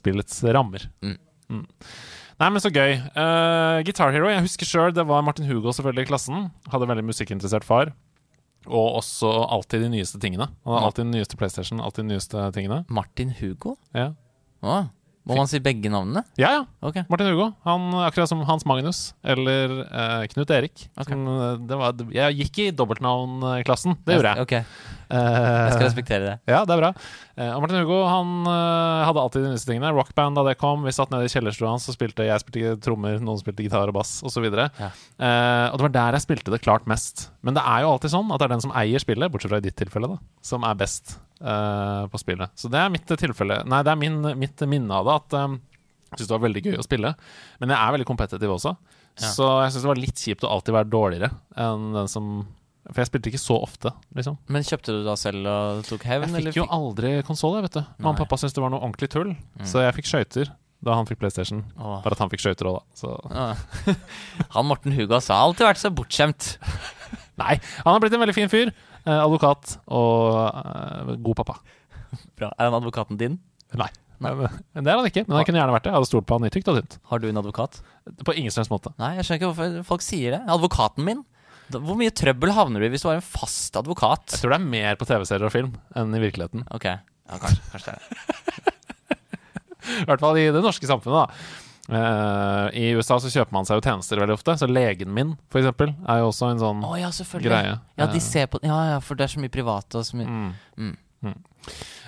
spillets 0.00 0.42
rammer. 0.56 0.88
Mm. 1.04 1.18
Mm. 1.48 1.66
Nei, 2.38 2.48
men 2.54 2.62
så 2.62 2.70
gøy. 2.70 2.92
Uh, 3.16 3.80
Guitar 3.86 4.12
Hero, 4.14 4.28
jeg 4.30 4.44
husker 4.44 4.68
sjøl 4.68 4.92
det 4.94 5.02
var 5.08 5.24
Martin 5.26 5.48
Hugo 5.48 5.72
selvfølgelig 5.74 6.06
i 6.06 6.10
klassen. 6.12 6.44
Hadde 6.70 6.86
en 6.86 6.92
veldig 6.92 7.06
musikkinteressert 7.08 7.66
far. 7.66 7.90
Og 8.68 8.98
også 9.00 9.30
alltid 9.48 9.82
de 9.86 9.88
nyeste 9.96 10.20
tingene. 10.22 10.46
Han 10.66 10.76
hadde 10.76 10.90
alltid 10.90 11.04
den 11.08 11.16
nyeste 11.16 11.38
PlayStation. 11.40 11.80
Alltid 11.82 12.04
de 12.06 12.12
nyeste 12.14 12.44
tingene. 12.54 12.84
Martin 12.92 13.32
Hugo? 13.40 13.74
Ja, 13.96 14.12
Å, 14.62 14.76
må 15.28 15.36
man 15.36 15.50
si 15.50 15.58
begge 15.62 15.90
navnene? 15.92 16.22
ja. 16.40 16.50
ja. 16.56 16.60
Ok. 16.82 17.00
Martin 17.10 17.28
Hugo. 17.32 17.50
Han, 17.66 17.90
akkurat 18.06 18.30
som 18.30 18.40
Hans 18.48 18.64
Magnus 18.68 19.12
eller 19.22 19.74
eh, 19.84 20.22
Knut 20.32 20.50
Erik. 20.54 20.86
Som, 21.04 21.26
eh, 21.28 21.58
det 21.68 21.78
var, 21.80 21.98
jeg 22.14 22.38
gikk 22.38 22.62
i 22.64 22.70
dobbeltnavnklassen. 22.78 23.98
Det 24.06 24.18
gjorde 24.20 24.36
jeg. 24.38 24.46
Ok, 24.46 24.56
Eh, 24.58 24.97
Jeg 25.08 25.72
skal 25.74 25.86
respektere 25.86 26.24
det. 26.24 26.34
Ja, 26.50 26.60
det 26.68 26.74
er 26.74 26.80
bra. 26.82 26.90
Eh, 27.38 27.50
og 27.54 27.62
Martin 27.62 27.80
Hugo 27.80 28.00
han 28.04 28.32
eh, 28.50 29.04
hadde 29.08 29.22
alltid 29.22 29.46
de 29.46 29.52
nyeste 29.54 29.70
tingene. 29.70 29.92
Rockband 29.96 30.36
da 30.36 30.44
det 30.44 30.56
kom. 30.60 30.84
Vi 30.84 30.92
satt 30.92 31.12
nede 31.14 31.28
i 31.28 31.32
kjellerstua 31.32 31.70
hans 31.72 31.88
og 31.88 31.96
spilte 31.96 32.26
Jeg 32.28 32.42
spilte 32.42 32.74
trommer, 32.84 33.16
noen 33.22 33.40
spilte 33.40 33.64
gitar 33.64 33.88
og 33.88 33.96
bass 33.96 34.18
osv. 34.26 34.44
Ja. 34.52 34.90
Eh, 34.90 35.64
og 35.70 35.78
det 35.78 35.86
var 35.86 35.94
der 35.96 36.18
jeg 36.18 36.26
spilte 36.26 36.52
det 36.52 36.60
klart 36.64 36.88
mest. 36.90 37.28
Men 37.46 37.56
det 37.56 37.64
er 37.64 37.86
jo 37.86 37.94
alltid 37.94 38.12
sånn 38.12 38.34
at 38.34 38.42
det 38.42 38.48
er 38.48 38.54
den 38.56 38.66
som 38.66 38.74
eier 38.76 39.04
spillet, 39.04 39.32
bortsett 39.32 39.54
fra 39.54 39.62
i 39.62 39.66
ditt 39.68 39.78
tilfelle, 39.80 40.12
da, 40.12 40.20
som 40.44 40.66
er 40.68 40.76
best 40.84 41.16
eh, 41.40 42.04
på 42.12 42.20
spillet. 42.20 42.52
Så 42.58 42.68
det 42.72 42.82
er 42.82 42.92
mitt 42.92 43.08
tilfelle 43.08 43.62
Nei, 43.68 43.80
det 43.86 43.94
er 43.94 44.00
min, 44.00 44.20
mitt 44.38 44.68
minne 44.68 45.00
av 45.00 45.08
det. 45.08 45.16
At 45.22 45.40
eh, 45.40 45.56
jeg 46.12 46.20
syns 46.22 46.28
det 46.28 46.36
var 46.36 46.46
veldig 46.46 46.64
gøy 46.68 46.78
å 46.80 46.84
spille. 46.86 47.16
Men 47.62 47.72
jeg 47.74 47.80
er 47.80 47.96
veldig 47.96 48.08
kompetitiv 48.08 48.54
også. 48.58 48.76
Ja. 49.18 49.32
Så 49.34 49.48
jeg 49.64 49.72
syns 49.72 49.82
det 49.84 49.90
var 49.90 50.00
litt 50.04 50.20
kjipt 50.22 50.44
å 50.46 50.52
alltid 50.54 50.76
være 50.76 50.92
dårligere 50.92 51.32
enn 51.58 51.90
den 51.96 52.10
som 52.10 52.30
For 52.88 53.02
jeg 53.02 53.10
spilte 53.10 53.28
ikke 53.32 53.40
så 53.42 53.58
ofte, 53.60 53.92
liksom. 54.16 54.38
Men 54.48 54.64
kjøpte 54.64 54.94
du 54.96 55.02
da 55.04 55.14
selv 55.20 55.48
og 55.50 55.82
tok 55.88 56.06
hevn? 56.08 56.32
Jeg 56.32 56.48
fikk 56.48 56.60
jo 56.62 56.64
aldri 56.72 57.18
konsoll, 57.26 57.58
vet 57.64 57.76
du. 57.76 57.82
Mamma 57.98 58.14
og 58.14 58.22
pappa 58.22 58.38
syntes 58.40 58.56
det 58.56 58.64
var 58.64 58.72
noe 58.72 58.80
ordentlig 58.80 59.10
tull. 59.12 59.34
Mm. 59.34 59.66
Så 59.68 59.84
jeg 59.84 59.96
fikk 59.98 60.08
skøyter 60.08 60.52
da 60.84 60.94
han 60.94 61.08
fikk 61.08 61.18
PlayStation. 61.20 61.64
Åh. 61.76 61.98
Bare 62.04 62.14
at 62.14 62.22
han 62.22 62.30
fikk 62.32 62.44
skøyter 62.44 62.70
òg, 62.70 62.78
da. 62.78 62.98
Så 63.00 63.14
Ja. 63.34 63.94
Han 64.54 64.68
Morten 64.70 64.94
Hugo 64.94 65.18
altså, 65.18 65.34
har 65.34 65.48
alltid 65.48 65.66
vært 65.66 65.82
så 65.82 65.90
bortskjemt. 65.92 66.50
Nei, 67.42 67.56
han 67.82 67.90
har 67.92 68.02
blitt 68.02 68.14
en 68.14 68.22
veldig 68.22 68.36
fin 68.36 68.52
fyr. 68.52 68.72
Eh, 69.04 69.14
advokat 69.18 69.76
og 69.94 70.38
eh, 70.48 71.14
god 71.24 71.40
pappa. 71.42 71.58
Bra. 72.38 72.52
Er 72.56 72.68
han 72.70 72.78
advokaten 72.78 73.18
din? 73.20 73.40
Nei. 73.76 73.90
Nei. 74.18 74.32
Men, 74.34 74.62
men 74.74 74.86
det 74.86 74.90
er 74.90 74.98
han 74.98 75.06
ikke. 75.10 75.24
Men 75.28 75.38
han 75.38 75.46
kunne 75.46 75.60
gjerne 75.60 75.74
vært 75.76 75.86
det. 75.86 75.92
Jeg 75.92 75.98
hadde 76.00 76.10
stolt 76.10 76.26
på 76.28 76.38
han 76.38 76.48
i 76.48 76.52
tykt 76.54 76.70
og 76.72 76.78
tynt. 76.80 76.96
Har 77.10 77.22
du 77.22 77.28
en 77.28 77.38
advokat? 77.38 77.80
På 78.26 78.34
ingen 78.34 78.54
slags 78.54 78.70
måte. 78.72 78.90
Nei, 78.98 79.12
jeg 79.18 79.26
skjønner 79.26 79.40
ikke 79.42 79.50
hvorfor 79.52 79.76
folk 79.92 80.06
sier 80.06 80.34
det. 80.34 80.40
Advokaten 80.50 81.06
min? 81.06 81.22
Hvor 81.74 81.98
mye 82.00 82.14
trøbbel 82.16 82.52
havner 82.56 82.80
du 82.80 82.88
i 82.88 82.90
hvis 82.92 83.04
du 83.04 83.10
har 83.10 83.18
en 83.20 83.24
fast 83.24 83.76
advokat? 83.76 84.32
Jeg 84.32 84.42
tror 84.42 84.54
det 84.54 84.58
er 84.60 84.68
mer 84.72 84.98
på 85.00 85.08
TV-serier 85.08 85.48
og 85.48 85.54
film 85.54 85.72
enn 85.98 86.14
i 86.16 86.22
virkeligheten. 86.22 86.64
Ok, 86.74 86.86
ja, 86.88 87.40
kanskje, 87.42 87.64
kanskje 87.74 87.96
det. 87.96 88.74
I 90.02 90.04
hvert 90.08 90.20
fall 90.22 90.38
i 90.40 90.48
det 90.52 90.62
norske 90.64 90.88
samfunnet, 90.88 91.26
da. 91.28 91.64
Uh, 91.88 92.66
I 92.76 92.90
USA 92.98 93.16
så 93.16 93.30
kjøper 93.32 93.54
man 93.56 93.64
seg 93.64 93.78
jo 93.78 93.84
tjenester 93.86 94.20
veldig 94.20 94.34
ofte. 94.36 94.56
Så 94.60 94.68
legen 94.68 95.12
min, 95.16 95.34
for 95.48 95.62
eksempel, 95.62 95.94
er 96.04 96.20
jo 96.20 96.28
også 96.28 96.50
en 96.52 96.60
sånn 96.60 96.82
Å 96.84 96.96
ja, 97.00 97.08
greie. 97.40 97.78
Ja, 97.96 98.08
de 98.10 98.20
Eh, 98.20 98.24
ser 98.24 98.50
på 98.52 98.60
Ja, 98.62 98.78
ja, 98.92 98.98
for 99.00 99.16
det 99.16 99.24
er 99.24 99.32
så 99.32 99.40
mye 99.40 99.52
privat 99.52 99.96
og 99.96 100.04
så 100.04 100.18
mye 100.20 100.28
Mm. 100.28 100.50
Mm. 100.76 100.96
Mm. 101.24 101.38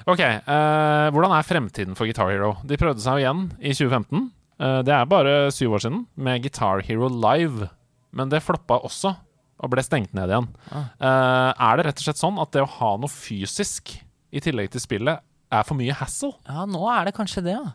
Ok, 0.06 0.20
uh, 0.20 1.08
hvordan 1.10 1.32
er 1.34 1.48
fremtiden 1.48 1.96
for 1.96 2.06
Guitar 2.06 2.30
Hero? 2.30 2.56
De 2.64 2.76
prøvde 2.76 3.00
seg 3.00 3.18
jo 3.18 3.24
igjen 3.24 3.42
i 3.58 3.72
2015. 3.72 4.30
Uh, 4.60 4.82
det 4.84 4.92
er 4.94 5.08
bare 5.08 5.50
syv 5.50 5.72
år 5.78 5.82
siden, 5.86 6.06
med 6.16 6.42
Guitar 6.44 6.82
Hero 6.84 7.08
Live. 7.08 7.70
Men 8.12 8.28
det 8.28 8.42
floppa 8.44 8.80
også, 8.84 9.16
og 9.60 9.70
ble 9.72 9.82
stengt 9.84 10.14
ned 10.16 10.30
igjen. 10.32 10.46
Ah. 10.72 10.86
Eh, 11.00 11.50
er 11.68 11.76
det 11.76 11.86
rett 11.90 12.00
og 12.00 12.06
slett 12.08 12.20
sånn 12.22 12.38
at 12.40 12.50
det 12.56 12.62
å 12.64 12.70
ha 12.78 12.94
noe 12.96 13.12
fysisk 13.12 13.92
i 14.32 14.40
tillegg 14.40 14.70
til 14.72 14.80
spillet 14.80 15.20
er 15.52 15.66
for 15.68 15.76
mye 15.76 15.92
hassle? 15.98 16.32
Ja, 16.48 16.64
nå 16.64 16.80
er 16.88 17.04
det 17.10 17.14
kanskje 17.18 17.42
det, 17.44 17.56
ja. 17.58 17.74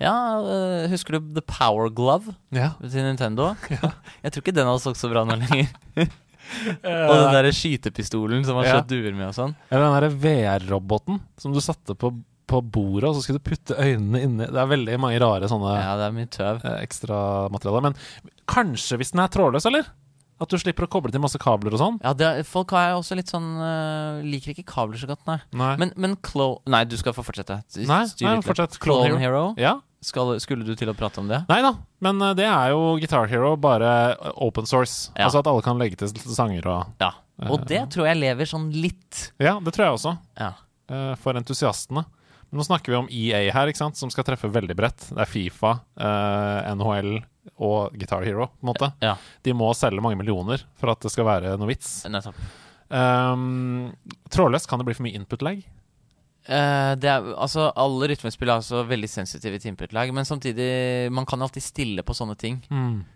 Ja, 0.00 0.14
øh, 0.40 0.86
Husker 0.88 1.18
du 1.18 1.34
The 1.36 1.42
Power 1.44 1.90
Glove 1.92 2.32
Ja. 2.56 2.70
til 2.80 3.04
Nintendo? 3.04 3.50
Jeg 4.24 4.32
tror 4.32 4.40
ikke 4.46 4.54
den 4.56 4.66
hadde 4.70 4.80
solgt 4.80 4.96
så 5.02 5.10
bra 5.12 5.26
nå 5.28 5.36
lenger. 5.42 5.68
og 6.80 7.12
den 7.20 7.34
derre 7.36 7.52
skytepistolen 7.54 8.44
som 8.48 8.56
man 8.56 8.64
Ja. 8.64 8.78
skjøt 8.80 8.88
duer 8.94 9.12
med 9.14 9.28
og 9.28 9.36
sånn. 9.36 9.52
Eller 9.70 9.84
den 9.84 9.96
derre 9.98 10.10
VR-roboten 10.24 11.20
som 11.36 11.52
du 11.52 11.60
satte 11.60 11.94
på, 11.94 12.14
på 12.48 12.62
bordet, 12.64 13.10
og 13.10 13.14
så 13.18 13.22
skulle 13.26 13.42
du 13.42 13.50
putte 13.50 13.76
øynene 13.76 14.22
inni 14.24 14.46
Det 14.48 14.58
er 14.58 14.72
veldig 14.72 14.96
mange 14.98 15.20
rare 15.22 15.46
sånne 15.52 15.76
Ja, 15.76 15.92
det 16.00 16.08
er 16.08 16.16
mye 16.16 16.30
tøv. 16.32 16.64
eh, 16.64 16.80
ekstra 16.86 17.20
materialer. 17.52 17.90
Men 17.90 17.94
kanskje 18.50 18.96
hvis 18.98 19.12
den 19.12 19.20
er 19.22 19.28
trådløs, 19.36 19.66
eller? 19.68 19.84
At 20.40 20.48
du 20.48 20.56
slipper 20.56 20.86
å 20.86 20.90
koble 20.90 21.12
til 21.12 21.20
masse 21.20 21.36
kabler 21.40 21.74
og 21.76 21.80
sånn. 21.82 21.98
Ja, 22.00 22.14
det, 22.16 22.30
folk 22.48 22.72
jeg 22.72 22.96
også 22.96 23.18
litt 23.18 23.28
sånn 23.28 23.48
uh, 23.60 24.22
Liker 24.24 24.54
ikke 24.54 24.64
kabler 24.70 25.00
så 25.00 25.10
godt, 25.10 25.20
nei. 25.28 25.36
Nei. 25.52 25.74
Men, 25.82 25.92
men 26.00 26.16
Clo... 26.24 26.54
Nei, 26.70 26.86
du 26.88 26.96
skal 27.00 27.12
få 27.16 27.24
fortsette. 27.26 27.58
Styr 27.68 27.84
Nei, 27.90 28.02
nei, 28.24 28.36
fortsett. 28.46 28.78
Clone 28.80 29.10
Clone 29.10 29.20
Hero. 29.20 29.42
Ja. 29.60 29.76
Skal, 30.00 30.38
skulle 30.40 30.64
du 30.64 30.72
til 30.80 30.88
å 30.88 30.94
prate 30.96 31.20
om 31.20 31.28
det? 31.28 31.42
Nei 31.50 31.58
da, 31.60 31.74
men 32.00 32.22
eh, 32.24 32.32
det 32.38 32.46
er 32.48 32.70
jo 32.72 32.94
Guitar 33.02 33.28
Hero 33.28 33.50
bare 33.60 33.90
open 34.40 34.64
source. 34.64 35.10
Ja. 35.12 35.26
Altså 35.26 35.42
at 35.42 35.50
alle 35.50 35.64
kan 35.66 35.76
legge 35.80 36.00
til 36.00 36.14
sanger 36.32 36.70
og 36.72 37.02
Ja. 37.04 37.12
Og 37.48 37.66
det 37.68 37.82
tror 37.92 38.08
jeg 38.08 38.20
lever 38.20 38.48
sånn 38.48 38.66
litt. 38.72 39.30
Ja, 39.40 39.58
det 39.64 39.72
tror 39.76 39.86
jeg 39.86 39.98
også. 39.98 40.14
Ja. 40.40 40.50
eh, 40.92 41.12
For 41.20 41.36
entusiastene. 41.40 42.04
Men 42.50 42.58
nå 42.60 42.66
snakker 42.66 42.92
vi 42.92 42.98
om 42.98 43.08
EA 43.12 43.44
her, 43.54 43.70
ikke 43.70 43.78
sant, 43.78 44.00
som 44.00 44.10
skal 44.12 44.26
treffe 44.26 44.48
veldig 44.50 44.76
bredt. 44.76 45.04
Det 45.12 45.20
er 45.22 45.28
Fifa, 45.30 45.76
eh, 46.00 46.72
NHL 46.74 47.20
og 47.56 47.94
Guitar 47.96 48.24
Hero, 48.26 48.50
på 48.52 48.64
en 48.66 48.70
måte. 48.72 48.90
ja 49.04 49.14
De 49.44 49.54
må 49.56 49.70
selge 49.76 50.02
mange 50.04 50.18
millioner 50.20 50.62
for 50.80 50.92
at 50.92 51.00
det 51.04 51.12
skal 51.12 51.28
være 51.28 51.56
noe 51.60 51.70
vits. 51.70 52.02
nettopp. 52.10 52.36
Um, 52.90 53.92
trådløst 54.32 54.66
kan 54.68 54.80
det 54.80 54.88
bli 54.88 54.96
for 54.98 55.06
mye 55.06 55.18
input 55.20 55.44
lag. 55.46 55.60
Uh, 56.50 56.96
det 56.98 57.06
er, 57.12 57.26
altså, 57.38 57.68
alle 57.78 58.08
rytmespill 58.10 58.48
er 58.48 58.56
altså 58.58 58.80
veldig 58.88 59.10
sensitive 59.12 59.60
til 59.60 59.70
input-lag, 59.74 60.10
men 60.16 60.24
samtidig 60.26 61.12
Man 61.12 61.26
kan 61.28 61.42
alltid 61.44 61.62
stille 61.62 62.02
på 62.02 62.16
sånne 62.16 62.34
ting. 62.40 62.62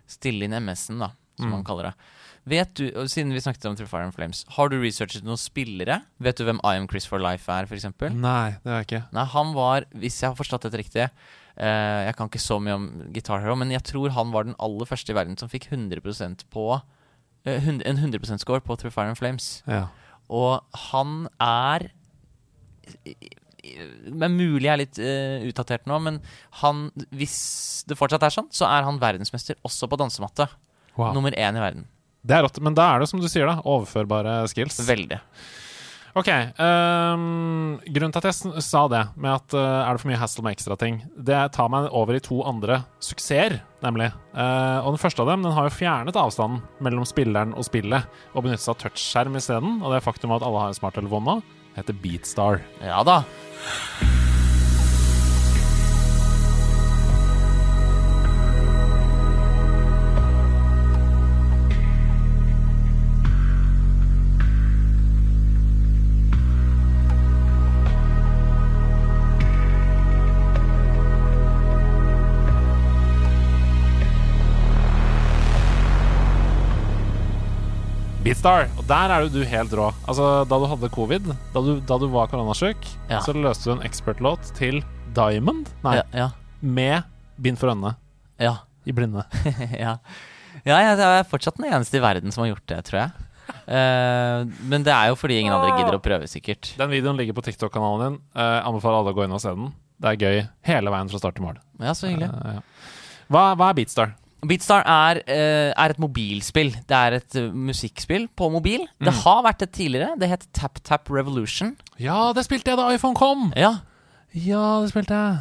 Stille 0.07 0.45
inn 0.47 0.55
MS-en, 0.61 1.01
da, 1.01 1.11
som 1.39 1.51
man 1.51 1.65
kaller 1.67 1.89
det. 1.91 1.95
Vet 2.45 2.75
du, 2.77 2.83
Siden 3.09 3.33
vi 3.33 3.41
snakket 3.41 3.65
om 3.65 3.75
Through 3.75 3.89
Fire 3.89 4.05
and 4.05 4.13
Flames, 4.13 4.43
har 4.53 4.69
du 4.69 4.77
researchet 4.77 5.25
noen 5.25 5.39
spillere? 5.41 6.03
Vet 6.21 6.37
du 6.37 6.45
hvem 6.45 6.61
I 6.61 6.75
Am 6.77 6.85
Chris 6.87 7.07
for 7.09 7.19
Life 7.19 7.49
er, 7.51 7.65
f.eks.? 7.65 7.87
Nei, 8.13 8.53
det 8.61 8.69
har 8.71 8.83
jeg 8.83 8.87
ikke. 8.87 9.03
Nei, 9.17 9.25
han 9.33 9.53
var, 9.57 9.87
hvis 9.97 10.19
jeg 10.21 10.29
har 10.29 10.37
forstått 10.37 10.67
dette 10.69 10.77
riktig 10.83 11.01
eh, 11.07 11.09
Jeg 11.55 12.15
kan 12.17 12.27
ikke 12.27 12.41
så 12.43 12.57
mye 12.59 12.75
om 12.75 12.87
Guitar 13.15 13.39
Hero, 13.39 13.55
men 13.55 13.71
jeg 13.71 13.83
tror 13.87 14.11
han 14.11 14.33
var 14.33 14.47
den 14.47 14.57
aller 14.59 14.89
første 14.89 15.13
i 15.13 15.15
verden 15.15 15.37
som 15.39 15.51
fikk 15.51 15.69
100% 15.71 16.43
på 16.51 16.65
eh, 17.45 17.61
100 17.61 17.85
En 17.87 18.01
100 18.01 18.19
%-score 18.19 18.59
på 18.65 18.75
Through 18.75 18.91
Fire 18.91 19.13
and 19.13 19.19
Flames. 19.19 19.63
Ja. 19.69 19.87
Og 20.27 20.59
han 20.91 21.27
er 21.39 21.89
er 23.65 24.29
mulig 24.29 24.67
jeg 24.67 24.73
er 24.73 24.81
litt 24.81 24.99
uh, 25.01 25.47
utdatert 25.49 25.87
nå, 25.89 25.97
men 26.03 26.19
han 26.61 26.87
Hvis 27.15 27.37
det 27.89 27.97
fortsatt 27.97 28.25
er 28.25 28.33
sånn, 28.33 28.51
så 28.53 28.67
er 28.69 28.85
han 28.85 29.01
verdensmester 29.01 29.57
også 29.65 29.89
på 29.89 29.97
dansematte. 29.99 30.47
Wow. 30.95 31.13
Nummer 31.15 31.35
én 31.35 31.57
i 31.57 31.61
verden. 31.61 31.85
Det 32.25 32.37
er 32.37 32.45
rått. 32.45 32.57
Men 32.63 32.77
da 32.77 32.87
er 32.93 33.03
det 33.03 33.09
som 33.11 33.21
du 33.21 33.27
sier, 33.29 33.45
da. 33.45 33.59
Overførbare 33.67 34.39
skills. 34.49 34.79
Veldig. 34.87 35.19
Ok. 36.15 36.29
Um, 36.55 37.75
grunnen 37.91 38.13
til 38.15 38.21
at 38.21 38.29
jeg 38.29 38.63
sa 38.63 38.85
det, 38.91 39.01
med 39.19 39.33
at 39.33 39.55
uh, 39.57 39.81
er 39.83 39.89
det 39.97 39.99
for 39.99 40.11
mye 40.13 40.19
hassle 40.21 40.45
med 40.45 40.55
ekstrating, 40.55 41.01
det 41.27 41.41
tar 41.57 41.67
meg 41.73 41.89
over 41.91 42.15
i 42.15 42.23
to 42.23 42.39
andre 42.47 42.79
suksesser, 43.03 43.57
nemlig. 43.83 44.07
Uh, 44.31 44.79
og 44.85 44.93
den 44.95 45.03
første 45.03 45.25
av 45.25 45.33
dem 45.33 45.43
den 45.43 45.55
har 45.57 45.67
jo 45.67 45.75
fjernet 45.75 46.19
avstanden 46.19 46.63
mellom 46.79 47.03
spilleren 47.09 47.51
og 47.59 47.67
spillet, 47.67 48.07
og 48.31 48.47
benyttet 48.47 48.63
seg 48.63 48.77
av 48.77 48.81
touchskjerm 48.85 49.35
isteden. 49.41 49.79
Og 49.83 49.91
det 49.91 50.05
faktum 50.07 50.35
at 50.37 50.45
alle 50.47 50.63
har 50.63 50.71
en 50.71 50.79
smarttelefon 50.79 51.27
nå. 51.27 51.39
Heter 51.75 51.99
Beatstar. 51.99 52.63
Ja 52.79 53.03
da. 53.03 53.25
Beatstar. 78.25 78.71
Og 78.79 78.87
der 78.89 79.11
er 79.13 79.21
jo 79.21 79.29
du 79.29 79.43
helt 79.45 79.73
rå. 79.77 79.91
Altså, 80.09 80.27
da 80.49 80.57
du 80.57 80.63
hadde 80.65 80.87
covid, 80.89 81.27
da 81.53 81.61
du, 81.61 81.75
da 81.85 81.97
du 82.01 82.07
var 82.09 82.25
koronasyk, 82.31 82.87
Ja. 83.11 83.19
så 83.21 83.35
løste 83.37 83.69
du 83.69 83.75
en 83.75 83.83
expert-låt 83.85 84.49
til 84.57 84.79
Diamond, 85.13 85.69
nei, 85.83 85.99
Ja, 85.99 86.03
ja. 86.11 86.29
med 86.59 87.03
bind 87.37 87.59
for 87.61 87.69
øynene 87.69 87.95
ja. 88.41 88.55
i 88.83 88.91
blinde. 88.91 89.27
ja. 89.85 89.99
ja, 90.65 90.79
jeg 90.81 90.97
er 91.05 91.29
fortsatt 91.29 91.61
den 91.61 91.69
eneste 91.69 91.99
i 91.99 92.01
verden 92.01 92.33
som 92.33 92.41
har 92.41 92.55
gjort 92.55 92.65
det, 92.65 92.81
tror 92.89 92.99
jeg. 93.03 93.11
Uh, 93.69 94.49
men 94.73 94.81
det 94.81 94.95
er 94.95 95.13
jo 95.13 95.21
fordi 95.21 95.37
ingen 95.43 95.53
andre 95.53 95.77
gidder 95.77 95.99
å 95.99 96.01
prøve, 96.01 96.25
sikkert. 96.25 96.73
Den 96.81 96.89
videoen 96.89 97.21
ligger 97.21 97.37
på 97.37 97.45
TikTok-kanalen 97.45 98.07
din. 98.07 98.19
Uh, 98.33 98.65
anbefaler 98.65 99.03
alle 99.03 99.13
å 99.13 99.19
gå 99.21 99.27
inn 99.29 99.37
og 99.37 99.43
se 99.45 99.53
den. 99.53 99.69
Det 100.01 100.15
er 100.15 100.17
gøy 100.25 100.47
hele 100.73 100.97
veien 100.97 101.13
fra 101.13 101.21
start 101.21 101.37
til 101.37 101.45
mål. 101.45 101.61
Ja, 101.77 101.93
så 101.93 102.09
hyggelig. 102.09 102.33
Uh, 102.33 102.57
ja. 102.57 102.95
hva, 103.29 103.51
hva 103.53 103.69
er 103.69 103.77
Beatstar? 103.77 104.17
Beatstar 104.47 104.83
er, 104.85 105.19
eh, 105.27 105.71
er 105.75 105.89
et 105.93 105.99
mobilspill. 106.01 106.71
Det 106.87 106.95
er 106.97 107.17
et 107.19 107.35
eh, 107.39 107.49
musikkspill 107.51 108.27
på 108.37 108.49
mobil. 108.53 108.85
Det 109.01 109.13
har 109.23 109.43
vært 109.45 109.61
et 109.65 109.71
tidligere. 109.75 110.15
Det 110.19 110.29
het 110.29 110.45
Tap 110.53 110.79
Tap 110.83 111.09
Revolution. 111.09 111.75
Ja, 112.01 112.31
det 112.35 112.45
spilte 112.47 112.71
jeg 112.73 112.77
da 112.81 112.89
iPhone 112.93 113.15
kom! 113.15 113.51
Ja, 113.55 113.77
Ja, 114.35 114.81
det 114.83 114.89
spilte 114.91 115.15
jeg. 115.15 115.35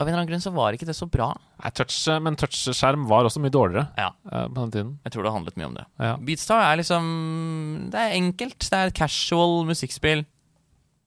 Av 0.00 0.08
en 0.08 0.10
eller 0.10 0.22
annen 0.24 0.30
grunn 0.32 0.42
så 0.42 0.50
var 0.50 0.74
ikke 0.74 0.86
det 0.88 0.96
så 0.98 1.06
bra. 1.06 1.28
Nei, 1.62 1.70
touch, 1.78 1.94
men 2.24 2.34
touchskjerm 2.34 3.04
var 3.06 3.22
også 3.28 3.38
mye 3.38 3.52
dårligere 3.54 3.84
Ja, 4.00 4.08
eh, 4.32 4.48
på 4.48 4.64
den 4.64 4.72
tiden. 4.74 4.98
jeg 5.04 5.12
tror 5.14 5.22
det 5.28 5.32
handlet 5.36 5.56
mye 5.60 5.68
om 5.68 5.74
det. 5.76 5.84
Ja. 6.02 6.16
Beatstar 6.18 6.64
er 6.72 6.80
liksom 6.80 7.90
Det 7.92 8.00
er 8.00 8.16
enkelt. 8.18 8.58
Det 8.58 8.72
er 8.80 8.86
et 8.90 8.94
casual 8.98 9.62
musikkspill. 9.68 10.24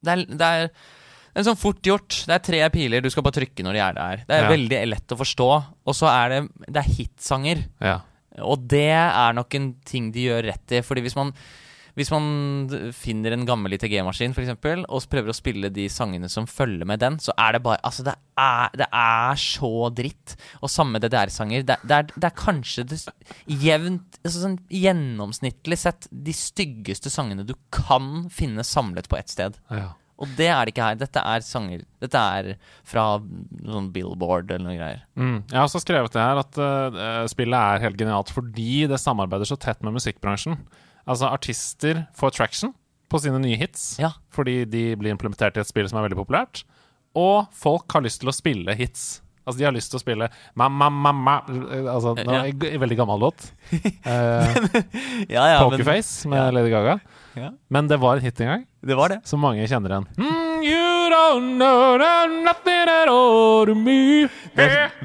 Det 0.05 0.13
er, 0.13 0.25
det 0.31 0.41
er 0.47 0.69
det 1.35 1.41
er 1.43 1.49
sånn 1.49 1.59
fort 1.59 1.81
gjort. 1.83 2.21
Det 2.29 2.31
er 2.31 2.43
tre 2.47 2.61
piler, 2.71 3.03
du 3.03 3.09
skal 3.11 3.25
bare 3.27 3.35
trykke 3.41 3.65
når 3.67 3.75
de 3.75 3.83
er 3.83 3.93
der. 3.99 4.23
Det 4.29 4.35
er 4.37 4.45
Ja. 4.45 4.49
veldig 4.55 4.79
lett 4.87 5.11
å 5.11 5.17
forstå. 5.19 5.49
Og 5.85 5.93
så 5.93 6.07
er 6.07 6.29
det 6.29 6.41
Det 6.71 6.77
er 6.79 6.93
hitsanger. 6.95 7.65
Ja. 7.83 7.99
Og 8.39 8.65
det 8.67 8.87
er 8.95 9.33
nok 9.35 9.53
en 9.55 9.73
ting 9.85 10.11
de 10.15 10.25
gjør 10.29 10.43
rett 10.47 10.71
i. 10.71 10.79
Fordi 10.81 11.01
hvis 11.03 11.15
man, 11.15 11.33
hvis 11.95 12.09
man 12.11 12.91
finner 12.91 13.31
en 13.35 13.45
gammel 13.45 13.71
ITG-maskin 13.75 14.33
for 14.35 14.41
eksempel, 14.43 14.85
og 14.89 15.03
prøver 15.11 15.31
å 15.31 15.35
spille 15.35 15.69
de 15.71 15.85
sangene 15.87 16.29
som 16.29 16.45
følger 16.45 16.85
med 16.87 16.99
den, 16.99 17.17
så 17.19 17.31
er 17.37 17.53
det 17.53 17.63
bare 17.63 17.79
Altså, 17.83 18.03
det 18.03 18.15
er, 18.37 18.69
det 18.75 18.87
er 18.91 19.35
så 19.35 19.89
dritt. 19.95 20.35
Og 20.61 20.69
samme 20.69 20.99
DDR-sanger. 20.99 21.63
Det, 21.65 21.77
det, 21.87 22.11
det 22.15 22.23
er 22.31 22.35
kanskje 22.35 22.87
det 22.87 22.99
jevnt 23.47 24.19
altså 24.23 24.39
sånn 24.41 24.57
Gjennomsnittlig 24.71 25.77
sett 25.77 26.07
de 26.11 26.31
styggeste 26.35 27.11
sangene 27.11 27.45
du 27.45 27.53
kan 27.71 28.29
finne 28.31 28.63
samlet 28.63 29.07
på 29.11 29.17
ett 29.19 29.29
sted. 29.35 29.59
ja. 29.69 29.91
Og 30.21 30.29
det 30.37 30.47
er 30.47 30.61
det 30.63 30.71
ikke 30.71 30.85
her. 30.85 30.95
Dette 30.99 31.19
er 31.27 31.43
sanger 31.43 31.81
Dette 31.99 32.19
er 32.39 32.49
fra 32.87 33.17
sånn 33.19 33.89
Billboard 33.91 34.47
eller 34.53 34.63
noe 34.63 34.77
greier. 34.77 35.01
Mm. 35.19 35.41
Jeg 35.51 35.57
har 35.59 35.65
også 35.67 35.81
skrevet 35.83 36.13
det 36.15 36.23
her 36.23 36.39
at 36.39 36.59
uh, 36.61 37.25
spillet 37.31 37.57
er 37.59 37.83
helt 37.83 37.99
genialt 37.99 38.31
fordi 38.31 38.85
det 38.87 39.01
samarbeider 39.01 39.49
så 39.49 39.57
tett 39.59 39.83
med 39.83 39.97
musikkbransjen. 39.97 40.55
Altså, 41.05 41.27
artister 41.27 42.05
får 42.15 42.31
traction 42.37 42.71
på 43.11 43.19
sine 43.21 43.37
nye 43.43 43.59
hits 43.59 43.99
Ja. 44.01 44.13
fordi 44.33 44.63
de 44.65 44.85
blir 44.97 45.11
implementert 45.13 45.57
i 45.57 45.61
et 45.61 45.69
spill 45.69 45.87
som 45.91 45.99
er 45.99 46.07
veldig 46.07 46.21
populært. 46.23 46.63
Og 47.15 47.51
folk 47.55 47.91
har 47.95 48.01
lyst 48.07 48.23
til 48.23 48.31
å 48.31 48.35
spille 48.35 48.73
hits. 48.75 49.21
Altså, 49.45 49.57
de 49.61 49.65
har 49.67 49.75
lyst 49.75 49.91
til 49.93 49.99
å 49.99 50.03
spille 50.03 50.27
ma-ma, 50.57 50.89
ma-ma 50.89 51.35
Altså, 51.93 52.15
nå 52.17 52.33
ja. 52.33 52.43
en 52.49 52.81
veldig 52.81 52.97
gammel 52.97 53.19
låt. 53.27 53.51
Eh, 54.05 54.55
Ja, 55.29 55.45
ja, 55.53 55.59
Pokerface 55.63 56.27
med 56.29 56.53
Lady 56.57 56.69
Gaga. 56.73 56.99
Ja. 57.35 57.51
Men 57.69 57.87
det 57.91 57.97
var 57.99 58.17
en 58.17 58.23
hit 58.23 58.39
en 58.41 58.47
gang, 58.47 58.65
Det 58.81 58.95
var 58.95 59.09
det. 59.11 59.19
som 59.27 59.41
mange 59.43 59.65
kjenner 59.67 59.91
igjen. 59.99 60.07
Mm, 60.55 60.63
you 60.63 61.09
don't 61.11 61.57
know 61.59 61.97
nothing 61.99 62.87
at 62.89 63.09
all 63.11 63.65
to 63.67 63.75
me. 63.75 64.25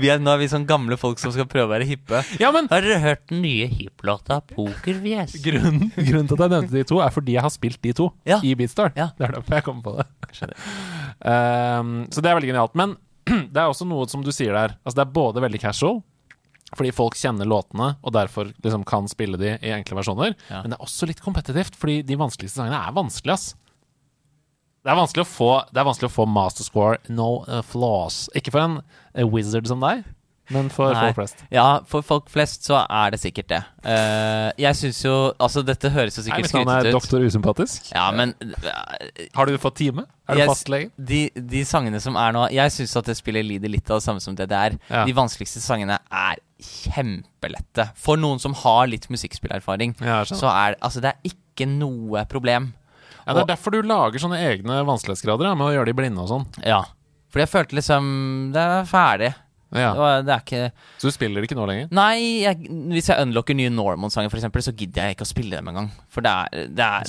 Vi 0.00 0.08
er, 0.08 0.20
nå 0.22 0.30
er 0.32 0.38
vi 0.40 0.46
sånn 0.48 0.62
gamle 0.68 0.96
folk 0.96 1.18
som 1.20 1.32
skal 1.34 1.44
prøve 1.50 1.66
å 1.66 1.72
være 1.74 1.84
hippe. 1.88 2.22
Ja, 2.40 2.52
men 2.54 2.68
Har 2.70 2.80
dere 2.86 3.00
hørt 3.02 3.26
den 3.28 3.42
nye 3.44 3.66
hiplåta 3.68 4.38
Pokerfjes? 4.54 5.34
grunnen, 5.44 5.90
grunnen 5.98 6.30
til 6.30 6.38
at 6.38 6.44
jeg 6.46 6.54
nevnte 6.54 6.78
de 6.78 6.84
to, 6.88 7.00
er 7.04 7.12
fordi 7.12 7.34
jeg 7.36 7.44
har 7.44 7.52
spilt 7.52 7.80
de 7.84 7.92
to 7.98 8.08
i 8.40 8.54
Beatstar. 8.56 8.94
Det 8.94 9.26
er 9.26 9.34
derfor 9.36 9.58
jeg 9.58 9.66
kommer 9.66 9.82
på 9.90 9.96
det. 9.98 10.08
Skjønner. 10.38 10.56
Ehm, 11.30 11.94
så 12.14 12.22
det 12.24 12.30
er 12.30 12.38
veldig 12.38 12.52
genialt. 12.54 12.76
Men 12.78 12.94
det 13.52 13.60
er 13.60 13.68
også 13.68 13.88
noe 13.88 14.08
som 14.10 14.24
du 14.24 14.32
sier 14.34 14.56
der. 14.56 14.76
Altså 14.84 15.00
Det 15.00 15.06
er 15.06 15.16
både 15.16 15.44
veldig 15.44 15.62
casual, 15.62 16.00
fordi 16.76 16.92
folk 16.94 17.16
kjenner 17.18 17.48
låtene 17.48 17.94
og 17.98 18.14
derfor 18.14 18.52
liksom 18.52 18.84
kan 18.88 19.08
spille 19.10 19.40
de 19.40 19.56
i 19.58 19.72
enkle 19.74 19.98
versjoner. 19.98 20.36
Ja. 20.50 20.62
Men 20.62 20.72
det 20.72 20.78
er 20.78 20.86
også 20.86 21.08
litt 21.10 21.22
kompetitivt, 21.24 21.78
fordi 21.78 22.00
de 22.06 22.18
vanskeligste 22.20 22.62
sangene 22.62 22.78
er 22.78 22.94
vanskelig, 22.96 23.34
ass. 23.34 23.48
Det 24.80 24.88
er 24.88 24.96
vanskelig 24.96 25.26
å 25.26 25.28
få, 25.28 25.50
det 25.68 25.80
er 25.82 25.88
vanskelig 25.90 26.08
å 26.08 26.14
få 26.14 26.24
master 26.30 26.64
score 26.64 26.96
no 27.12 27.42
uh, 27.44 27.60
flaws. 27.66 28.24
Ikke 28.38 28.54
for 28.54 28.64
en 28.64 28.78
uh, 28.80 29.26
wizard 29.28 29.68
som 29.68 29.82
deg, 29.82 30.06
men 30.50 30.68
for 30.68 30.92
Nei. 30.92 31.00
folk 31.06 31.16
flest. 31.20 31.44
Ja, 31.54 31.66
for 31.86 32.02
folk 32.02 32.28
flest 32.30 32.64
så 32.66 32.80
er 32.90 33.10
det 33.14 33.20
sikkert 33.22 33.48
det. 33.52 33.60
Uh, 33.84 34.50
jeg 34.60 34.74
syns 34.76 34.98
jo 35.04 35.12
Altså, 35.40 35.62
dette 35.64 35.88
høres 35.94 36.18
jo 36.18 36.22
sikkert 36.26 36.42
Mitt 36.44 36.50
ut 36.50 36.58
er 36.58 36.64
skrytete 36.66 36.88
ut. 36.90 36.96
doktor 36.98 37.24
usympatisk. 37.24 37.90
Ja, 37.94 38.10
men 38.12 38.34
uh, 38.42 39.28
Har 39.38 39.46
du 39.46 39.56
fått 39.62 39.76
time? 39.80 40.04
Er 40.28 40.36
du 40.36 40.44
fastlege? 40.50 40.90
de, 40.98 41.30
de 41.34 41.62
sangene 41.64 41.98
som 42.02 42.14
er 42.20 42.32
nå 42.36 42.44
Jeg 42.54 42.70
syns 42.74 42.92
at 43.00 43.08
det 43.10 43.16
spiller 43.18 43.42
lider 43.46 43.72
litt 43.72 43.88
av 43.90 43.98
det 44.02 44.04
samme 44.04 44.20
som 44.20 44.34
DDR. 44.38 44.76
Ja. 44.90 45.04
De 45.08 45.14
vanskeligste 45.16 45.62
sangene 45.64 45.96
er 46.10 46.42
kjempelette. 46.60 47.88
For 47.98 48.20
noen 48.20 48.38
som 48.42 48.54
har 48.64 48.86
litt 48.90 49.08
musikkspillerfaring, 49.10 49.94
Ja, 50.04 50.22
så 50.28 50.50
er 50.50 50.76
altså, 50.82 51.00
det 51.00 51.14
er 51.14 51.32
ikke 51.32 51.66
noe 51.68 52.24
problem. 52.30 52.72
Ja, 53.26 53.34
det 53.34 53.42
Og- 53.42 53.50
er 53.50 53.54
derfor 53.56 53.70
du 53.72 53.82
lager 53.82 54.18
sånne 54.18 54.38
egne 54.40 54.82
vanskelighetsgrader, 54.84 55.44
ja, 55.46 55.54
med 55.54 55.66
å 55.68 55.74
gjøre 55.76 55.86
de 55.86 55.92
blinde 55.92 56.18
og 56.20 56.28
sånn. 56.28 56.46
Ja. 56.64 56.82
Fordi 57.30 57.44
jeg 57.46 57.50
følte 57.52 57.76
liksom 57.78 58.52
Det 58.52 58.60
er 58.60 58.84
ferdig. 58.84 59.34
Ja. 59.72 59.92
Og 59.94 60.24
det 60.26 60.32
er 60.34 60.40
ikke 60.44 60.72
Så 60.98 61.06
du 61.06 61.14
spiller 61.14 61.42
ikke 61.46 61.54
nå 61.58 61.66
lenger? 61.70 61.88
Nei, 61.94 62.42
jeg, 62.42 62.56
hvis 62.90 63.06
jeg 63.12 63.22
unlocker 63.22 63.54
nye 63.54 63.70
Norman-sanger, 63.70 64.32
eksempel, 64.34 64.62
så 64.66 64.72
gidder 64.74 65.06
jeg 65.06 65.16
ikke 65.16 65.26
å 65.28 65.30
spille 65.30 65.56
dem 65.60 65.68
engang. 65.70 65.90
For 66.10 66.20
det 66.26 66.30
er 66.30 66.68
Det 66.74 66.84
er, 66.84 67.08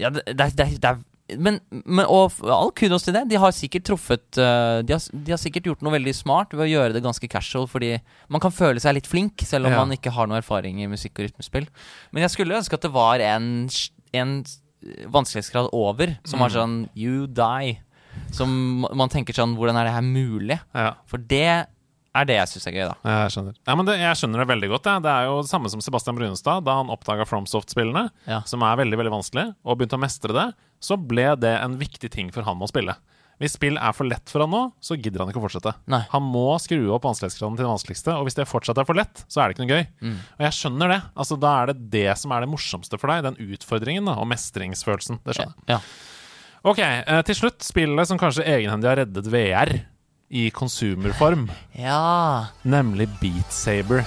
ja, 0.00 0.10
det 0.10 0.24
det, 0.26 0.36
det, 0.36 0.48
det, 0.56 0.66
er, 0.66 0.78
det 0.84 0.94
men, 1.40 1.56
men 1.72 2.04
og 2.04 2.34
all 2.52 2.70
kudos 2.76 3.06
til 3.06 3.14
det. 3.16 3.22
De 3.30 3.38
har 3.40 3.50
sikkert 3.56 3.86
truffet 3.88 4.36
eh, 4.36 4.82
de, 4.84 4.92
har, 4.92 5.00
de 5.24 5.32
har 5.32 5.40
sikkert 5.40 5.64
gjort 5.70 5.80
noe 5.86 5.94
veldig 5.96 6.12
smart 6.14 6.52
ved 6.52 6.66
å 6.66 6.68
gjøre 6.68 6.92
det 6.92 7.00
ganske 7.02 7.30
casual, 7.32 7.64
fordi 7.66 7.94
man 8.28 8.42
kan 8.44 8.52
føle 8.52 8.78
seg 8.84 8.98
litt 8.98 9.08
flink, 9.08 9.40
selv 9.48 9.66
om 9.70 9.72
Ja. 9.72 9.78
man 9.80 9.96
ikke 9.96 10.12
har 10.12 10.28
noe 10.28 10.36
erfaring 10.42 10.82
i 10.84 10.86
musikk 10.92 11.16
og 11.18 11.24
rytmespill. 11.30 11.66
Men 12.12 12.26
jeg 12.26 12.34
skulle 12.36 12.58
ønske 12.60 12.76
at 12.76 12.84
det 12.84 12.92
var 12.92 13.24
en, 13.24 13.70
en 14.12 14.34
vanskelighetsgrad 15.08 15.70
over, 15.72 16.18
som 16.28 16.40
var 16.44 16.50
Mm. 16.52 16.56
sånn 16.60 16.88
You 16.94 17.26
die. 17.26 17.78
Som 18.30 18.86
man 18.94 19.08
tenker 19.08 19.32
sånn 19.34 19.56
Hvordan 19.56 19.76
er 19.80 19.84
det 19.88 19.94
her 19.96 20.02
mulig? 20.06 20.60
Ja. 20.74 20.92
For 21.06 21.16
det 21.18 21.66
er 22.14 22.28
det 22.28 22.36
jeg 22.38 22.50
syns 22.52 22.66
er 22.70 22.76
gøy, 22.76 22.84
da. 22.92 22.96
Jeg 23.24 23.32
skjønner. 23.34 23.54
Ja, 23.66 23.74
men 23.78 23.86
det, 23.88 23.96
jeg 23.98 24.18
skjønner 24.20 24.42
det 24.44 24.48
veldig 24.52 24.68
godt. 24.74 24.86
Ja. 24.90 24.98
Det 25.02 25.10
er 25.14 25.24
jo 25.30 25.40
det 25.42 25.50
samme 25.50 25.70
som 25.72 25.80
Sebastian 25.82 26.18
Brunestad 26.18 26.64
da 26.66 26.76
han 26.78 26.92
oppdaga 26.94 27.26
FromSoft-spillene, 27.26 28.08
Ja. 28.30 28.42
som 28.46 28.62
er 28.62 28.76
veldig 28.82 29.00
veldig 29.00 29.14
vanskelig, 29.16 29.48
og 29.64 29.78
begynte 29.80 29.98
å 29.98 30.04
mestre 30.04 30.32
det. 30.36 30.46
Så 30.84 30.96
ble 31.00 31.34
det 31.40 31.56
en 31.60 31.78
viktig 31.80 32.10
ting 32.14 32.30
for 32.30 32.46
han 32.46 32.60
å 32.62 32.68
spille. 32.70 32.94
Hvis 33.42 33.56
spill 33.58 33.74
er 33.82 33.90
for 33.90 34.06
lett 34.06 34.30
for 34.30 34.44
han 34.44 34.52
nå, 34.54 34.60
så 34.78 34.94
gidder 34.94 35.24
han 35.24 35.32
ikke 35.32 35.40
å 35.42 35.46
fortsette. 35.48 35.72
Nei. 35.90 36.04
Han 36.12 36.22
må 36.22 36.54
skru 36.62 36.84
opp 36.94 37.02
vanskelighetsgraden 37.02 37.56
til 37.58 37.64
det 37.66 37.72
vanskeligste, 37.72 38.14
og 38.14 38.28
hvis 38.28 38.36
det 38.38 38.46
fortsatt 38.46 38.78
er 38.78 38.86
for 38.86 38.94
lett, 38.94 39.24
så 39.26 39.42
er 39.42 39.48
det 39.50 39.56
ikke 39.56 39.64
noe 39.66 39.74
gøy. 39.74 39.86
Mm. 40.06 40.18
Og 40.38 40.44
jeg 40.46 40.54
skjønner 40.60 40.92
det. 40.94 41.00
Altså, 41.18 41.38
da 41.42 41.54
er 41.64 41.72
det 41.72 41.90
det 41.90 42.12
som 42.20 42.30
er 42.36 42.44
det 42.46 42.50
morsomste 42.52 43.00
for 43.02 43.10
deg, 43.10 43.24
den 43.26 43.40
utfordringen 43.56 44.06
da, 44.06 44.14
og 44.22 44.30
mestringsfølelsen. 44.30 45.18
Det 45.26 45.34
skjønner 45.34 45.56
jeg. 45.66 45.66
Ja. 45.74 45.80
Ok, 46.64 46.78
eh, 46.80 47.22
til 47.26 47.36
slutt 47.42 47.66
spillet 47.66 48.08
som 48.08 48.22
kanskje 48.22 48.46
egenhendig 48.46 48.88
har 48.88 49.02
reddet 49.02 49.26
VR 49.34 49.74
i 50.28 50.50
konsumerform, 50.50 51.50
ja. 51.72 52.46
nemlig 52.62 53.08
Beat 53.20 53.52
Saber. 53.52 54.04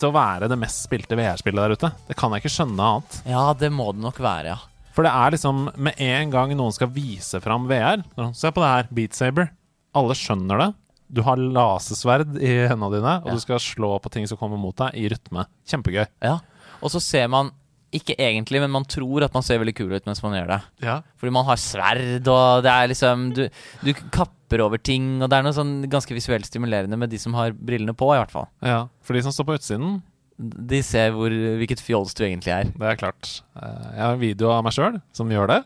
Til 0.00 0.10
å 0.10 0.16
være 0.16 0.48
det 0.50 0.56
mest 0.58 0.82
spilte 0.88 1.16
VR-spillet 1.18 1.60
der 1.62 1.76
ute. 1.76 1.90
Det 2.08 2.16
kan 2.18 2.32
jeg 2.34 2.42
ikke 2.44 2.54
skjønne 2.56 2.88
annet. 2.90 3.20
ja, 3.28 3.44
det 3.60 3.70
må 3.72 3.90
det 3.94 4.02
nok 4.04 4.18
være, 4.24 4.54
ja. 4.56 4.58
For 4.96 5.06
det 5.06 5.12
er 5.14 5.30
liksom 5.36 5.68
med 5.78 6.00
en 6.02 6.30
gang 6.32 6.50
noen 6.58 6.74
skal 6.74 6.88
vise 6.90 7.38
fram 7.40 7.68
VR 7.70 8.02
Se 8.34 8.50
på 8.50 8.60
det 8.64 8.70
her, 8.72 8.88
Beat 8.90 9.14
Saber. 9.14 9.50
Alle 9.94 10.16
skjønner 10.18 10.58
det. 10.64 10.68
Du 11.10 11.22
har 11.26 11.38
lasersverd 11.38 12.36
i 12.42 12.50
hendene 12.70 12.90
dine, 12.98 13.14
og 13.22 13.28
Ja. 13.30 13.34
du 13.34 13.40
skal 13.42 13.58
slå 13.62 14.00
på 14.02 14.10
ting 14.10 14.26
som 14.26 14.38
kommer 14.38 14.58
mot 14.58 14.74
deg, 14.76 14.94
i 14.94 15.08
rytme. 15.08 15.46
Kjempegøy. 15.66 16.06
ja. 16.22 16.38
Og 16.82 16.90
så 16.90 17.00
ser 17.02 17.28
man 17.28 17.50
ikke 17.96 18.14
egentlig, 18.22 18.60
men 18.62 18.70
man 18.70 18.84
tror 18.86 19.24
at 19.26 19.34
man 19.34 19.42
ser 19.42 19.58
veldig 19.62 19.74
kul 19.74 19.90
ut 19.96 20.04
mens 20.06 20.20
man 20.22 20.36
gjør 20.38 20.50
det. 20.52 20.58
Ja. 20.86 20.98
Fordi 21.18 21.32
man 21.34 21.46
har 21.48 21.58
sverd, 21.58 22.28
og 22.30 22.62
det 22.66 22.70
er 22.74 22.90
liksom 22.92 23.24
Du, 23.34 23.42
du 23.82 23.90
kapper 24.14 24.62
over 24.62 24.78
ting, 24.78 25.16
og 25.22 25.30
det 25.30 25.38
er 25.40 25.46
noe 25.46 25.54
sånn 25.56 25.72
ganske 25.90 26.14
visuelt 26.14 26.46
stimulerende 26.46 26.98
med 26.98 27.10
de 27.10 27.18
som 27.22 27.34
har 27.38 27.52
brillene 27.54 27.94
på, 27.98 28.12
i 28.14 28.20
hvert 28.20 28.32
fall. 28.34 28.46
ja. 28.66 28.84
For 29.02 29.14
de 29.18 29.22
som 29.26 29.34
står 29.34 29.48
på 29.48 29.56
utsiden, 29.58 30.00
De 30.40 30.78
ser 30.86 31.10
hvor, 31.12 31.28
hvilket 31.60 31.82
fjols 31.84 32.14
du 32.16 32.22
egentlig 32.24 32.52
er. 32.54 32.70
det 32.72 32.86
er 32.92 32.96
klart. 32.96 33.42
Eh, 33.60 33.88
Jeg 33.96 34.04
har 34.06 34.14
en 34.14 34.22
video 34.22 34.50
av 34.54 34.62
meg 34.64 34.72
sjøl 34.72 35.00
som 35.12 35.28
gjør 35.28 35.50
det, 35.52 35.58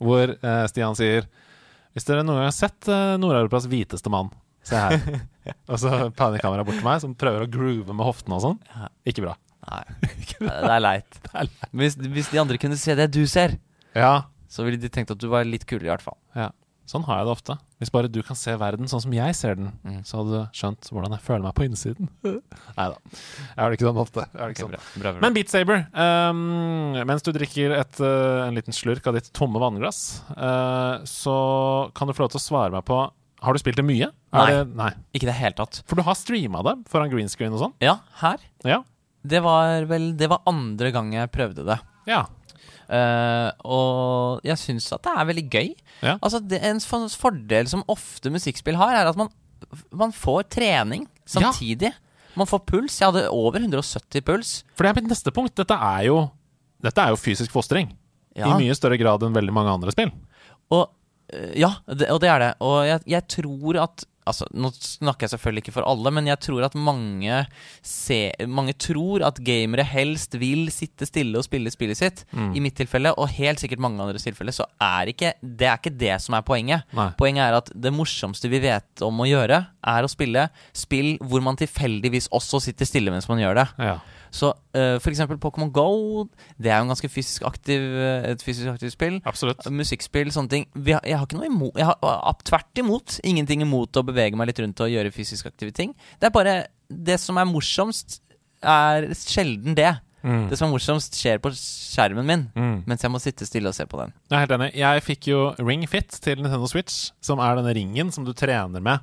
hvor 0.00 0.30
eh, 0.36 0.66
Stian 0.70 0.94
sier 0.96 1.26
Hvis 1.96 2.04
dere 2.06 2.22
noen 2.22 2.38
gang 2.38 2.46
har 2.46 2.54
sett 2.54 2.86
eh, 2.88 3.16
Nord-Europas 3.18 3.66
hviteste 3.66 4.08
mann, 4.12 4.28
se 4.62 4.76
her. 4.78 5.00
og 5.70 5.78
så 5.82 5.90
panner 6.14 6.38
kameraet 6.38 6.68
bort 6.68 6.76
til 6.78 6.86
meg, 6.86 7.00
som 7.02 7.16
prøver 7.18 7.42
å 7.48 7.50
groove 7.50 7.90
med 7.96 8.06
hoftene 8.06 8.36
og 8.38 8.44
sånn. 8.44 8.60
Ikke 9.08 9.24
bra. 9.24 9.34
Nei, 9.68 9.82
det 10.40 10.72
er 10.76 10.80
leit. 10.82 11.20
Hvis, 11.76 11.98
hvis 12.00 12.30
de 12.32 12.40
andre 12.40 12.56
kunne 12.62 12.78
se 12.80 12.94
det 12.98 13.10
du 13.12 13.22
ser, 13.28 13.58
Ja, 13.96 14.22
så 14.50 14.64
ville 14.66 14.80
de 14.80 14.88
tenkt 14.90 15.12
at 15.12 15.20
du 15.20 15.28
var 15.30 15.44
litt 15.46 15.66
kulere, 15.68 15.86
i 15.86 15.92
hvert 15.92 16.02
fall. 16.06 16.16
Ja, 16.34 16.48
sånn 16.90 17.04
har 17.06 17.20
jeg 17.20 17.26
det 17.28 17.32
ofte. 17.36 17.54
Hvis 17.78 17.92
bare 17.94 18.08
du 18.10 18.18
kan 18.26 18.34
se 18.36 18.52
verden 18.58 18.88
sånn 18.90 19.02
som 19.04 19.12
jeg 19.14 19.34
ser 19.38 19.54
den, 19.60 19.68
Mm. 19.86 20.00
så 20.04 20.18
hadde 20.20 20.32
du 20.40 20.56
skjønt 20.58 20.88
hvordan 20.90 21.14
jeg 21.14 21.22
føler 21.22 21.44
meg 21.46 21.54
på 21.54 21.64
innsiden. 21.68 22.08
Nei 22.24 22.86
da. 22.90 22.96
Jeg 23.14 23.60
har 23.60 23.70
det 23.70 23.78
ikke 23.78 23.86
sånn 23.90 24.00
ofte. 24.02 24.24
Det 24.26 24.40
ikke 24.40 24.48
okay, 24.50 24.64
sånn. 24.64 24.74
bra, 24.74 24.80
bra, 25.04 25.12
bra. 25.14 25.22
Men 25.22 25.36
Beat 25.36 25.52
Saber, 25.52 25.84
um, 25.94 26.42
mens 27.12 27.22
du 27.24 27.30
drikker 27.36 27.76
et, 27.78 28.00
uh, 28.02 28.42
en 28.48 28.58
liten 28.58 28.74
slurk 28.76 29.06
av 29.06 29.16
ditt 29.20 29.30
tomme 29.36 29.62
vannglass, 29.62 30.02
uh, 30.34 30.98
så 31.08 31.36
kan 31.94 32.10
du 32.10 32.16
få 32.16 32.24
lov 32.26 32.34
til 32.34 32.42
å 32.42 32.46
svare 32.48 32.74
meg 32.74 32.84
på 32.90 32.98
Har 33.40 33.56
du 33.56 33.62
spilt 33.62 33.78
det 33.80 33.86
mye? 33.88 34.10
Er 34.36 34.36
Nei. 34.36 34.50
Det, 34.52 34.64
nei. 34.76 34.90
ikke 35.16 35.24
i 35.24 35.30
det 35.30 35.38
hele 35.38 35.56
tatt. 35.56 35.78
For 35.88 35.96
du 35.96 36.02
har 36.04 36.18
streama 36.18 36.60
det 36.66 36.74
foran 36.92 37.08
green 37.08 37.30
screen 37.32 37.54
og 37.56 37.62
sånn? 37.62 37.72
Ja, 37.80 37.94
her. 38.20 38.42
Ja. 38.68 38.82
Det 39.22 39.40
var 39.44 39.84
vel 39.90 40.12
Det 40.16 40.28
var 40.30 40.42
andre 40.48 40.90
gang 40.94 41.12
jeg 41.14 41.32
prøvde 41.32 41.66
det. 41.68 41.80
ja. 42.10 42.26
Uh, 42.90 43.52
og 43.70 44.40
jeg 44.42 44.58
syns 44.58 44.88
at 44.90 45.04
det 45.04 45.12
er 45.14 45.26
veldig 45.28 45.44
gøy. 45.46 45.68
Ja. 46.02 46.16
Altså 46.16 46.40
det, 46.42 46.58
En 46.66 46.80
fordel 46.82 47.68
som 47.70 47.84
ofte 47.86 48.32
musikkspill 48.34 48.74
har, 48.74 48.96
er 48.98 49.10
at 49.12 49.18
man, 49.20 49.30
man 49.94 50.10
får 50.10 50.48
trening 50.50 51.04
samtidig. 51.22 51.92
Man 52.34 52.50
får 52.50 52.64
puls. 52.66 52.98
Jeg 52.98 53.12
hadde 53.12 53.28
over 53.30 53.60
170 53.62 54.24
puls. 54.26 54.50
For 54.74 54.82
det 54.82 54.90
er 54.90 54.98
mitt 54.98 55.10
neste 55.12 55.30
punkt. 55.34 55.54
Dette 55.54 55.76
er 55.76 56.08
jo, 56.08 56.18
dette 56.82 57.04
er 57.04 57.14
jo 57.14 57.20
fysisk 57.20 57.54
fostring. 57.54 57.92
Ja. 58.34 58.50
I 58.50 58.58
mye 58.58 58.74
større 58.74 58.98
grad 58.98 59.22
enn 59.22 59.38
veldig 59.38 59.54
mange 59.54 59.76
andre 59.78 59.94
spill. 59.94 60.10
Og 60.74 60.88
øh, 61.34 61.52
ja, 61.58 61.76
det, 61.86 62.10
og 62.10 62.18
det 62.22 62.30
er 62.32 62.42
det. 62.42 62.52
Og 62.58 62.76
jeg, 62.86 63.04
jeg 63.14 63.26
tror 63.36 63.80
at 63.86 64.06
Altså, 64.30 64.46
Nå 64.54 64.70
snakker 64.74 65.26
jeg 65.26 65.34
selvfølgelig 65.34 65.64
ikke 65.64 65.74
for 65.74 65.88
alle, 65.90 66.12
men 66.14 66.30
jeg 66.30 66.40
tror 66.46 66.66
at 66.68 66.76
mange 66.78 67.42
se, 67.86 68.20
Mange 68.48 68.74
tror 68.78 69.24
at 69.26 69.40
gamere 69.44 69.84
helst 69.86 70.36
vil 70.40 70.68
sitte 70.74 71.08
stille 71.08 71.40
og 71.40 71.46
spille 71.46 71.72
spillet 71.72 71.98
sitt. 72.00 72.24
Mm. 72.32 72.52
I 72.56 72.64
mitt 72.64 72.78
tilfelle, 72.78 73.12
og 73.16 73.32
helt 73.36 73.62
sikkert 73.62 73.82
mange 73.82 74.02
andres 74.02 74.26
tilfelle, 74.26 74.54
så 74.54 74.66
er 74.80 75.12
ikke 75.12 75.34
det 75.42 75.68
er 75.68 75.80
ikke 75.80 75.96
det 76.00 76.14
som 76.22 76.36
er 76.38 76.46
poenget. 76.46 76.86
Nei. 76.96 77.10
Poenget 77.18 77.46
er 77.46 77.58
at 77.58 77.72
det 77.74 77.92
morsomste 77.94 78.50
vi 78.52 78.62
vet 78.62 79.04
om 79.04 79.20
å 79.22 79.28
gjøre, 79.28 79.60
er 79.90 80.06
å 80.06 80.10
spille 80.10 80.48
spill 80.76 81.14
hvor 81.24 81.42
man 81.44 81.58
tilfeldigvis 81.60 82.30
også 82.36 82.60
sitter 82.64 82.88
stille 82.88 83.12
mens 83.12 83.28
man 83.30 83.42
gjør 83.42 83.62
det. 83.62 83.68
Ja. 83.90 83.98
Så 84.30 84.52
uh, 84.54 84.96
for 85.02 85.10
eksempel 85.10 85.38
Pokémon 85.42 85.70
Go, 85.74 86.24
det 86.60 86.70
er 86.70 86.78
jo 86.78 86.86
en 86.86 86.92
ganske 86.92 87.10
fysisk 87.10 87.42
aktiv, 87.48 87.80
eh, 87.82 88.28
et 88.30 88.42
fysisk 88.46 88.68
aktivt 88.70 88.94
spill. 88.94 89.20
Absolutt. 89.26 89.64
Musikkspill, 89.74 90.30
sånne 90.34 90.52
ting. 90.52 90.66
Vi 90.74 90.94
har, 90.94 91.02
jeg 91.04 91.18
har 91.18 91.26
ikke 91.26 91.38
noe 91.40 91.48
imot 91.50 91.78
Jeg 91.80 91.88
har 91.88 92.36
tvert 92.46 92.78
imot 92.82 93.18
ingenting 93.26 93.62
imot 93.66 93.98
å 93.98 94.04
bevege 94.06 94.38
meg 94.38 94.46
litt 94.52 94.60
rundt 94.62 94.80
og 94.86 94.92
gjøre 94.92 95.10
fysisk 95.14 95.50
aktive 95.50 95.74
ting. 95.74 95.94
Det 96.20 96.30
er 96.30 96.34
bare 96.36 96.54
Det 96.90 97.18
som 97.22 97.38
er 97.38 97.46
morsomst, 97.46 98.20
er 98.62 99.08
sjelden 99.14 99.74
det. 99.78 99.92
Mm. 100.22 100.48
Det 100.50 100.58
som 100.58 100.68
er 100.68 100.74
morsomst, 100.74 101.14
skjer 101.16 101.38
på 101.40 101.48
skjermen 101.56 102.26
min, 102.26 102.42
Mm. 102.54 102.82
mens 102.86 103.00
jeg 103.02 103.10
må 103.10 103.18
sitte 103.22 103.46
stille 103.46 103.68
og 103.70 103.74
se 103.74 103.86
på 103.86 103.96
den. 103.98 104.12
Jeg 104.28 104.36
er 104.36 104.40
helt 104.46 104.50
enig. 104.56 104.74
Jeg 104.76 105.02
fikk 105.06 105.28
jo 105.30 105.54
Ring 105.58 105.86
Fit 105.88 106.08
til 106.20 106.36
Nintendo 106.42 106.66
Switch, 106.68 107.10
som 107.22 107.38
er 107.40 107.56
denne 107.56 107.72
ringen 107.74 108.12
som 108.12 108.24
du 108.26 108.32
trener 108.34 108.82
med 108.82 109.00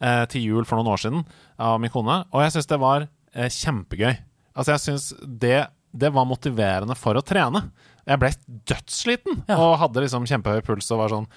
eh, 0.00 0.26
til 0.26 0.42
jul 0.46 0.64
for 0.64 0.76
noen 0.78 0.92
år 0.92 1.00
siden 1.02 1.24
av 1.58 1.80
min 1.80 1.90
kone, 1.90 2.24
og 2.32 2.44
jeg 2.44 2.52
syns 2.54 2.66
det 2.70 2.78
var 2.80 3.08
eh, 3.34 3.48
kjempegøy. 3.50 4.14
Altså, 4.56 4.74
jeg 4.74 4.82
syns 4.86 5.08
det, 5.40 5.68
det 5.92 6.10
var 6.14 6.26
motiverende 6.28 6.96
for 6.98 7.14
å 7.18 7.22
trene. 7.24 7.68
Jeg 8.06 8.18
ble 8.22 8.30
dødssliten 8.66 9.42
Ja. 9.48 9.56
og 9.60 9.78
hadde 9.82 10.02
liksom 10.02 10.26
kjempehøy 10.26 10.62
puls 10.66 10.90
og 10.90 10.98
var 11.04 11.08
sånn 11.14 11.28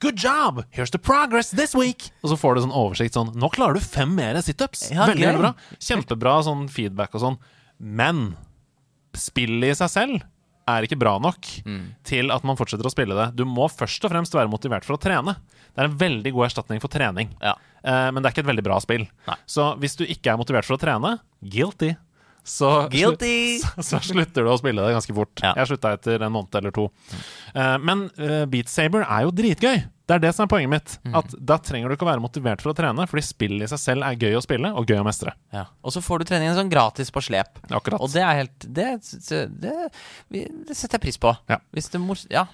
Good 0.00 0.16
job! 0.16 0.62
Here's 0.72 0.88
the 0.94 0.98
progress 0.98 1.50
this 1.50 1.74
week! 1.76 2.06
Og 2.24 2.30
så 2.32 2.38
får 2.40 2.54
du 2.56 2.60
sånn 2.64 2.72
oversikt 2.72 3.18
sånn 3.18 3.34
Nå 3.36 3.50
klarer 3.52 3.76
du 3.76 3.80
fem 3.84 4.14
mer 4.16 4.38
situps! 4.40 4.86
Ja, 4.94 5.04
veldig, 5.10 5.26
gøy. 5.26 5.40
bra. 5.42 5.50
Kjempebra 5.78 6.38
sånn 6.46 6.68
feedback 6.72 7.12
og 7.18 7.20
sånn. 7.20 7.36
Men 7.78 8.30
spillet 9.14 9.74
i 9.74 9.76
seg 9.78 9.90
selv 9.92 10.22
er 10.70 10.86
ikke 10.86 10.96
bra 10.96 11.18
nok 11.20 11.44
til 12.08 12.32
at 12.32 12.44
man 12.48 12.56
fortsetter 12.56 12.86
å 12.88 12.92
spille 12.92 13.12
det. 13.18 13.26
Du 13.36 13.44
må 13.44 13.66
først 13.68 14.06
og 14.08 14.14
fremst 14.14 14.32
være 14.32 14.48
motivert 14.48 14.86
for 14.86 14.96
å 14.96 15.00
trene. 15.02 15.34
Det 15.74 15.82
er 15.82 15.90
en 15.90 15.98
veldig 16.00 16.32
god 16.32 16.46
erstatning 16.46 16.80
for 16.80 16.88
trening. 16.88 17.34
Ja. 17.44 17.52
Eh, 17.84 18.08
men 18.14 18.22
det 18.22 18.30
er 18.30 18.32
ikke 18.32 18.44
et 18.46 18.48
veldig 18.54 18.64
bra 18.64 18.78
spill. 18.80 19.04
Nei. 19.28 19.36
Så 19.44 19.74
hvis 19.82 19.98
du 20.00 20.06
ikke 20.06 20.32
er 20.32 20.40
motivert 20.40 20.64
for 20.64 20.78
å 20.78 20.80
trene, 20.80 21.18
guilty. 21.44 21.90
Så! 22.44 22.70
Så, 22.92 23.12
så 23.88 24.00
slutter 24.04 24.44
du 24.44 24.52
å 24.52 24.58
spille 24.60 24.84
det 24.84 24.94
ganske 24.94 25.16
fort. 25.16 25.32
Ja. 25.40 25.54
Jeg 25.58 25.72
slutta 25.72 25.94
etter 25.96 26.22
en 26.26 26.34
måned 26.34 26.60
eller 26.60 26.74
to. 26.76 26.90
Uh, 27.56 27.76
men 27.80 28.06
uh, 28.20 28.44
Beat 28.50 28.70
Saber 28.72 29.06
er 29.06 29.24
jo 29.24 29.34
dritgøy. 29.34 29.84
Det 30.04 30.18
er 30.18 30.20
det 30.20 30.34
som 30.36 30.44
er 30.44 30.50
poenget 30.52 30.72
mitt. 30.72 30.94
Mm. 31.06 31.14
At 31.22 31.36
Da 31.40 31.56
trenger 31.64 31.88
du 31.88 31.96
ikke 31.96 32.04
å 32.04 32.10
være 32.10 32.22
motivert 32.24 32.60
for 32.60 32.74
å 32.74 32.76
trene, 32.76 33.06
fordi 33.08 33.24
spillet 33.24 33.64
i 33.64 33.70
seg 33.72 33.80
selv 33.80 34.04
er 34.04 34.18
gøy 34.20 34.36
å 34.36 34.42
spille 34.44 34.72
og 34.76 34.90
gøy 34.90 35.00
å 35.00 35.06
mestre. 35.06 35.32
Ja. 35.54 35.64
Og 35.80 35.94
så 35.94 36.02
får 36.04 36.20
du 36.20 36.28
treningen 36.28 36.58
sånn 36.58 36.72
gratis 36.72 37.12
på 37.14 37.22
slep. 37.24 37.62
Akkurat. 37.70 38.02
Og 38.04 38.12
det 38.12 38.24
er 38.24 38.42
helt 38.42 38.68
Det, 38.68 38.90
det, 39.30 39.78
det, 40.28 40.44
det 40.68 40.76
setter 40.76 40.98
jeg 40.98 41.06
pris 41.06 41.20
på. 41.20 41.32
Ja. 41.48 41.62
Hvis 41.72 41.88
det 41.94 42.02
mors... 42.04 42.26
Ja. 42.32 42.44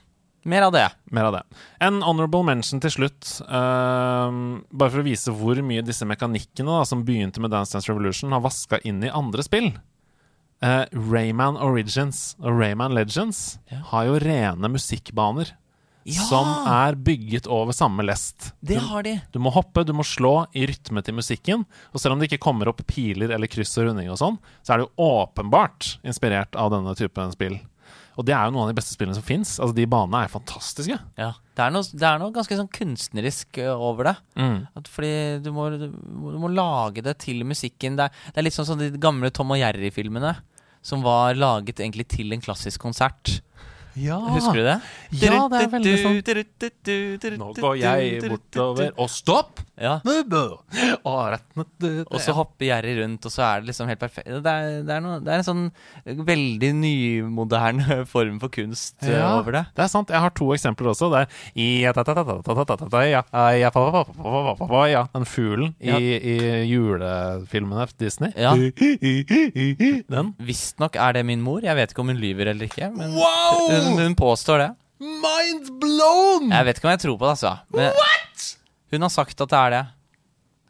Mer 0.49 0.62
av 0.62 0.72
det. 0.72 0.86
Mer 1.12 1.24
av 1.28 1.32
det. 1.36 1.43
En 1.84 1.99
honorable 2.03 2.43
mention 2.49 2.80
til 2.80 2.91
slutt, 2.95 3.28
uh, 3.45 4.30
bare 4.72 4.91
for 4.95 5.03
å 5.03 5.07
vise 5.07 5.34
hvor 5.36 5.61
mye 5.66 5.84
disse 5.84 6.07
mekanikkene 6.09 6.78
da, 6.80 6.84
som 6.88 7.05
begynte 7.05 7.43
med 7.45 7.53
Dance 7.53 7.74
Dance 7.76 7.91
Revolution, 7.91 8.32
har 8.32 8.41
vaska 8.45 8.80
inn 8.88 9.03
i 9.05 9.12
andre 9.12 9.45
spill. 9.45 9.72
Uh, 10.64 10.84
Rayman 10.93 11.57
Origins 11.61 12.34
og 12.41 12.59
Rayman 12.61 12.93
Legends 12.97 13.59
Ja. 13.72 13.78
har 13.93 14.05
jo 14.11 14.18
rene 14.20 14.68
musikkbaner 14.68 15.55
Ja! 16.05 16.20
som 16.24 16.47
er 16.68 16.97
bygget 16.97 17.47
over 17.49 17.72
samme 17.76 18.05
lest. 18.05 18.53
Det 18.61 18.76
Du, 18.80 18.86
har 18.88 19.03
de. 19.05 19.14
du 19.32 19.38
må 19.38 19.53
hoppe, 19.53 19.84
du 19.84 19.93
må 19.97 20.05
slå 20.05 20.47
i 20.57 20.66
rytme 20.68 21.03
til 21.05 21.14
musikken. 21.16 21.64
Og 21.95 22.01
selv 22.01 22.12
om 22.12 22.18
det 22.20 22.28
ikke 22.30 22.41
kommer 22.45 22.68
opp 22.68 22.80
piler 22.88 23.30
eller 23.32 23.47
kryss 23.49 23.76
og 23.78 23.88
runding 23.88 24.09
og 24.12 24.16
sånn, 24.20 24.38
så 24.64 24.72
er 24.74 24.78
det 24.80 24.88
jo 24.88 25.05
åpenbart 25.05 25.99
inspirert 26.05 26.57
av 26.57 26.70
denne 26.72 26.95
typen 26.97 27.32
spill. 27.32 27.59
Og 28.21 28.27
det 28.29 28.35
er 28.37 28.47
jo 28.47 28.53
noen 28.53 28.66
av 28.66 28.73
de 28.75 28.77
beste 28.77 28.93
spillene 28.93 29.16
som 29.16 29.25
fins. 29.25 29.55
Altså, 29.57 29.73
de 29.77 29.87
banene 29.89 30.25
er 30.27 30.33
fantastiske. 30.33 30.99
Ja. 31.16 31.31
Det, 31.57 31.64
er 31.64 31.73
noe, 31.73 31.87
det 31.89 32.07
er 32.07 32.21
noe 32.21 32.35
ganske 32.35 32.59
sånn 32.59 32.71
kunstnerisk 32.77 33.61
over 33.73 34.11
det. 34.11 34.14
At 34.77 34.91
fordi 34.93 35.12
du 35.45 35.51
må, 35.57 35.71
du, 35.73 35.87
du 35.89 36.39
må 36.43 36.53
lage 36.53 37.05
det 37.07 37.16
til 37.25 37.41
musikken. 37.49 37.97
Det 37.97 38.11
er, 38.11 38.25
det 38.29 38.43
er 38.43 38.47
litt 38.47 38.57
sånn 38.59 38.68
som 38.68 38.81
de 38.81 38.91
gamle 39.01 39.33
Tom 39.35 39.55
og 39.57 39.61
Jerry-filmene. 39.62 40.35
Som 40.85 41.03
var 41.05 41.37
laget 41.37 41.81
egentlig 41.81 42.07
til 42.12 42.33
en 42.37 42.45
klassisk 42.45 42.81
konsert. 42.85 43.41
Ja. 43.99 44.18
Husker 44.34 44.59
du 44.61 44.64
det? 44.66 44.76
Ja, 45.18 45.49
det 45.51 45.61
er 45.64 45.70
veldig 45.72 45.95
sånn 46.03 46.18
Nå 47.41 47.49
går 47.59 47.76
jeg 47.80 48.20
bortover 48.30 48.93
Og 49.03 49.09
stopp! 49.11 49.59
Ja. 49.80 49.95
Og 50.05 52.18
så 52.20 52.34
hopper 52.36 52.66
Jerry 52.68 52.93
rundt, 53.01 53.24
og 53.24 53.32
så 53.32 53.41
er 53.47 53.62
det 53.62 53.70
liksom 53.70 53.88
helt 53.88 54.01
perfekt. 54.03 54.28
Det 54.28 54.45
er, 54.53 54.82
det 54.84 54.93
er, 54.93 55.01
noe, 55.01 55.14
det 55.24 55.30
er 55.32 55.41
en 55.41 55.47
sånn 55.47 55.62
veldig 56.28 56.70
nymoderne 56.76 58.03
form 58.12 58.36
for 58.43 58.53
kunst 58.53 59.01
Ja, 59.09 59.30
over 59.38 59.57
det. 59.57 59.62
det 59.78 59.82
er 59.86 59.91
sant. 59.93 60.12
Jeg 60.12 60.20
har 60.20 60.28
to 60.36 60.51
eksempler 60.53 60.91
også. 60.93 61.09
Det 61.14 61.22
er 61.24 61.28
i- 61.57 61.80
ja, 61.80 61.93
ja, 63.32 63.70
ja, 64.93 65.03
Den 65.14 65.24
fuglen 65.24 65.72
i, 65.80 65.97
i 65.97 66.36
julefilmene 66.70 67.86
til 67.88 67.97
Disney. 68.05 68.30
Ja. 68.36 68.53
Den. 70.11 70.34
Visstnok 70.45 70.97
er 71.01 71.12
det 71.16 71.22
min 71.26 71.41
mor. 71.45 71.61
Jeg 71.64 71.76
vet 71.78 71.93
ikke 71.95 72.03
om 72.05 72.11
hun 72.12 72.20
lyver 72.20 72.51
eller 72.53 72.68
ikke. 72.68 72.91
Men 72.97 73.14
Wow! 73.16 73.70
Hun, 73.85 73.99
hun 73.99 74.14
påstår 74.18 74.59
det. 74.64 74.68
Mind 75.01 75.70
blown! 75.81 76.51
Jeg 76.53 76.66
vet 76.68 76.76
ikke 76.81 76.89
om 76.89 76.95
jeg 76.95 77.01
tror 77.07 77.16
på 77.18 77.24
det, 77.28 77.33
altså. 77.37 77.53
Men 77.72 77.93
hun 78.93 79.07
har 79.07 79.12
sagt 79.14 79.41
at 79.41 79.49
det 79.49 79.59
er 79.61 79.70
det. 79.76 79.83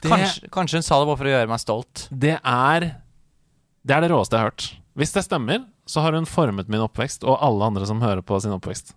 Det- 0.00 0.10
Kanskje, 0.10 0.48
kanskje 0.54 0.78
hun 0.78 0.82
sa 0.86 0.98
det 1.00 1.06
bare 1.10 1.16
for 1.20 1.28
å 1.28 1.32
gjøre 1.34 1.48
meg 1.50 1.60
stolt. 1.60 2.06
Det 2.12 2.38
er 2.44 2.86
Det 3.84 3.96
er 3.96 4.00
det 4.04 4.10
råeste 4.12 4.36
jeg 4.36 4.40
har 4.44 4.50
hørt. 4.50 4.64
Hvis 4.96 5.12
det 5.12 5.24
stemmer, 5.24 5.64
så 5.88 6.02
har 6.04 6.12
hun 6.12 6.26
formet 6.28 6.68
min 6.68 6.80
oppvekst 6.84 7.24
og 7.24 7.38
alle 7.40 7.64
andre 7.64 7.86
som 7.88 8.00
hører 8.00 8.20
på 8.22 8.36
sin 8.42 8.52
oppvekst. 8.52 8.92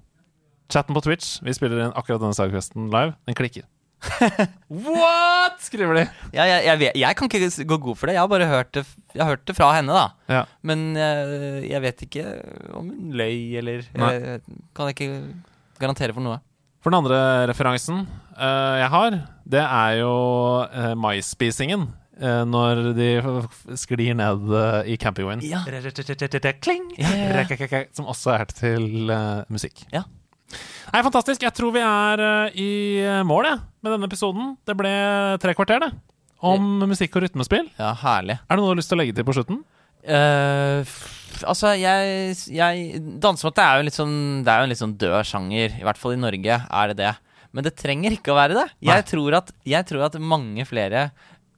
Chatten 0.69 0.93
på 0.95 1.01
Twitch, 1.03 1.39
vi 1.41 1.53
spiller 1.55 1.79
inn 1.85 1.93
akkurat 1.95 2.19
denne 2.19 2.35
Sidequesten 2.35 2.89
live, 2.91 3.15
den 3.25 3.35
klikker. 3.35 3.63
What?! 4.87 5.59
skriver 5.63 5.99
de. 5.99 6.05
Ja, 6.35 6.45
jeg, 6.49 6.65
jeg, 6.67 6.79
vet, 6.81 6.99
jeg 6.99 7.17
kan 7.19 7.29
ikke 7.31 7.65
gå 7.69 7.77
god 7.87 7.99
for 7.99 8.09
det. 8.09 8.17
Jeg 8.17 8.23
har 8.23 8.31
bare 8.31 8.49
hørt 8.49 8.71
det, 8.75 8.85
jeg 9.13 9.23
har 9.23 9.35
hørt 9.35 9.45
det 9.47 9.55
fra 9.57 9.69
henne, 9.77 9.95
da. 9.95 10.33
Ja. 10.33 10.43
Men 10.65 10.91
jeg, 10.99 11.63
jeg 11.69 11.83
vet 11.85 12.05
ikke 12.07 12.25
om 12.73 12.89
hun 12.89 13.13
løy, 13.15 13.57
eller 13.61 13.85
jeg, 13.85 14.41
Kan 14.75 14.91
jeg 14.91 14.97
ikke 14.97 15.11
garantere 15.79 16.15
for 16.15 16.25
noe. 16.25 16.41
For 16.83 16.91
den 16.91 16.99
andre 16.99 17.47
referansen 17.47 18.03
uh, 18.35 18.75
jeg 18.81 18.89
har, 18.91 19.19
det 19.47 19.61
er 19.63 19.99
jo 20.01 20.15
uh, 20.67 20.93
maisspisingen. 20.99 21.91
Uh, 22.13 22.43
når 22.45 22.91
de 22.93 23.07
sklir 23.79 24.13
ned 24.13 24.43
uh, 24.53 24.83
i 24.85 24.99
campingvognen. 25.01 25.41
Ja. 25.47 25.63
Kling! 26.61 26.91
Ja, 26.99 27.13
ja, 27.17 27.45
ja. 27.57 27.81
Som 27.95 28.11
også 28.11 28.35
er 28.35 28.51
til 28.53 29.09
eh, 29.09 29.41
musikk. 29.49 29.81
Ja. 29.93 30.03
Nei, 30.93 31.01
fantastisk. 31.05 31.43
Jeg 31.45 31.55
tror 31.57 31.73
vi 31.75 31.81
er 31.83 32.23
eh, 32.23 32.57
i 32.59 32.71
mål 33.25 33.49
jeg, 33.49 33.61
med 33.83 33.95
denne 33.95 34.09
episoden. 34.09 34.53
Det 34.67 34.75
ble 34.77 34.93
tre 35.41 35.55
kvarter, 35.57 35.81
det. 35.83 35.91
Om 36.43 36.83
musikk 36.89 37.15
og 37.17 37.23
rytmespill. 37.23 37.69
Ja, 37.79 37.93
herlig. 38.03 38.37
Er 38.43 38.53
det 38.53 38.59
noe 38.59 38.69
du 38.69 38.73
har 38.73 38.81
lyst 38.81 38.91
til 38.91 38.99
å 38.99 39.01
legge 39.01 39.15
til 39.15 39.25
på 39.27 39.35
slutten? 39.37 39.61
Uh, 40.03 40.83
altså, 41.47 41.69
jeg, 41.79 42.33
jeg 42.51 43.03
Dansemåte 43.23 43.63
er 43.63 43.77
jo 43.77 43.83
en 43.85 43.87
litt 43.87 43.95
sånn 43.95 44.15
Det 44.43 44.51
er 44.51 44.57
jo 44.59 44.65
en 44.65 44.71
litt 44.73 44.81
sånn 44.81 44.97
død 44.99 45.29
sjanger. 45.29 45.77
I 45.79 45.85
hvert 45.87 46.01
fall 46.01 46.17
i 46.17 46.19
Norge 46.19 46.57
er 46.59 46.91
det 46.91 46.97
det. 46.99 47.13
Men 47.53 47.67
det 47.67 47.75
trenger 47.79 48.15
ikke 48.15 48.33
å 48.33 48.37
være 48.37 48.57
det. 48.57 48.65
Jeg 48.83 49.05
tror, 49.07 49.37
at, 49.39 49.53
jeg 49.69 49.87
tror 49.87 50.07
at 50.09 50.17
mange 50.19 50.65
flere 50.67 51.07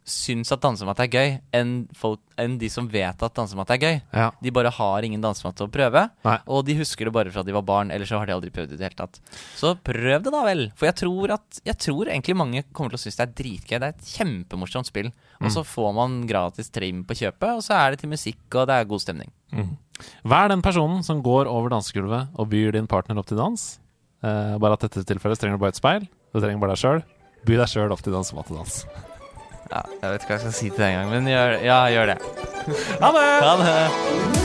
syns 0.06 0.52
at 0.54 0.62
dansemat 0.62 1.00
er 1.02 1.10
gøy, 1.10 1.32
enn, 1.58 1.72
folk, 1.98 2.20
enn 2.42 2.60
de 2.62 2.70
som 2.70 2.86
vet 2.92 3.24
at 3.26 3.36
dansemat 3.38 3.72
er 3.74 3.80
gøy. 3.82 3.96
Ja. 4.14 4.28
De 4.42 4.54
bare 4.54 4.70
har 4.74 5.06
ingen 5.08 5.24
dansemat 5.24 5.64
å 5.66 5.68
prøve, 5.74 6.04
Nei. 6.28 6.36
og 6.46 6.66
de 6.68 6.76
husker 6.78 7.10
det 7.10 7.14
bare 7.16 7.34
fra 7.34 7.42
de 7.46 7.56
var 7.56 7.66
barn. 7.66 7.94
Eller 7.94 8.06
så 8.10 8.20
har 8.22 8.30
de 8.30 8.36
aldri 8.36 8.52
prøvd 8.54 8.70
det 8.74 8.78
i 8.78 8.82
det 8.84 8.90
hele 8.90 9.00
tatt. 9.00 9.18
Så 9.58 9.74
prøv 9.82 10.22
det, 10.22 10.34
da 10.34 10.44
vel. 10.46 10.68
For 10.78 10.90
jeg 10.92 11.00
tror, 11.02 11.34
at, 11.40 11.62
jeg 11.66 11.80
tror 11.88 12.12
egentlig 12.12 12.38
mange 12.38 12.62
kommer 12.72 12.94
til 12.94 13.02
å 13.02 13.04
synes 13.06 13.18
det 13.18 13.26
er 13.26 13.34
dritgøy. 13.42 13.78
Det 13.80 13.88
er 13.90 13.96
et 13.96 14.12
kjempemorsomt 14.14 14.92
spill. 14.92 15.10
Og 15.42 15.50
så 15.54 15.66
får 15.68 15.90
man 15.98 16.20
gratis 16.30 16.70
trim 16.74 17.02
på 17.08 17.18
kjøpet, 17.18 17.58
og 17.58 17.66
så 17.66 17.76
er 17.80 17.96
det 17.96 18.04
til 18.04 18.14
musikk, 18.14 18.46
og 18.54 18.70
det 18.70 18.78
er 18.78 18.88
god 18.94 19.04
stemning. 19.04 19.34
Vær 20.28 20.52
den 20.52 20.62
personen 20.66 21.02
som 21.08 21.24
går 21.24 21.50
over 21.50 21.72
dansegulvet 21.74 22.36
og 22.36 22.50
byr 22.52 22.76
din 22.76 22.88
partner 22.92 23.20
opp 23.22 23.30
til 23.32 23.40
dans. 23.40 23.66
Eh, 24.26 24.56
bare 24.62 24.78
at 24.78 24.86
dette 24.88 25.06
tilfellet 25.08 25.40
trenger 25.42 25.58
du 25.58 25.66
bare 25.66 25.76
et 25.76 25.82
speil. 25.82 26.08
Du 26.34 26.42
trenger 26.42 26.62
bare 26.62 26.76
deg 26.76 26.84
sjøl. 26.84 27.04
By 27.46 27.60
deg 27.62 27.70
sjøl 27.72 27.94
opp 27.94 28.04
til 28.04 28.16
dansemattedans. 28.16 28.84
Ja, 29.72 29.82
jeg 30.02 30.12
vet 30.12 30.22
ikke 30.22 30.30
hva 30.30 30.38
jeg 30.38 30.44
skal 30.46 30.58
si 30.60 30.70
til 30.70 30.84
det 30.84 30.90
engang, 30.92 31.14
men 31.14 31.30
gjør, 31.34 31.60
ja, 31.66 31.80
gjør 31.96 32.14
det. 32.14 32.18
Ha 33.02 33.14
det! 33.18 33.30
Ha 33.46 33.56
det! 33.64 34.45